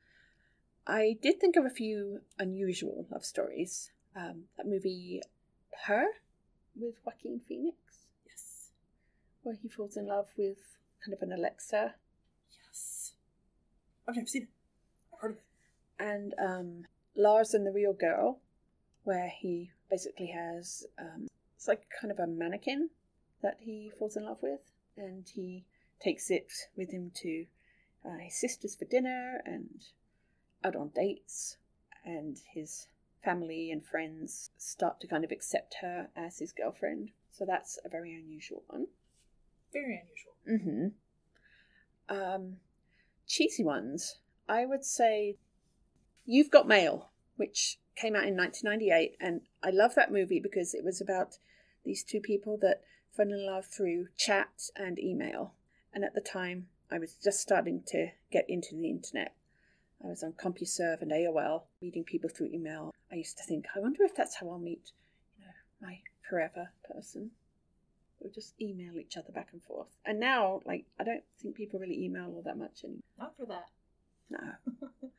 I 0.86 1.18
did 1.22 1.40
think 1.40 1.56
of 1.56 1.64
a 1.64 1.70
few 1.70 2.20
unusual 2.38 3.06
love 3.10 3.24
stories. 3.24 3.90
Um, 4.16 4.44
that 4.56 4.66
movie, 4.66 5.22
Her, 5.86 6.04
with 6.74 6.94
Joaquin 7.04 7.40
Phoenix. 7.46 7.76
Yes. 8.26 8.70
where 9.42 9.56
he 9.60 9.68
falls 9.68 9.96
in 9.96 10.06
love 10.06 10.28
with 10.36 10.58
kind 11.04 11.14
of 11.14 11.22
an 11.22 11.32
Alexa. 11.32 11.94
Yes. 12.66 13.12
I've 14.08 14.16
never 14.16 14.26
seen 14.26 14.42
it. 14.42 14.48
I've 15.14 15.20
heard 15.20 15.30
of 15.32 15.36
it. 15.36 15.44
And 15.98 16.34
um, 16.42 16.86
Lars 17.16 17.54
and 17.54 17.66
the 17.66 17.72
Real 17.72 17.92
Girl, 17.92 18.40
where 19.04 19.28
he 19.28 19.70
basically 19.90 20.28
has 20.28 20.86
um, 20.98 21.28
it's 21.56 21.68
like 21.68 21.82
kind 22.00 22.10
of 22.10 22.18
a 22.18 22.26
mannequin 22.26 22.90
that 23.42 23.58
he 23.60 23.90
falls 23.98 24.16
in 24.16 24.24
love 24.24 24.38
with, 24.42 24.60
and 24.96 25.28
he 25.34 25.64
takes 26.00 26.30
it 26.30 26.50
with 26.76 26.90
him 26.90 27.10
to 27.14 27.46
uh, 28.04 28.18
his 28.18 28.40
sisters 28.40 28.76
for 28.76 28.86
dinner 28.86 29.42
and 29.44 29.84
out 30.64 30.76
on 30.76 30.90
dates, 30.94 31.56
and 32.04 32.38
his 32.54 32.86
family 33.22 33.70
and 33.70 33.84
friends 33.84 34.50
start 34.56 35.00
to 35.00 35.06
kind 35.06 35.24
of 35.24 35.30
accept 35.30 35.76
her 35.82 36.08
as 36.16 36.38
his 36.38 36.52
girlfriend. 36.52 37.10
So 37.30 37.44
that's 37.44 37.78
a 37.84 37.88
very 37.88 38.14
unusual 38.14 38.62
one. 38.68 38.86
Very 39.72 40.00
unusual. 40.02 40.90
Mm-hmm. 42.08 42.14
Um, 42.16 42.56
cheesy 43.26 43.64
ones. 43.64 44.16
I 44.48 44.66
would 44.66 44.84
say 44.84 45.36
You've 46.32 46.52
Got 46.52 46.68
Mail, 46.68 47.10
which 47.34 47.80
came 47.96 48.14
out 48.14 48.22
in 48.22 48.36
1998, 48.36 49.16
and 49.20 49.40
I 49.64 49.70
love 49.70 49.96
that 49.96 50.12
movie 50.12 50.38
because 50.38 50.74
it 50.74 50.84
was 50.84 51.00
about 51.00 51.38
these 51.84 52.04
two 52.04 52.20
people 52.20 52.56
that 52.62 52.84
fell 53.16 53.32
in 53.32 53.44
love 53.44 53.66
through 53.66 54.10
chat 54.16 54.70
and 54.76 54.96
email. 54.96 55.54
And 55.92 56.04
at 56.04 56.14
the 56.14 56.20
time, 56.20 56.68
I 56.88 57.00
was 57.00 57.16
just 57.16 57.40
starting 57.40 57.82
to 57.88 58.10
get 58.30 58.44
into 58.48 58.76
the 58.76 58.88
internet. 58.88 59.34
I 60.04 60.06
was 60.06 60.22
on 60.22 60.34
CompuServe 60.34 61.02
and 61.02 61.10
AOL, 61.10 61.62
meeting 61.82 62.04
people 62.04 62.30
through 62.30 62.52
email. 62.54 62.94
I 63.10 63.16
used 63.16 63.36
to 63.38 63.44
think, 63.44 63.64
I 63.74 63.80
wonder 63.80 64.04
if 64.04 64.14
that's 64.14 64.36
how 64.36 64.50
I'll 64.50 64.60
meet, 64.60 64.92
you 65.36 65.44
know, 65.44 65.52
my 65.82 65.98
forever 66.28 66.70
person. 66.88 67.32
We'll 68.20 68.32
just 68.32 68.54
email 68.60 69.00
each 69.00 69.16
other 69.16 69.32
back 69.32 69.48
and 69.50 69.64
forth. 69.64 69.96
And 70.06 70.20
now, 70.20 70.60
like, 70.64 70.84
I 70.96 71.02
don't 71.02 71.24
think 71.42 71.56
people 71.56 71.80
really 71.80 72.04
email 72.04 72.26
all 72.26 72.42
that 72.44 72.56
much 72.56 72.84
anymore. 72.84 73.02
Not 73.18 73.36
for 73.36 73.46
that. 73.46 73.66
No. 74.30 74.38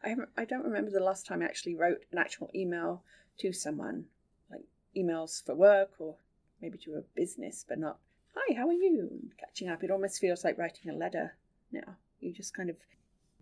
I 0.04 0.16
I 0.38 0.46
don't 0.46 0.64
remember 0.64 0.90
the 0.90 1.00
last 1.00 1.26
time 1.26 1.42
I 1.42 1.46
actually 1.46 1.76
wrote 1.76 2.06
an 2.12 2.18
actual 2.18 2.50
email 2.56 3.04
to 3.40 3.54
someone, 3.54 4.06
like 4.50 4.64
emails 4.96 5.44
for 5.46 5.56
work 5.56 5.92
or 6.00 6.16
maybe 6.62 6.78
to 6.80 6.96
a 6.96 7.02
business, 7.16 7.66
but 7.68 7.80
not, 7.80 7.98
hi, 8.36 8.56
how 8.56 8.68
are 8.68 8.74
you? 8.74 9.08
And 9.12 9.32
catching 9.38 9.70
up. 9.70 9.84
It 9.84 9.92
almost 9.92 10.20
feels 10.20 10.44
like 10.44 10.58
writing 10.58 10.92
a 10.92 10.96
letter 10.96 11.36
now. 11.72 11.98
You 12.20 12.32
just 12.34 12.56
kind 12.56 12.70
of 12.70 12.78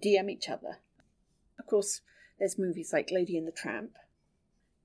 DM 0.01 0.29
each 0.29 0.49
other. 0.49 0.77
Of 1.57 1.67
course, 1.67 2.01
there's 2.39 2.57
movies 2.57 2.93
like 2.93 3.11
Lady 3.11 3.37
and 3.37 3.47
the 3.47 3.51
Tramp. 3.51 3.97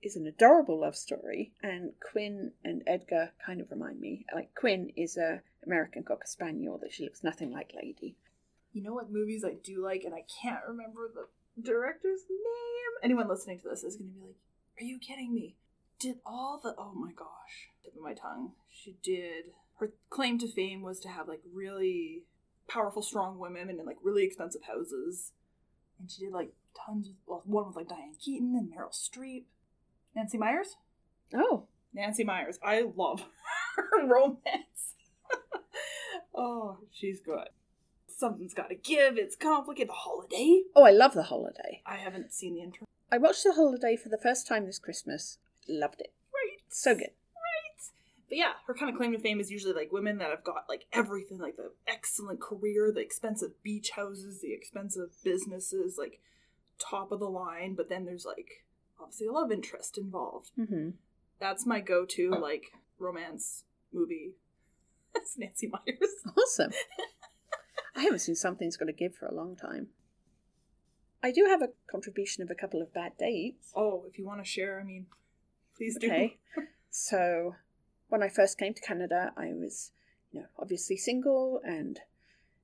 Is 0.02 0.16
an 0.16 0.26
adorable 0.26 0.80
love 0.80 0.96
story, 0.96 1.52
and 1.62 1.94
Quinn 1.98 2.52
and 2.62 2.82
Edgar 2.86 3.32
kind 3.46 3.62
of 3.62 3.70
remind 3.70 4.00
me. 4.00 4.26
Like 4.34 4.54
Quinn 4.54 4.92
is 4.96 5.16
a 5.16 5.40
American 5.64 6.02
cocker 6.02 6.26
spaniel 6.26 6.76
that 6.82 6.92
she 6.92 7.04
looks 7.04 7.24
nothing 7.24 7.50
like 7.50 7.72
Lady. 7.74 8.14
You 8.74 8.82
know 8.82 8.92
what 8.92 9.10
movies 9.10 9.44
I 9.44 9.54
do 9.62 9.82
like, 9.82 10.02
and 10.02 10.12
I 10.12 10.24
can't 10.42 10.60
remember 10.68 11.08
the 11.14 11.62
director's 11.62 12.22
name? 12.28 12.92
Anyone 13.04 13.28
listening 13.28 13.60
to 13.60 13.68
this 13.68 13.84
is 13.84 13.96
going 13.96 14.10
to 14.10 14.14
be 14.16 14.26
like, 14.26 14.36
Are 14.80 14.84
you 14.84 14.98
kidding 14.98 15.32
me? 15.32 15.54
Did 16.00 16.16
all 16.26 16.60
the. 16.62 16.74
Oh 16.76 16.92
my 16.92 17.12
gosh. 17.12 17.70
Tip 17.84 17.94
of 17.94 18.02
my 18.02 18.14
tongue. 18.14 18.50
She 18.68 18.96
did. 19.00 19.44
Her 19.76 19.92
claim 20.10 20.38
to 20.38 20.48
fame 20.48 20.82
was 20.82 20.98
to 21.00 21.08
have 21.08 21.28
like 21.28 21.42
really 21.52 22.24
powerful, 22.68 23.00
strong 23.00 23.38
women 23.38 23.70
and 23.70 23.78
in 23.78 23.86
like 23.86 23.98
really 24.02 24.24
expensive 24.24 24.62
houses. 24.64 25.30
And 26.00 26.10
she 26.10 26.24
did 26.24 26.32
like 26.32 26.50
tons 26.84 27.06
of. 27.06 27.14
Well, 27.26 27.42
one 27.46 27.68
with 27.68 27.76
like 27.76 27.88
Diane 27.88 28.16
Keaton 28.20 28.56
and 28.56 28.68
Meryl 28.68 28.90
Streep. 28.92 29.44
Nancy 30.16 30.36
Meyers? 30.36 30.76
Oh, 31.32 31.68
Nancy 31.92 32.24
Meyers. 32.24 32.58
I 32.60 32.82
love 32.96 33.24
her 33.76 34.04
romance. 34.08 34.94
oh, 36.34 36.78
she's 36.90 37.20
good. 37.20 37.48
Something's 38.16 38.54
got 38.54 38.68
to 38.68 38.74
give. 38.76 39.16
It's 39.18 39.36
complicated. 39.36 39.88
The 39.88 39.94
holiday. 39.94 40.62
oh, 40.76 40.84
I 40.84 40.90
love 40.90 41.14
The 41.14 41.24
Holiday. 41.24 41.82
I 41.84 41.96
haven't 41.96 42.32
seen 42.32 42.54
the 42.54 42.62
intro. 42.62 42.86
I 43.10 43.18
watched 43.18 43.44
The 43.44 43.54
Holiday 43.54 43.96
for 43.96 44.08
the 44.08 44.18
first 44.18 44.46
time 44.46 44.66
this 44.66 44.78
Christmas. 44.78 45.38
Loved 45.68 46.00
it. 46.00 46.12
Right. 46.32 46.58
So 46.68 46.94
good. 46.94 47.10
Right. 47.34 47.90
But 48.28 48.38
yeah, 48.38 48.52
her 48.66 48.74
kind 48.74 48.90
of 48.90 48.96
claim 48.96 49.12
to 49.12 49.18
fame 49.18 49.40
is 49.40 49.50
usually 49.50 49.74
like 49.74 49.92
women 49.92 50.18
that 50.18 50.30
have 50.30 50.44
got 50.44 50.64
like 50.68 50.86
everything, 50.92 51.38
like 51.38 51.56
the 51.56 51.72
excellent 51.88 52.40
career, 52.40 52.92
the 52.92 53.00
expensive 53.00 53.62
beach 53.62 53.90
houses, 53.90 54.40
the 54.40 54.52
expensive 54.52 55.10
businesses, 55.24 55.96
like 55.98 56.20
top 56.78 57.12
of 57.12 57.20
the 57.20 57.28
line. 57.28 57.74
But 57.74 57.88
then 57.88 58.04
there's 58.04 58.24
like 58.24 58.64
obviously 59.00 59.26
a 59.26 59.32
love 59.32 59.50
interest 59.50 59.98
involved. 59.98 60.50
Mm-hmm. 60.58 60.90
That's 61.40 61.66
my 61.66 61.80
go-to 61.80 62.30
like 62.30 62.72
romance 62.98 63.64
movie. 63.92 64.32
That's 65.14 65.36
Nancy 65.36 65.68
Meyers. 65.68 66.10
Awesome. 66.36 66.72
I 67.94 68.02
haven't 68.02 68.20
seen 68.20 68.34
Something's 68.34 68.76
Got 68.76 68.86
to 68.86 68.92
Give 68.92 69.14
for 69.14 69.26
a 69.26 69.34
long 69.34 69.56
time. 69.56 69.88
I 71.22 71.30
do 71.30 71.46
have 71.48 71.62
a 71.62 71.70
contribution 71.90 72.42
of 72.42 72.50
a 72.50 72.54
couple 72.54 72.82
of 72.82 72.92
bad 72.92 73.12
dates. 73.18 73.72
Oh, 73.74 74.04
if 74.08 74.18
you 74.18 74.26
want 74.26 74.44
to 74.44 74.48
share, 74.48 74.78
I 74.80 74.84
mean, 74.84 75.06
please 75.76 75.96
do. 75.98 76.06
Okay. 76.08 76.36
so, 76.90 77.54
when 78.08 78.22
I 78.22 78.28
first 78.28 78.58
came 78.58 78.74
to 78.74 78.82
Canada, 78.82 79.32
I 79.36 79.52
was, 79.54 79.92
you 80.32 80.40
know, 80.40 80.46
obviously 80.58 80.96
single 80.96 81.60
and 81.64 82.00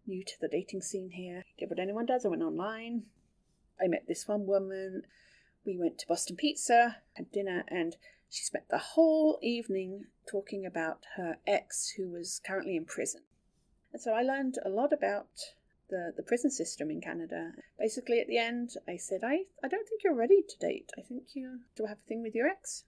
new 0.07 0.24
to 0.24 0.33
the 0.41 0.49
dating 0.49 0.83
scene 0.83 1.11
here. 1.11 1.45
Did 1.59 1.70
what 1.70 1.78
anyone 1.78 2.07
does. 2.07 2.26
I 2.26 2.28
went 2.28 2.43
online. 2.43 3.05
I 3.83 3.89
met 3.89 4.07
this 4.07 4.28
one 4.28 4.47
woman. 4.47 5.03
We 5.64 5.78
went 5.78 5.99
to 5.99 6.07
Boston 6.07 6.37
Pizza, 6.37 6.99
had 7.14 7.33
dinner, 7.33 7.64
and 7.68 7.97
she 8.28 8.45
spent 8.45 8.68
the 8.68 8.78
whole 8.78 9.39
evening 9.43 10.05
talking 10.31 10.66
about 10.66 11.07
her 11.16 11.39
ex 11.47 11.95
who 11.97 12.11
was 12.11 12.41
currently 12.47 12.76
in 12.76 12.85
prison. 12.85 13.22
And 13.93 14.01
so 14.01 14.12
I 14.12 14.22
learned 14.22 14.59
a 14.64 14.68
lot 14.68 14.93
about 14.93 15.28
the, 15.88 16.12
the 16.16 16.22
prison 16.22 16.51
system 16.51 16.91
in 16.91 17.01
Canada. 17.01 17.53
Basically, 17.78 18.20
at 18.20 18.28
the 18.28 18.38
end, 18.38 18.74
I 18.88 18.97
said, 18.97 19.22
I, 19.24 19.45
I 19.64 19.68
don't 19.68 19.88
think 19.88 20.03
you're 20.05 20.14
ready 20.14 20.43
to 20.49 20.59
date. 20.59 20.91
I 20.97 21.03
think 21.03 21.34
you 21.34 21.61
do 21.76 21.86
have 21.86 21.99
a 21.99 22.09
thing 22.09 22.22
with 22.22 22.34
your 22.34 22.47
ex. 22.47 22.84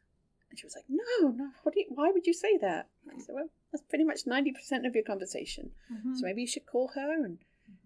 And 0.50 0.58
she 0.58 0.66
was 0.66 0.76
like, 0.76 0.84
No, 0.88 1.28
no, 1.30 1.50
what 1.62 1.74
do 1.74 1.80
you, 1.80 1.86
why 1.88 2.10
would 2.12 2.26
you 2.26 2.34
say 2.34 2.56
that? 2.58 2.86
I 3.12 3.18
said, 3.18 3.34
Well, 3.34 3.48
that's 3.72 3.82
pretty 3.88 4.04
much 4.04 4.24
90% 4.26 4.86
of 4.86 4.94
your 4.94 5.02
conversation. 5.04 5.70
Mhm. 5.92 6.16
So 6.16 6.26
maybe 6.26 6.42
you 6.42 6.46
should 6.46 6.66
call 6.66 6.88
her 6.94 7.24
and 7.24 7.38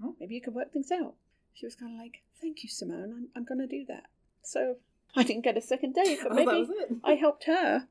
Mhm. 0.02 0.16
maybe 0.20 0.34
you 0.34 0.40
could 0.42 0.54
work 0.54 0.72
things 0.72 0.90
out. 0.90 1.14
She 1.54 1.64
was 1.64 1.74
kind 1.76 1.92
of 1.94 1.98
like, 1.98 2.22
Thank 2.40 2.62
you, 2.62 2.68
Simone. 2.68 3.12
I'm, 3.16 3.28
I'm 3.36 3.44
going 3.44 3.60
to 3.60 3.66
do 3.66 3.84
that. 3.86 4.06
So 4.42 4.76
I 5.14 5.22
didn't 5.22 5.44
get 5.44 5.56
a 5.56 5.62
second 5.62 5.94
date, 5.94 6.18
but 6.22 6.32
Oh, 6.32 6.34
maybe 6.34 6.70
it. 6.72 6.90
I 7.02 7.12
helped 7.14 7.44
her 7.44 7.86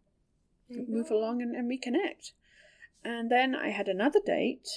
move 0.70 1.10
go. 1.10 1.18
along 1.18 1.42
and, 1.42 1.56
and 1.56 1.68
reconnect. 1.72 2.32
And 3.04 3.32
then 3.32 3.56
I 3.56 3.70
had 3.70 3.88
another 3.88 4.20
date 4.24 4.68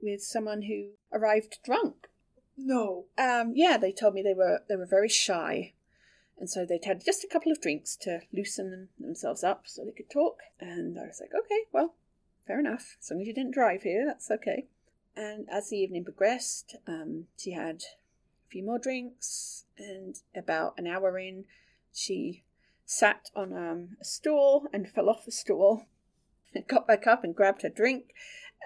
with 0.00 0.22
someone 0.22 0.62
who 0.62 0.90
arrived 1.12 1.58
drunk. 1.64 2.08
No. 2.56 3.06
Um, 3.16 3.52
yeah, 3.54 3.76
they 3.76 3.92
told 3.92 4.14
me 4.14 4.22
they 4.22 4.34
were 4.34 4.62
they 4.68 4.76
were 4.76 4.86
very 4.86 5.08
shy, 5.08 5.74
and 6.38 6.50
so 6.50 6.64
they'd 6.64 6.84
had 6.84 7.04
just 7.04 7.24
a 7.24 7.28
couple 7.28 7.52
of 7.52 7.60
drinks 7.60 7.96
to 7.96 8.20
loosen 8.32 8.70
them, 8.70 8.88
themselves 8.98 9.44
up 9.44 9.62
so 9.66 9.84
they 9.84 9.92
could 9.92 10.10
talk. 10.10 10.40
And 10.60 10.98
I 10.98 11.06
was 11.06 11.20
like, 11.20 11.30
okay, 11.38 11.62
well, 11.72 11.94
fair 12.46 12.58
enough. 12.58 12.96
As 13.00 13.10
long 13.10 13.20
as 13.20 13.26
you 13.26 13.34
didn't 13.34 13.54
drive 13.54 13.82
here, 13.82 14.04
that's 14.06 14.30
okay. 14.30 14.66
And 15.16 15.48
as 15.50 15.70
the 15.70 15.76
evening 15.76 16.04
progressed, 16.04 16.76
um, 16.86 17.24
she 17.36 17.52
had 17.52 17.82
a 17.82 18.48
few 18.50 18.64
more 18.64 18.78
drinks, 18.78 19.64
and 19.76 20.16
about 20.34 20.74
an 20.78 20.86
hour 20.86 21.18
in, 21.18 21.44
she 21.92 22.44
sat 22.84 23.30
on 23.34 23.52
um, 23.52 23.96
a 24.00 24.04
stool 24.04 24.66
and 24.72 24.88
fell 24.88 25.08
off 25.08 25.24
the 25.24 25.32
stool, 25.32 25.86
and 26.54 26.66
got 26.68 26.86
back 26.86 27.06
up 27.06 27.24
and 27.24 27.34
grabbed 27.34 27.62
her 27.62 27.68
drink, 27.68 28.14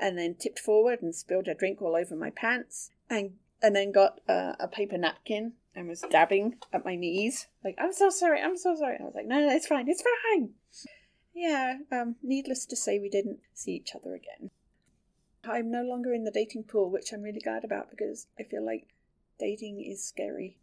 and 0.00 0.18
then 0.18 0.34
tipped 0.34 0.58
forward 0.58 1.02
and 1.02 1.14
spilled 1.14 1.48
a 1.48 1.54
drink 1.54 1.82
all 1.82 1.96
over 1.96 2.16
my 2.16 2.30
pants, 2.30 2.90
and 3.08 3.32
and 3.62 3.76
then 3.76 3.92
got 3.92 4.20
a 4.28 4.68
paper 4.68 4.98
napkin 4.98 5.52
and 5.74 5.88
was 5.88 6.02
dabbing 6.10 6.56
at 6.72 6.84
my 6.84 6.96
knees, 6.96 7.46
like 7.64 7.76
I'm 7.78 7.92
so 7.92 8.10
sorry, 8.10 8.40
I'm 8.40 8.56
so 8.56 8.74
sorry. 8.76 8.98
I 9.00 9.04
was 9.04 9.14
like, 9.14 9.26
no, 9.26 9.40
no, 9.40 9.50
it's 9.50 9.66
fine, 9.66 9.88
it's 9.88 10.02
fine. 10.02 10.50
Yeah, 11.34 11.78
um, 11.90 12.16
needless 12.22 12.66
to 12.66 12.76
say, 12.76 12.98
we 12.98 13.08
didn't 13.08 13.38
see 13.54 13.72
each 13.72 13.94
other 13.94 14.14
again. 14.14 14.50
I'm 15.44 15.70
no 15.70 15.82
longer 15.82 16.12
in 16.12 16.24
the 16.24 16.30
dating 16.30 16.64
pool, 16.64 16.90
which 16.90 17.12
I'm 17.12 17.22
really 17.22 17.40
glad 17.40 17.64
about 17.64 17.90
because 17.90 18.26
I 18.38 18.42
feel 18.42 18.64
like 18.64 18.88
dating 19.38 19.82
is 19.82 20.04
scary. 20.04 20.58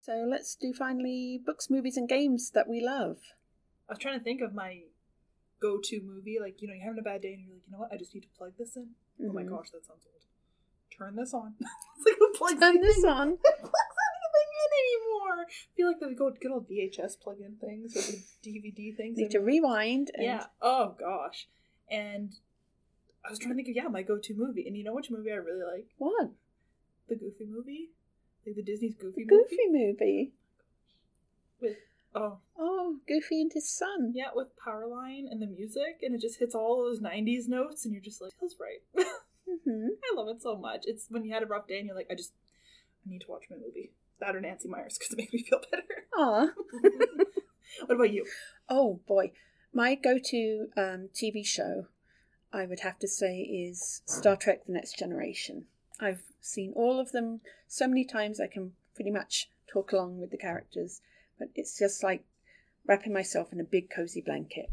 So 0.00 0.24
let's 0.28 0.54
do 0.54 0.72
finally 0.72 1.40
books, 1.44 1.68
movies, 1.68 1.96
and 1.96 2.08
games 2.08 2.50
that 2.52 2.68
we 2.68 2.80
love. 2.80 3.16
I 3.88 3.92
was 3.92 3.98
trying 3.98 4.18
to 4.18 4.24
think 4.24 4.40
of 4.40 4.54
my 4.54 4.82
go-to 5.60 6.00
movie. 6.02 6.38
Like, 6.40 6.60
you 6.62 6.68
know, 6.68 6.74
you're 6.74 6.84
having 6.84 6.98
a 6.98 7.02
bad 7.02 7.22
day 7.22 7.34
and 7.34 7.42
you're 7.42 7.54
like, 7.54 7.62
you 7.66 7.72
know 7.72 7.78
what? 7.78 7.92
I 7.92 7.96
just 7.96 8.14
need 8.14 8.22
to 8.22 8.28
plug 8.36 8.52
this 8.58 8.76
in. 8.76 8.90
Oh 9.24 9.32
my 9.32 9.42
Mhm. 9.42 9.50
gosh, 9.50 9.70
that 9.70 9.84
sounds 9.84 10.04
old. 10.06 10.22
Turn 10.90 11.16
this 11.16 11.34
on. 11.34 11.54
it's 11.60 12.06
like 12.06 12.16
who 12.18 12.32
plugs 12.32 12.60
Turn 12.60 12.80
this 12.80 13.04
on. 13.04 13.36
Plugs 13.60 13.96
anything 14.08 14.50
in 14.64 14.70
anymore? 14.84 15.46
I 15.46 15.76
feel 15.76 15.86
like 15.88 16.00
the 16.00 16.14
good, 16.14 16.40
good 16.40 16.52
old 16.52 16.68
VHS 16.68 17.16
plug-in 17.20 17.56
things 17.56 17.96
or 17.96 18.00
the 18.00 18.22
DVD 18.42 18.96
things. 18.96 19.18
Need 19.18 19.30
to 19.32 19.40
rewind. 19.40 20.10
And 20.14 20.24
Yeah. 20.24 20.46
Oh 20.62 20.94
gosh. 20.98 21.48
And 21.90 22.32
I 23.24 23.30
was 23.30 23.38
trying 23.38 23.50
to 23.50 23.56
think 23.56 23.68
of 23.68 23.76
yeah 23.76 23.88
my 23.88 24.02
go-to 24.02 24.34
movie, 24.34 24.66
and 24.66 24.76
you 24.76 24.84
know 24.84 24.94
which 24.94 25.10
movie 25.10 25.32
I 25.32 25.36
really 25.36 25.64
like? 25.64 25.88
What? 25.98 26.30
The 27.08 27.16
Goofy 27.16 27.44
movie, 27.46 27.90
like 28.46 28.56
the 28.56 28.62
Disney's 28.62 28.94
Goofy, 28.94 29.22
The 29.24 29.28
Goofy 29.28 29.56
movie. 29.68 29.86
movie 30.00 30.32
with 31.60 31.76
oh 32.16 32.38
Oh, 32.58 32.96
Goofy 33.06 33.42
and 33.42 33.52
his 33.52 33.68
son. 33.68 34.12
yeah 34.14 34.30
with 34.34 34.48
Powerline 34.56 35.24
and 35.30 35.40
the 35.42 35.46
music, 35.46 35.98
and 36.02 36.14
it 36.14 36.20
just 36.20 36.38
hits 36.38 36.54
all 36.54 36.82
those 36.82 37.00
'90s 37.00 37.46
notes, 37.48 37.84
and 37.84 37.92
you're 37.92 38.02
just 38.02 38.20
like 38.22 38.32
feels 38.40 38.56
right. 38.60 39.04
hmm 39.64 39.88
I 40.12 40.16
love 40.16 40.28
it 40.28 40.40
so 40.42 40.56
much. 40.56 40.84
It's 40.86 41.06
when 41.10 41.24
you 41.24 41.32
had 41.32 41.42
a 41.42 41.46
rough 41.46 41.68
day 41.68 41.78
and 41.78 41.86
you're 41.86 41.94
like, 41.96 42.08
I 42.10 42.14
just, 42.14 42.32
I 43.06 43.10
need 43.10 43.20
to 43.20 43.30
watch 43.30 43.44
my 43.50 43.56
movie. 43.56 43.92
That 44.20 44.34
or 44.34 44.40
Nancy 44.40 44.68
Meyers 44.68 44.96
because 44.98 45.12
it 45.12 45.18
makes 45.18 45.32
me 45.32 45.42
feel 45.42 45.60
better. 45.70 45.84
Aw. 46.18 46.46
what 47.86 47.94
about 47.94 48.12
you? 48.12 48.24
Oh 48.68 49.00
boy, 49.06 49.32
my 49.72 49.94
go-to 49.94 50.68
um, 50.76 51.08
TV 51.14 51.44
show, 51.46 51.86
I 52.52 52.64
would 52.66 52.80
have 52.80 52.98
to 53.00 53.08
say, 53.08 53.40
is 53.40 54.02
Star 54.06 54.36
Trek: 54.36 54.64
The 54.66 54.72
Next 54.72 54.98
Generation. 54.98 55.66
I've 56.00 56.22
seen 56.40 56.72
all 56.74 56.98
of 57.00 57.12
them 57.12 57.40
so 57.68 57.86
many 57.86 58.04
times 58.04 58.40
I 58.40 58.46
can 58.46 58.72
pretty 58.94 59.10
much 59.10 59.50
talk 59.70 59.92
along 59.92 60.18
with 60.20 60.30
the 60.30 60.36
characters, 60.38 61.00
but 61.38 61.48
it's 61.54 61.78
just 61.78 62.02
like 62.02 62.24
wrapping 62.86 63.12
myself 63.12 63.52
in 63.52 63.60
a 63.60 63.64
big 63.64 63.90
cozy 63.90 64.20
blanket 64.20 64.70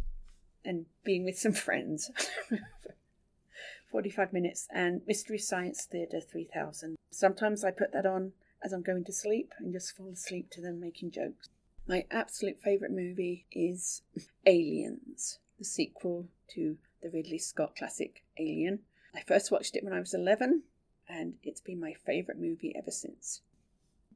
and 0.64 0.86
being 1.04 1.24
with 1.24 1.38
some 1.38 1.54
friends. 1.68 2.12
45 3.92 4.34
minutes 4.34 4.68
and 4.74 5.02
Mystery 5.06 5.38
Science 5.38 5.86
Theatre 5.86 6.20
3000. 6.20 6.96
Sometimes 7.12 7.64
I 7.64 7.70
put 7.70 7.94
that 7.94 8.08
on 8.08 8.32
as 8.64 8.74
I'm 8.74 8.82
going 8.82 9.04
to 9.04 9.14
sleep 9.14 9.54
and 9.60 9.72
just 9.72 9.96
fall 9.96 10.10
asleep 10.12 10.50
to 10.52 10.62
them 10.62 10.80
making 10.80 11.12
jokes. 11.12 11.50
My 11.88 12.06
absolute 12.10 12.60
favourite 12.60 12.94
movie 12.94 13.46
is 13.52 14.02
Aliens, 14.48 15.38
the 15.60 15.66
sequel 15.66 16.28
to 16.56 16.78
the 17.04 17.10
Ridley 17.10 17.38
Scott 17.38 17.76
classic 17.76 18.24
Alien. 18.40 18.80
I 19.14 19.22
first 19.22 19.52
watched 19.52 19.76
it 19.76 19.84
when 19.84 19.94
I 19.94 20.00
was 20.00 20.14
11, 20.14 20.64
and 21.08 21.36
it's 21.44 21.62
been 21.62 21.80
my 21.80 21.94
favourite 21.94 22.40
movie 22.40 22.74
ever 22.76 22.90
since. 22.90 23.42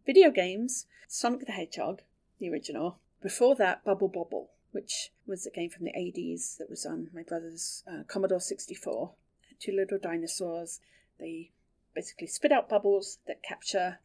Video 0.07 0.31
games 0.31 0.87
Sonic 1.07 1.45
the 1.45 1.51
Hedgehog, 1.51 2.01
the 2.39 2.49
original. 2.49 2.99
Before 3.21 3.55
that, 3.55 3.83
Bubble 3.83 4.07
Bobble, 4.07 4.51
which 4.71 5.11
was 5.25 5.45
a 5.45 5.51
game 5.51 5.69
from 5.69 5.85
the 5.85 5.91
80s 5.91 6.57
that 6.57 6.69
was 6.69 6.85
on 6.85 7.09
my 7.13 7.23
brother's 7.23 7.83
uh, 7.87 8.03
Commodore 8.07 8.39
64. 8.39 9.11
Two 9.59 9.71
little 9.71 9.97
dinosaurs. 9.97 10.79
They 11.19 11.51
basically 11.95 12.27
spit 12.27 12.51
out 12.51 12.69
bubbles 12.69 13.17
that 13.27 13.41
capture 13.41 13.99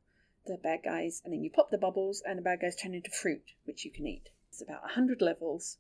the 0.47 0.57
bad 0.57 0.81
guys, 0.83 1.21
and 1.25 1.33
then 1.33 1.43
you 1.43 1.51
pop 1.51 1.71
the 1.71 1.79
bubbles, 1.79 2.23
and 2.27 2.39
the 2.39 2.43
bad 2.43 2.61
guys 2.61 2.75
turn 2.75 2.95
into 2.95 3.11
fruit, 3.11 3.53
which 3.65 3.85
you 3.85 3.91
can 3.91 4.07
eat. 4.07 4.31
It's 4.49 4.63
about 4.63 4.83
100 4.83 5.21
levels 5.21 5.79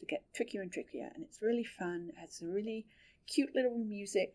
to 0.00 0.06
get 0.06 0.24
trickier 0.34 0.62
and 0.62 0.72
trickier, 0.72 1.10
and 1.14 1.22
it's 1.22 1.42
really 1.42 1.64
fun. 1.64 2.08
It 2.08 2.18
has 2.18 2.34
some 2.34 2.50
really 2.50 2.86
cute 3.26 3.54
little 3.54 3.78
music. 3.78 4.34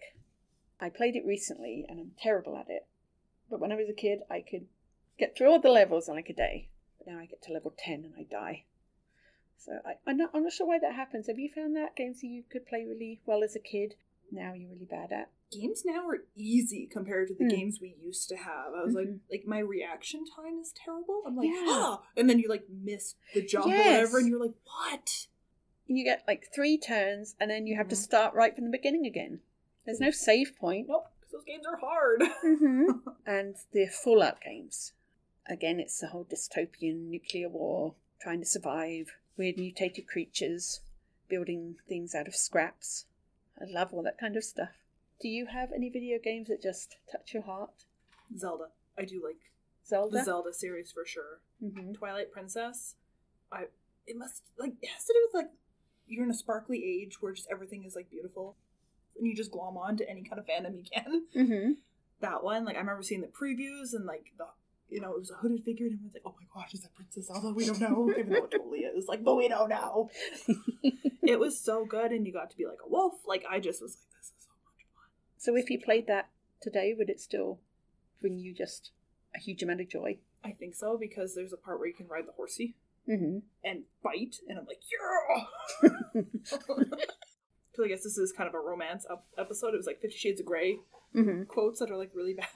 I 0.80 0.90
played 0.90 1.16
it 1.16 1.26
recently, 1.26 1.86
and 1.90 2.00
I'm 2.00 2.12
terrible 2.22 2.56
at 2.56 2.70
it. 2.70 2.86
But 3.50 3.60
when 3.60 3.72
I 3.72 3.76
was 3.76 3.90
a 3.90 3.94
kid, 3.94 4.20
I 4.30 4.42
could 4.42 4.68
get 5.18 5.36
through 5.36 5.50
all 5.50 5.60
the 5.60 5.70
levels 5.70 6.08
in 6.08 6.16
like 6.16 6.30
a 6.30 6.34
day. 6.34 6.70
But 7.06 7.12
now 7.14 7.20
I 7.20 7.26
get 7.26 7.42
to 7.44 7.54
level 7.54 7.74
10 7.78 8.06
and 8.06 8.14
I 8.18 8.24
die. 8.24 8.64
So 9.58 9.74
I, 9.86 9.94
I'm, 10.08 10.18
not, 10.18 10.32
I'm 10.34 10.44
not 10.44 10.52
sure 10.54 10.68
why 10.68 10.80
that 10.80 10.94
happens. 10.96 11.28
Have 11.28 11.40
you 11.40 11.50
found 11.50 11.76
that 11.76 11.96
games 11.96 12.22
that 12.22 12.28
you 12.28 12.44
could 12.50 12.66
play 12.66 12.86
really 12.86 13.22
well 13.26 13.44
as 13.44 13.56
a 13.56 13.60
kid, 13.60 13.96
now 14.32 14.54
you're 14.54 14.70
really 14.70 14.86
bad 14.86 15.12
at? 15.12 15.30
Games 15.52 15.84
now 15.86 16.08
are 16.08 16.24
easy 16.36 16.88
compared 16.92 17.28
to 17.30 17.36
the 17.36 17.46
Mm. 17.46 17.50
games 17.50 17.80
we 17.82 17.96
used 18.04 18.28
to 18.30 18.36
have. 18.36 18.74
I 18.76 18.84
was 18.84 18.94
like, 18.96 19.08
Mhm. 19.08 19.20
like 19.32 19.46
my 19.46 19.60
reaction 19.60 20.26
time 20.26 20.60
is 20.60 20.74
terrible. 20.74 21.22
I'm 21.26 21.36
like, 21.38 21.48
Yeah. 21.50 21.64
ah, 21.68 22.04
and 22.18 22.30
then 22.30 22.40
you 22.40 22.50
like 22.50 22.68
miss 22.70 23.16
the 23.34 23.42
jump 23.44 23.68
or 23.68 23.70
Yes. 23.70 23.98
whatever, 23.98 24.20
and 24.20 24.28
you're 24.28 24.40
like, 24.40 24.56
what? 24.66 25.28
You 25.88 26.04
get 26.04 26.24
like 26.28 26.52
three 26.54 26.78
turns, 26.78 27.36
and 27.40 27.50
then 27.50 27.68
you 27.68 27.76
have 27.78 27.88
to 27.90 27.96
Mhm. 27.96 28.00
start 28.00 28.34
right 28.34 28.56
from 28.56 28.66
the 28.66 28.72
beginning 28.72 29.06
again. 29.06 29.42
There's 29.86 30.00
no 30.02 30.10
save 30.12 30.56
point. 30.58 30.88
Nope, 30.90 31.08
because 31.20 31.32
those 31.32 31.44
games 31.46 31.66
are 31.68 31.78
hard. 31.78 32.24
hmm 32.42 32.92
and 33.26 33.56
the 33.72 33.86
Fallout 33.88 34.42
games. 34.42 34.94
Again, 35.48 35.80
it's 35.80 36.00
the 36.00 36.08
whole 36.08 36.26
dystopian 36.26 37.10
nuclear 37.10 37.50
war, 37.50 37.96
trying 38.22 38.40
to 38.40 38.46
survive, 38.46 39.12
weird 39.38 39.58
mutated 39.58 40.08
creatures, 40.08 40.82
building 41.30 41.76
things 41.88 42.16
out 42.16 42.28
of 42.28 42.36
scraps. 42.36 43.06
I 43.60 43.66
love 43.72 43.94
all 43.94 44.04
that 44.04 44.20
kind 44.20 44.36
of 44.36 44.44
stuff. 44.44 44.70
Do 45.22 45.28
you 45.30 45.46
have 45.48 45.70
any 45.74 45.90
video 45.90 46.18
games 46.24 46.48
that 46.48 46.62
just 46.62 46.98
touch 47.12 47.34
your 47.34 47.44
heart? 47.44 47.86
Zelda, 48.38 48.66
I 48.98 49.06
do 49.06 49.24
like 49.24 49.38
Zelda? 49.88 50.18
the 50.18 50.24
Zelda 50.24 50.54
series 50.54 50.92
for 50.92 51.06
sure. 51.06 51.40
hmm 51.60 51.94
Twilight 51.94 52.32
Princess, 52.32 52.96
I 53.52 53.66
it 54.08 54.18
must 54.18 54.44
like 54.60 54.74
it 54.82 54.90
has 54.90 55.06
to 55.06 55.14
do 55.14 55.20
with 55.28 55.44
like 55.44 55.52
you're 56.08 56.24
in 56.24 56.32
a 56.32 56.36
sparkly 56.36 56.84
age 56.84 57.22
where 57.22 57.34
just 57.34 57.48
everything 57.52 57.86
is 57.86 57.96
like 57.96 58.10
beautiful, 58.10 58.56
and 59.18 59.26
you 59.28 59.36
just 59.36 59.52
glom 59.52 59.78
on 59.78 59.96
to 59.98 60.10
any 60.10 60.24
kind 60.24 60.40
of 60.40 60.46
fandom 60.46 60.76
you 60.76 60.84
can. 60.92 61.24
hmm 61.34 61.72
That 62.20 62.44
one, 62.44 62.66
like 62.66 62.76
I 62.76 62.80
remember 62.80 63.04
seeing 63.04 63.22
the 63.22 63.28
previews 63.28 63.94
and 63.94 64.06
like 64.06 64.34
the 64.38 64.48
you 64.90 65.02
know 65.02 65.12
it 65.14 65.20
was 65.20 65.32
a 65.32 65.36
hooded 65.36 65.64
figure, 65.64 65.86
and 65.86 65.96
everyone's 65.96 66.14
like, 66.14 66.24
"Oh 66.26 66.36
my 66.40 66.46
gosh, 66.54 66.74
is 66.74 66.82
that 66.82 66.94
Princess 66.96 67.28
Zelda?" 67.28 67.54
We 67.54 67.66
don't 67.66 67.80
know, 67.82 68.12
even 68.18 68.34
though 68.34 68.46
it 68.46 68.52
totally 68.52 68.80
is. 68.80 69.08
Like, 69.08 69.24
but 69.24 69.36
we 69.36 69.48
don't 69.48 69.70
know. 69.70 70.10
It 71.28 71.40
was 71.40 71.60
so 71.60 71.86
good, 71.86 72.12
and 72.12 72.28
you 72.28 72.32
got 72.32 72.52
to 72.52 72.58
be 72.58 72.68
like 72.68 72.78
a 72.86 72.88
wolf. 72.90 73.16
Like 73.26 73.46
I 73.50 73.60
just 73.60 73.82
was 73.82 73.96
like, 73.98 74.20
"This 74.20 74.28
is 74.28 74.34
so 74.46 74.52
much 74.64 74.86
fun." 74.94 75.10
so 75.38 75.56
if 75.56 75.72
you 75.72 75.80
played 75.84 76.06
that 76.06 76.30
today, 76.62 76.94
would 76.96 77.10
it 77.10 77.20
still 77.20 77.60
bring 78.22 78.38
you 78.38 78.54
just 78.54 78.92
a 79.36 79.40
huge 79.40 79.64
amount 79.64 79.82
of 79.82 79.90
joy? 79.90 80.20
I 80.44 80.52
think 80.52 80.76
so 80.76 80.98
because 81.00 81.34
there's 81.34 81.52
a 81.52 81.58
part 81.58 81.80
where 81.80 81.88
you 81.88 81.96
can 81.96 82.08
ride 82.08 82.28
the 82.28 82.34
horsey 82.34 82.76
hmm 83.08 83.40
and 83.64 83.86
bite, 84.04 84.36
and 84.48 84.60
I'm 84.60 84.66
like, 84.68 84.82
yeah. 85.84 86.22
So 87.76 87.84
I 87.84 87.88
guess 87.90 88.04
this 88.04 88.18
is 88.18 88.32
kind 88.32 88.48
of 88.48 88.54
a 88.54 88.60
romance 88.60 89.06
episode. 89.38 89.74
It 89.74 89.78
was 89.78 89.88
like 89.88 90.00
Fifty 90.00 90.18
Shades 90.18 90.40
of 90.40 90.46
Grey 90.46 90.78
hmm 91.12 91.44
quotes 91.44 91.80
that 91.80 91.90
are 91.92 91.98
like 91.98 92.12
really 92.14 92.34
bad. 92.36 92.48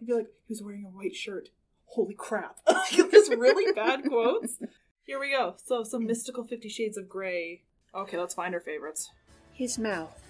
I'd 0.00 0.06
be 0.06 0.14
like, 0.14 0.28
he 0.46 0.52
was 0.52 0.62
wearing 0.62 0.84
a 0.84 0.88
white 0.88 1.14
shirt. 1.14 1.50
Holy 1.86 2.14
crap! 2.14 2.58
Just 2.90 3.32
really 3.32 3.72
bad 3.72 4.04
quotes. 4.04 4.58
Here 5.04 5.18
we 5.18 5.30
go. 5.30 5.54
So 5.64 5.84
some 5.84 6.06
mystical 6.06 6.44
Fifty 6.44 6.68
Shades 6.68 6.98
of 6.98 7.08
Grey. 7.08 7.62
Okay, 7.94 8.18
let's 8.18 8.34
find 8.34 8.54
our 8.54 8.60
favorites. 8.60 9.10
His 9.52 9.78
mouth. 9.78 10.22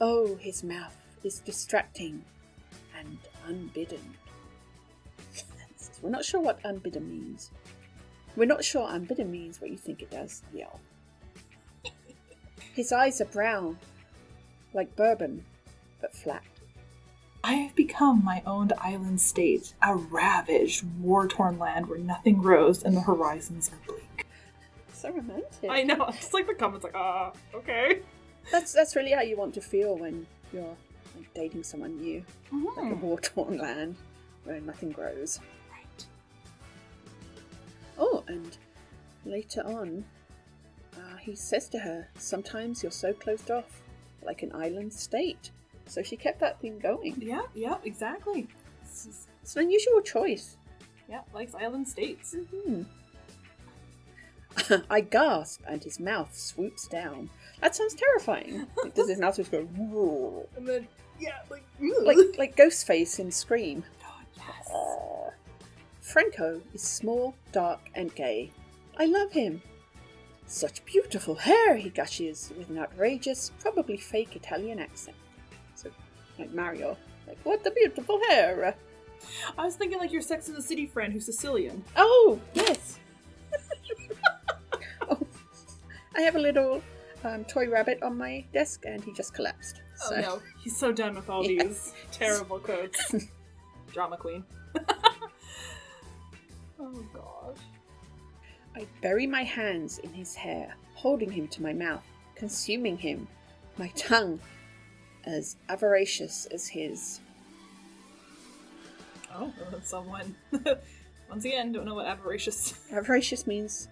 Oh, 0.00 0.36
his 0.36 0.62
mouth 0.62 0.96
is 1.24 1.38
distracting 1.40 2.24
and 2.98 3.18
unbidden. 3.46 4.14
We're 6.02 6.10
not 6.10 6.24
sure 6.24 6.40
what 6.40 6.58
unbidden 6.64 7.08
means. 7.08 7.50
We're 8.36 8.44
not 8.44 8.64
sure 8.64 8.88
unbidden 8.88 9.30
means 9.30 9.60
what 9.60 9.70
you 9.70 9.76
think 9.76 10.02
it 10.02 10.10
does, 10.10 10.42
yell. 10.52 10.80
His 12.74 12.92
eyes 12.92 13.20
are 13.20 13.26
brown, 13.26 13.78
like 14.74 14.94
bourbon, 14.94 15.44
but 16.00 16.14
flat. 16.14 16.42
I 17.48 17.54
have 17.54 17.74
become 17.74 18.22
my 18.22 18.42
own 18.44 18.70
island 18.78 19.22
state, 19.22 19.72
a 19.82 19.94
ravaged, 19.96 20.84
war-torn 21.00 21.58
land 21.58 21.88
where 21.88 21.98
nothing 21.98 22.36
grows 22.36 22.82
and 22.82 22.94
the 22.94 23.00
horizons 23.00 23.70
are 23.72 23.78
bleak. 23.86 24.26
So 24.92 25.08
romantic. 25.10 25.70
I 25.70 25.82
know. 25.82 26.04
It's 26.08 26.34
like 26.34 26.46
the 26.46 26.52
comments, 26.52 26.84
like, 26.84 26.94
ah, 26.94 27.32
okay. 27.54 28.00
That's 28.52 28.74
that's 28.74 28.94
really 28.96 29.12
how 29.12 29.22
you 29.22 29.38
want 29.38 29.54
to 29.54 29.62
feel 29.62 29.96
when 29.96 30.26
you're 30.52 30.76
like, 31.16 31.32
dating 31.32 31.62
someone 31.62 31.96
new, 31.98 32.22
like 32.76 32.92
a 32.92 32.94
Hmm. 32.94 33.00
war-torn 33.00 33.56
land 33.56 33.96
where 34.44 34.60
nothing 34.60 34.90
grows. 34.92 35.40
Right. 35.70 36.06
Oh, 37.98 38.24
and 38.28 38.58
later 39.24 39.62
on, 39.62 40.04
uh, 40.98 41.16
he 41.16 41.34
says 41.34 41.70
to 41.70 41.78
her, 41.78 42.08
Sometimes 42.18 42.82
you're 42.82 42.92
so 42.92 43.14
closed 43.14 43.50
off, 43.50 43.80
like 44.22 44.42
an 44.42 44.52
island 44.54 44.92
state. 44.92 45.50
So 45.88 46.02
she 46.02 46.16
kept 46.16 46.40
that 46.40 46.60
thing 46.60 46.78
going. 46.78 47.16
Yeah, 47.20 47.42
yeah, 47.54 47.76
exactly. 47.84 48.46
It's 48.82 49.56
an 49.56 49.62
unusual 49.64 50.00
choice. 50.02 50.56
yeah, 51.08 51.20
likes 51.34 51.54
island 51.54 51.88
states. 51.88 52.34
hmm 52.52 52.82
I 54.90 55.00
gasp, 55.02 55.62
and 55.68 55.82
his 55.84 56.00
mouth 56.00 56.34
swoops 56.36 56.88
down. 56.88 57.30
That 57.60 57.76
sounds 57.76 57.94
terrifying. 57.94 58.66
Like, 58.82 58.94
does 58.94 59.08
his 59.08 59.18
mouth 59.20 59.36
just 59.36 59.50
go 59.52 59.68
"Roar," 59.78 60.46
And 60.56 60.66
then, 60.66 60.88
yeah, 61.20 61.38
like, 61.50 61.62
like 62.02 62.16
like 62.38 62.56
Ghostface 62.56 63.18
in 63.20 63.30
Scream? 63.30 63.84
God, 64.02 64.26
yes. 64.36 64.68
Uh, 64.74 65.30
Franco 66.00 66.60
is 66.74 66.82
small, 66.82 67.34
dark, 67.52 67.80
and 67.94 68.12
gay. 68.14 68.50
I 68.98 69.04
love 69.04 69.32
him. 69.32 69.62
Such 70.46 70.84
beautiful 70.84 71.34
hair, 71.36 71.76
he 71.76 71.90
gushes 71.90 72.52
with 72.56 72.70
an 72.70 72.78
outrageous, 72.78 73.52
probably 73.60 73.96
fake 73.98 74.34
Italian 74.34 74.78
accent. 74.80 75.16
Like 76.38 76.52
Mario, 76.54 76.96
like, 77.26 77.38
what 77.44 77.64
the 77.64 77.70
beautiful 77.72 78.20
hair! 78.28 78.74
I 79.56 79.64
was 79.64 79.74
thinking 79.76 79.98
like 79.98 80.12
your 80.12 80.22
Sex 80.22 80.48
in 80.48 80.54
the 80.54 80.62
City 80.62 80.86
friend 80.86 81.12
who's 81.12 81.26
Sicilian. 81.26 81.82
Oh, 81.96 82.38
yes! 82.54 82.98
oh, 85.10 85.18
I 86.16 86.20
have 86.22 86.36
a 86.36 86.38
little 86.38 86.80
um, 87.24 87.44
toy 87.44 87.68
rabbit 87.68 88.02
on 88.02 88.16
my 88.16 88.44
desk 88.52 88.84
and 88.86 89.02
he 89.02 89.12
just 89.12 89.34
collapsed. 89.34 89.82
So. 89.96 90.14
Oh 90.14 90.20
no, 90.20 90.42
he's 90.62 90.76
so 90.76 90.92
done 90.92 91.16
with 91.16 91.28
all 91.28 91.44
Yeah. 91.44 91.64
these 91.64 91.92
terrible 92.12 92.60
quotes. 92.60 93.14
Drama 93.92 94.16
queen. 94.16 94.44
oh 96.78 97.04
gosh. 97.12 97.56
I 98.76 98.86
bury 99.02 99.26
my 99.26 99.42
hands 99.42 99.98
in 99.98 100.12
his 100.12 100.36
hair, 100.36 100.76
holding 100.94 101.32
him 101.32 101.48
to 101.48 101.62
my 101.62 101.72
mouth, 101.72 102.04
consuming 102.36 102.96
him, 102.96 103.26
my 103.76 103.88
tongue 103.96 104.38
as 105.28 105.56
avaricious 105.68 106.46
as 106.46 106.66
his. 106.66 107.20
Oh, 109.34 109.52
someone. 109.82 110.34
Once 111.30 111.44
again, 111.44 111.72
don't 111.72 111.84
know 111.84 111.94
what 111.94 112.06
avaricious. 112.06 112.74
Avaricious 112.92 113.46
means 113.46 113.88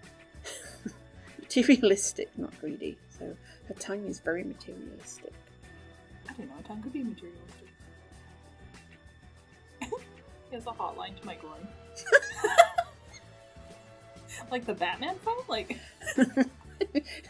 materialistic, 1.39 2.29
not 2.35 2.59
greedy. 2.59 2.97
So 3.09 3.35
her 3.67 3.73
tongue 3.75 4.05
is 4.07 4.19
very 4.19 4.43
materialistic. 4.43 5.33
I 6.27 6.33
don't 6.33 6.47
know, 6.47 6.55
a 6.59 6.63
tongue 6.63 6.81
could 6.81 6.93
be 6.93 7.03
materialistic. 7.03 7.67
he 9.81 10.55
has 10.55 10.65
a 10.65 10.71
hotline 10.71 11.19
to 11.19 11.25
my 11.25 11.35
groin. 11.35 11.67
like 14.49 14.65
the 14.65 14.73
Batman 14.73 15.15
phone? 15.19 15.43
Like, 15.47 15.77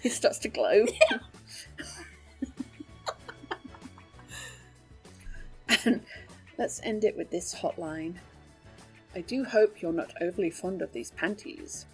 it 0.03 0.11
starts 0.11 0.39
to 0.39 0.47
glow. 0.47 0.85
And 5.86 6.01
let's 6.57 6.80
end 6.84 7.03
it 7.03 7.15
with 7.17 7.30
this 7.32 7.53
hotline. 7.55 8.15
I 9.15 9.21
do 9.21 9.43
hope 9.43 9.82
you're 9.82 9.93
not 9.93 10.13
overly 10.21 10.49
fond 10.51 10.82
of 10.82 10.91
these 10.93 11.11
panties. 11.11 11.86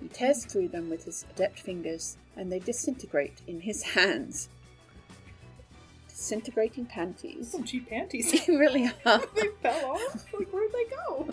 He 0.00 0.08
tears 0.08 0.44
through 0.44 0.68
them 0.68 0.88
with 0.90 1.04
his 1.04 1.24
adept 1.30 1.58
fingers, 1.60 2.16
and 2.36 2.52
they 2.52 2.60
disintegrate 2.60 3.42
in 3.46 3.60
his 3.60 3.82
hands. 3.94 4.48
Disintegrating 6.08 6.86
panties. 6.86 7.52
some 7.52 7.64
cheap 7.64 7.88
panties. 7.88 8.32
They 8.46 8.56
really 8.56 8.90
are. 9.06 9.22
they 9.34 9.48
fell 9.62 9.92
off. 9.92 10.24
Like, 10.32 10.48
where'd 10.52 10.72
they 10.72 10.84
go? 10.84 11.28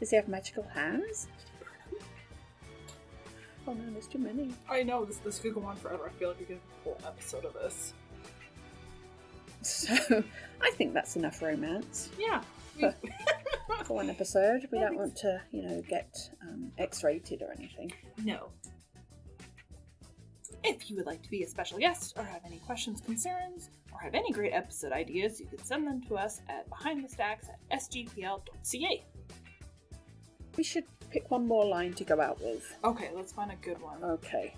Does 0.00 0.10
he 0.10 0.16
have 0.16 0.28
magical 0.28 0.64
hands? 0.64 1.28
Oh 3.66 3.72
no, 3.72 3.92
there's 3.92 4.06
too 4.08 4.18
many. 4.18 4.52
I 4.68 4.82
know 4.82 5.04
this 5.06 5.16
this 5.18 5.38
could 5.38 5.54
go 5.54 5.62
on 5.62 5.76
forever. 5.76 6.04
I 6.06 6.18
feel 6.18 6.28
like 6.28 6.40
we 6.40 6.44
could 6.44 6.56
have 6.56 6.62
a 6.80 6.84
whole 6.84 6.98
episode 7.06 7.44
of 7.46 7.54
this. 7.54 7.94
So, 9.64 10.22
I 10.62 10.70
think 10.72 10.94
that's 10.94 11.16
enough 11.16 11.40
romance 11.42 12.10
Yeah. 12.18 12.42
For 12.78 12.94
one 13.94 14.10
episode. 14.10 14.68
We 14.72 14.78
don't 14.78 14.96
want 14.96 15.16
to, 15.18 15.40
you 15.52 15.62
know, 15.62 15.82
get 15.88 16.14
um, 16.42 16.72
X-rated 16.78 17.42
or 17.42 17.52
anything. 17.56 17.92
no. 18.22 18.48
If 20.66 20.88
you 20.90 20.96
would 20.96 21.04
like 21.06 21.22
to 21.22 21.30
be 21.30 21.42
a 21.42 21.46
special 21.46 21.78
guest, 21.78 22.14
or 22.16 22.24
have 22.24 22.40
any 22.46 22.56
questions, 22.58 23.02
concerns, 23.02 23.68
or 23.92 24.00
have 24.00 24.14
any 24.14 24.32
great 24.32 24.52
episode 24.54 24.92
ideas, 24.92 25.38
you 25.38 25.44
can 25.46 25.62
send 25.62 25.86
them 25.86 26.00
to 26.08 26.16
us 26.16 26.40
at 26.48 26.68
behindthestacks 26.70 27.48
at 27.50 27.80
sgpl.ca. 27.80 29.04
We 30.56 30.64
should 30.64 30.84
pick 31.10 31.30
one 31.30 31.46
more 31.46 31.66
line 31.66 31.92
to 31.94 32.04
go 32.04 32.18
out 32.18 32.40
with. 32.40 32.76
Okay, 32.82 33.10
let's 33.14 33.30
find 33.32 33.52
a 33.52 33.56
good 33.56 33.80
one. 33.82 34.02
Okay. 34.02 34.54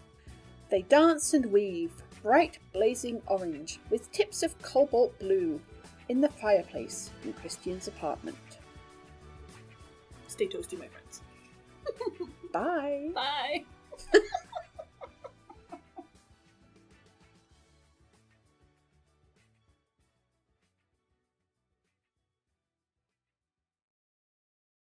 They 0.71 0.83
dance 0.83 1.35
and 1.35 1.47
weave, 1.47 1.93
bright 2.27 2.59
blazing 2.73 3.23
orange, 3.29 3.79
with 3.89 4.11
tips 4.11 4.43
of 4.43 4.61
cobalt 4.61 5.17
blue, 5.21 5.61
in 6.09 6.21
the 6.21 6.29
fireplace 6.29 7.13
in 7.23 7.33
Christian's 7.33 7.87
apartment. 7.87 8.37
Stay 10.27 10.49
toasty, 10.49 10.77
my 10.77 10.89
friends. 10.89 11.21
Bye. 12.53 13.11
Bye. 13.15 13.65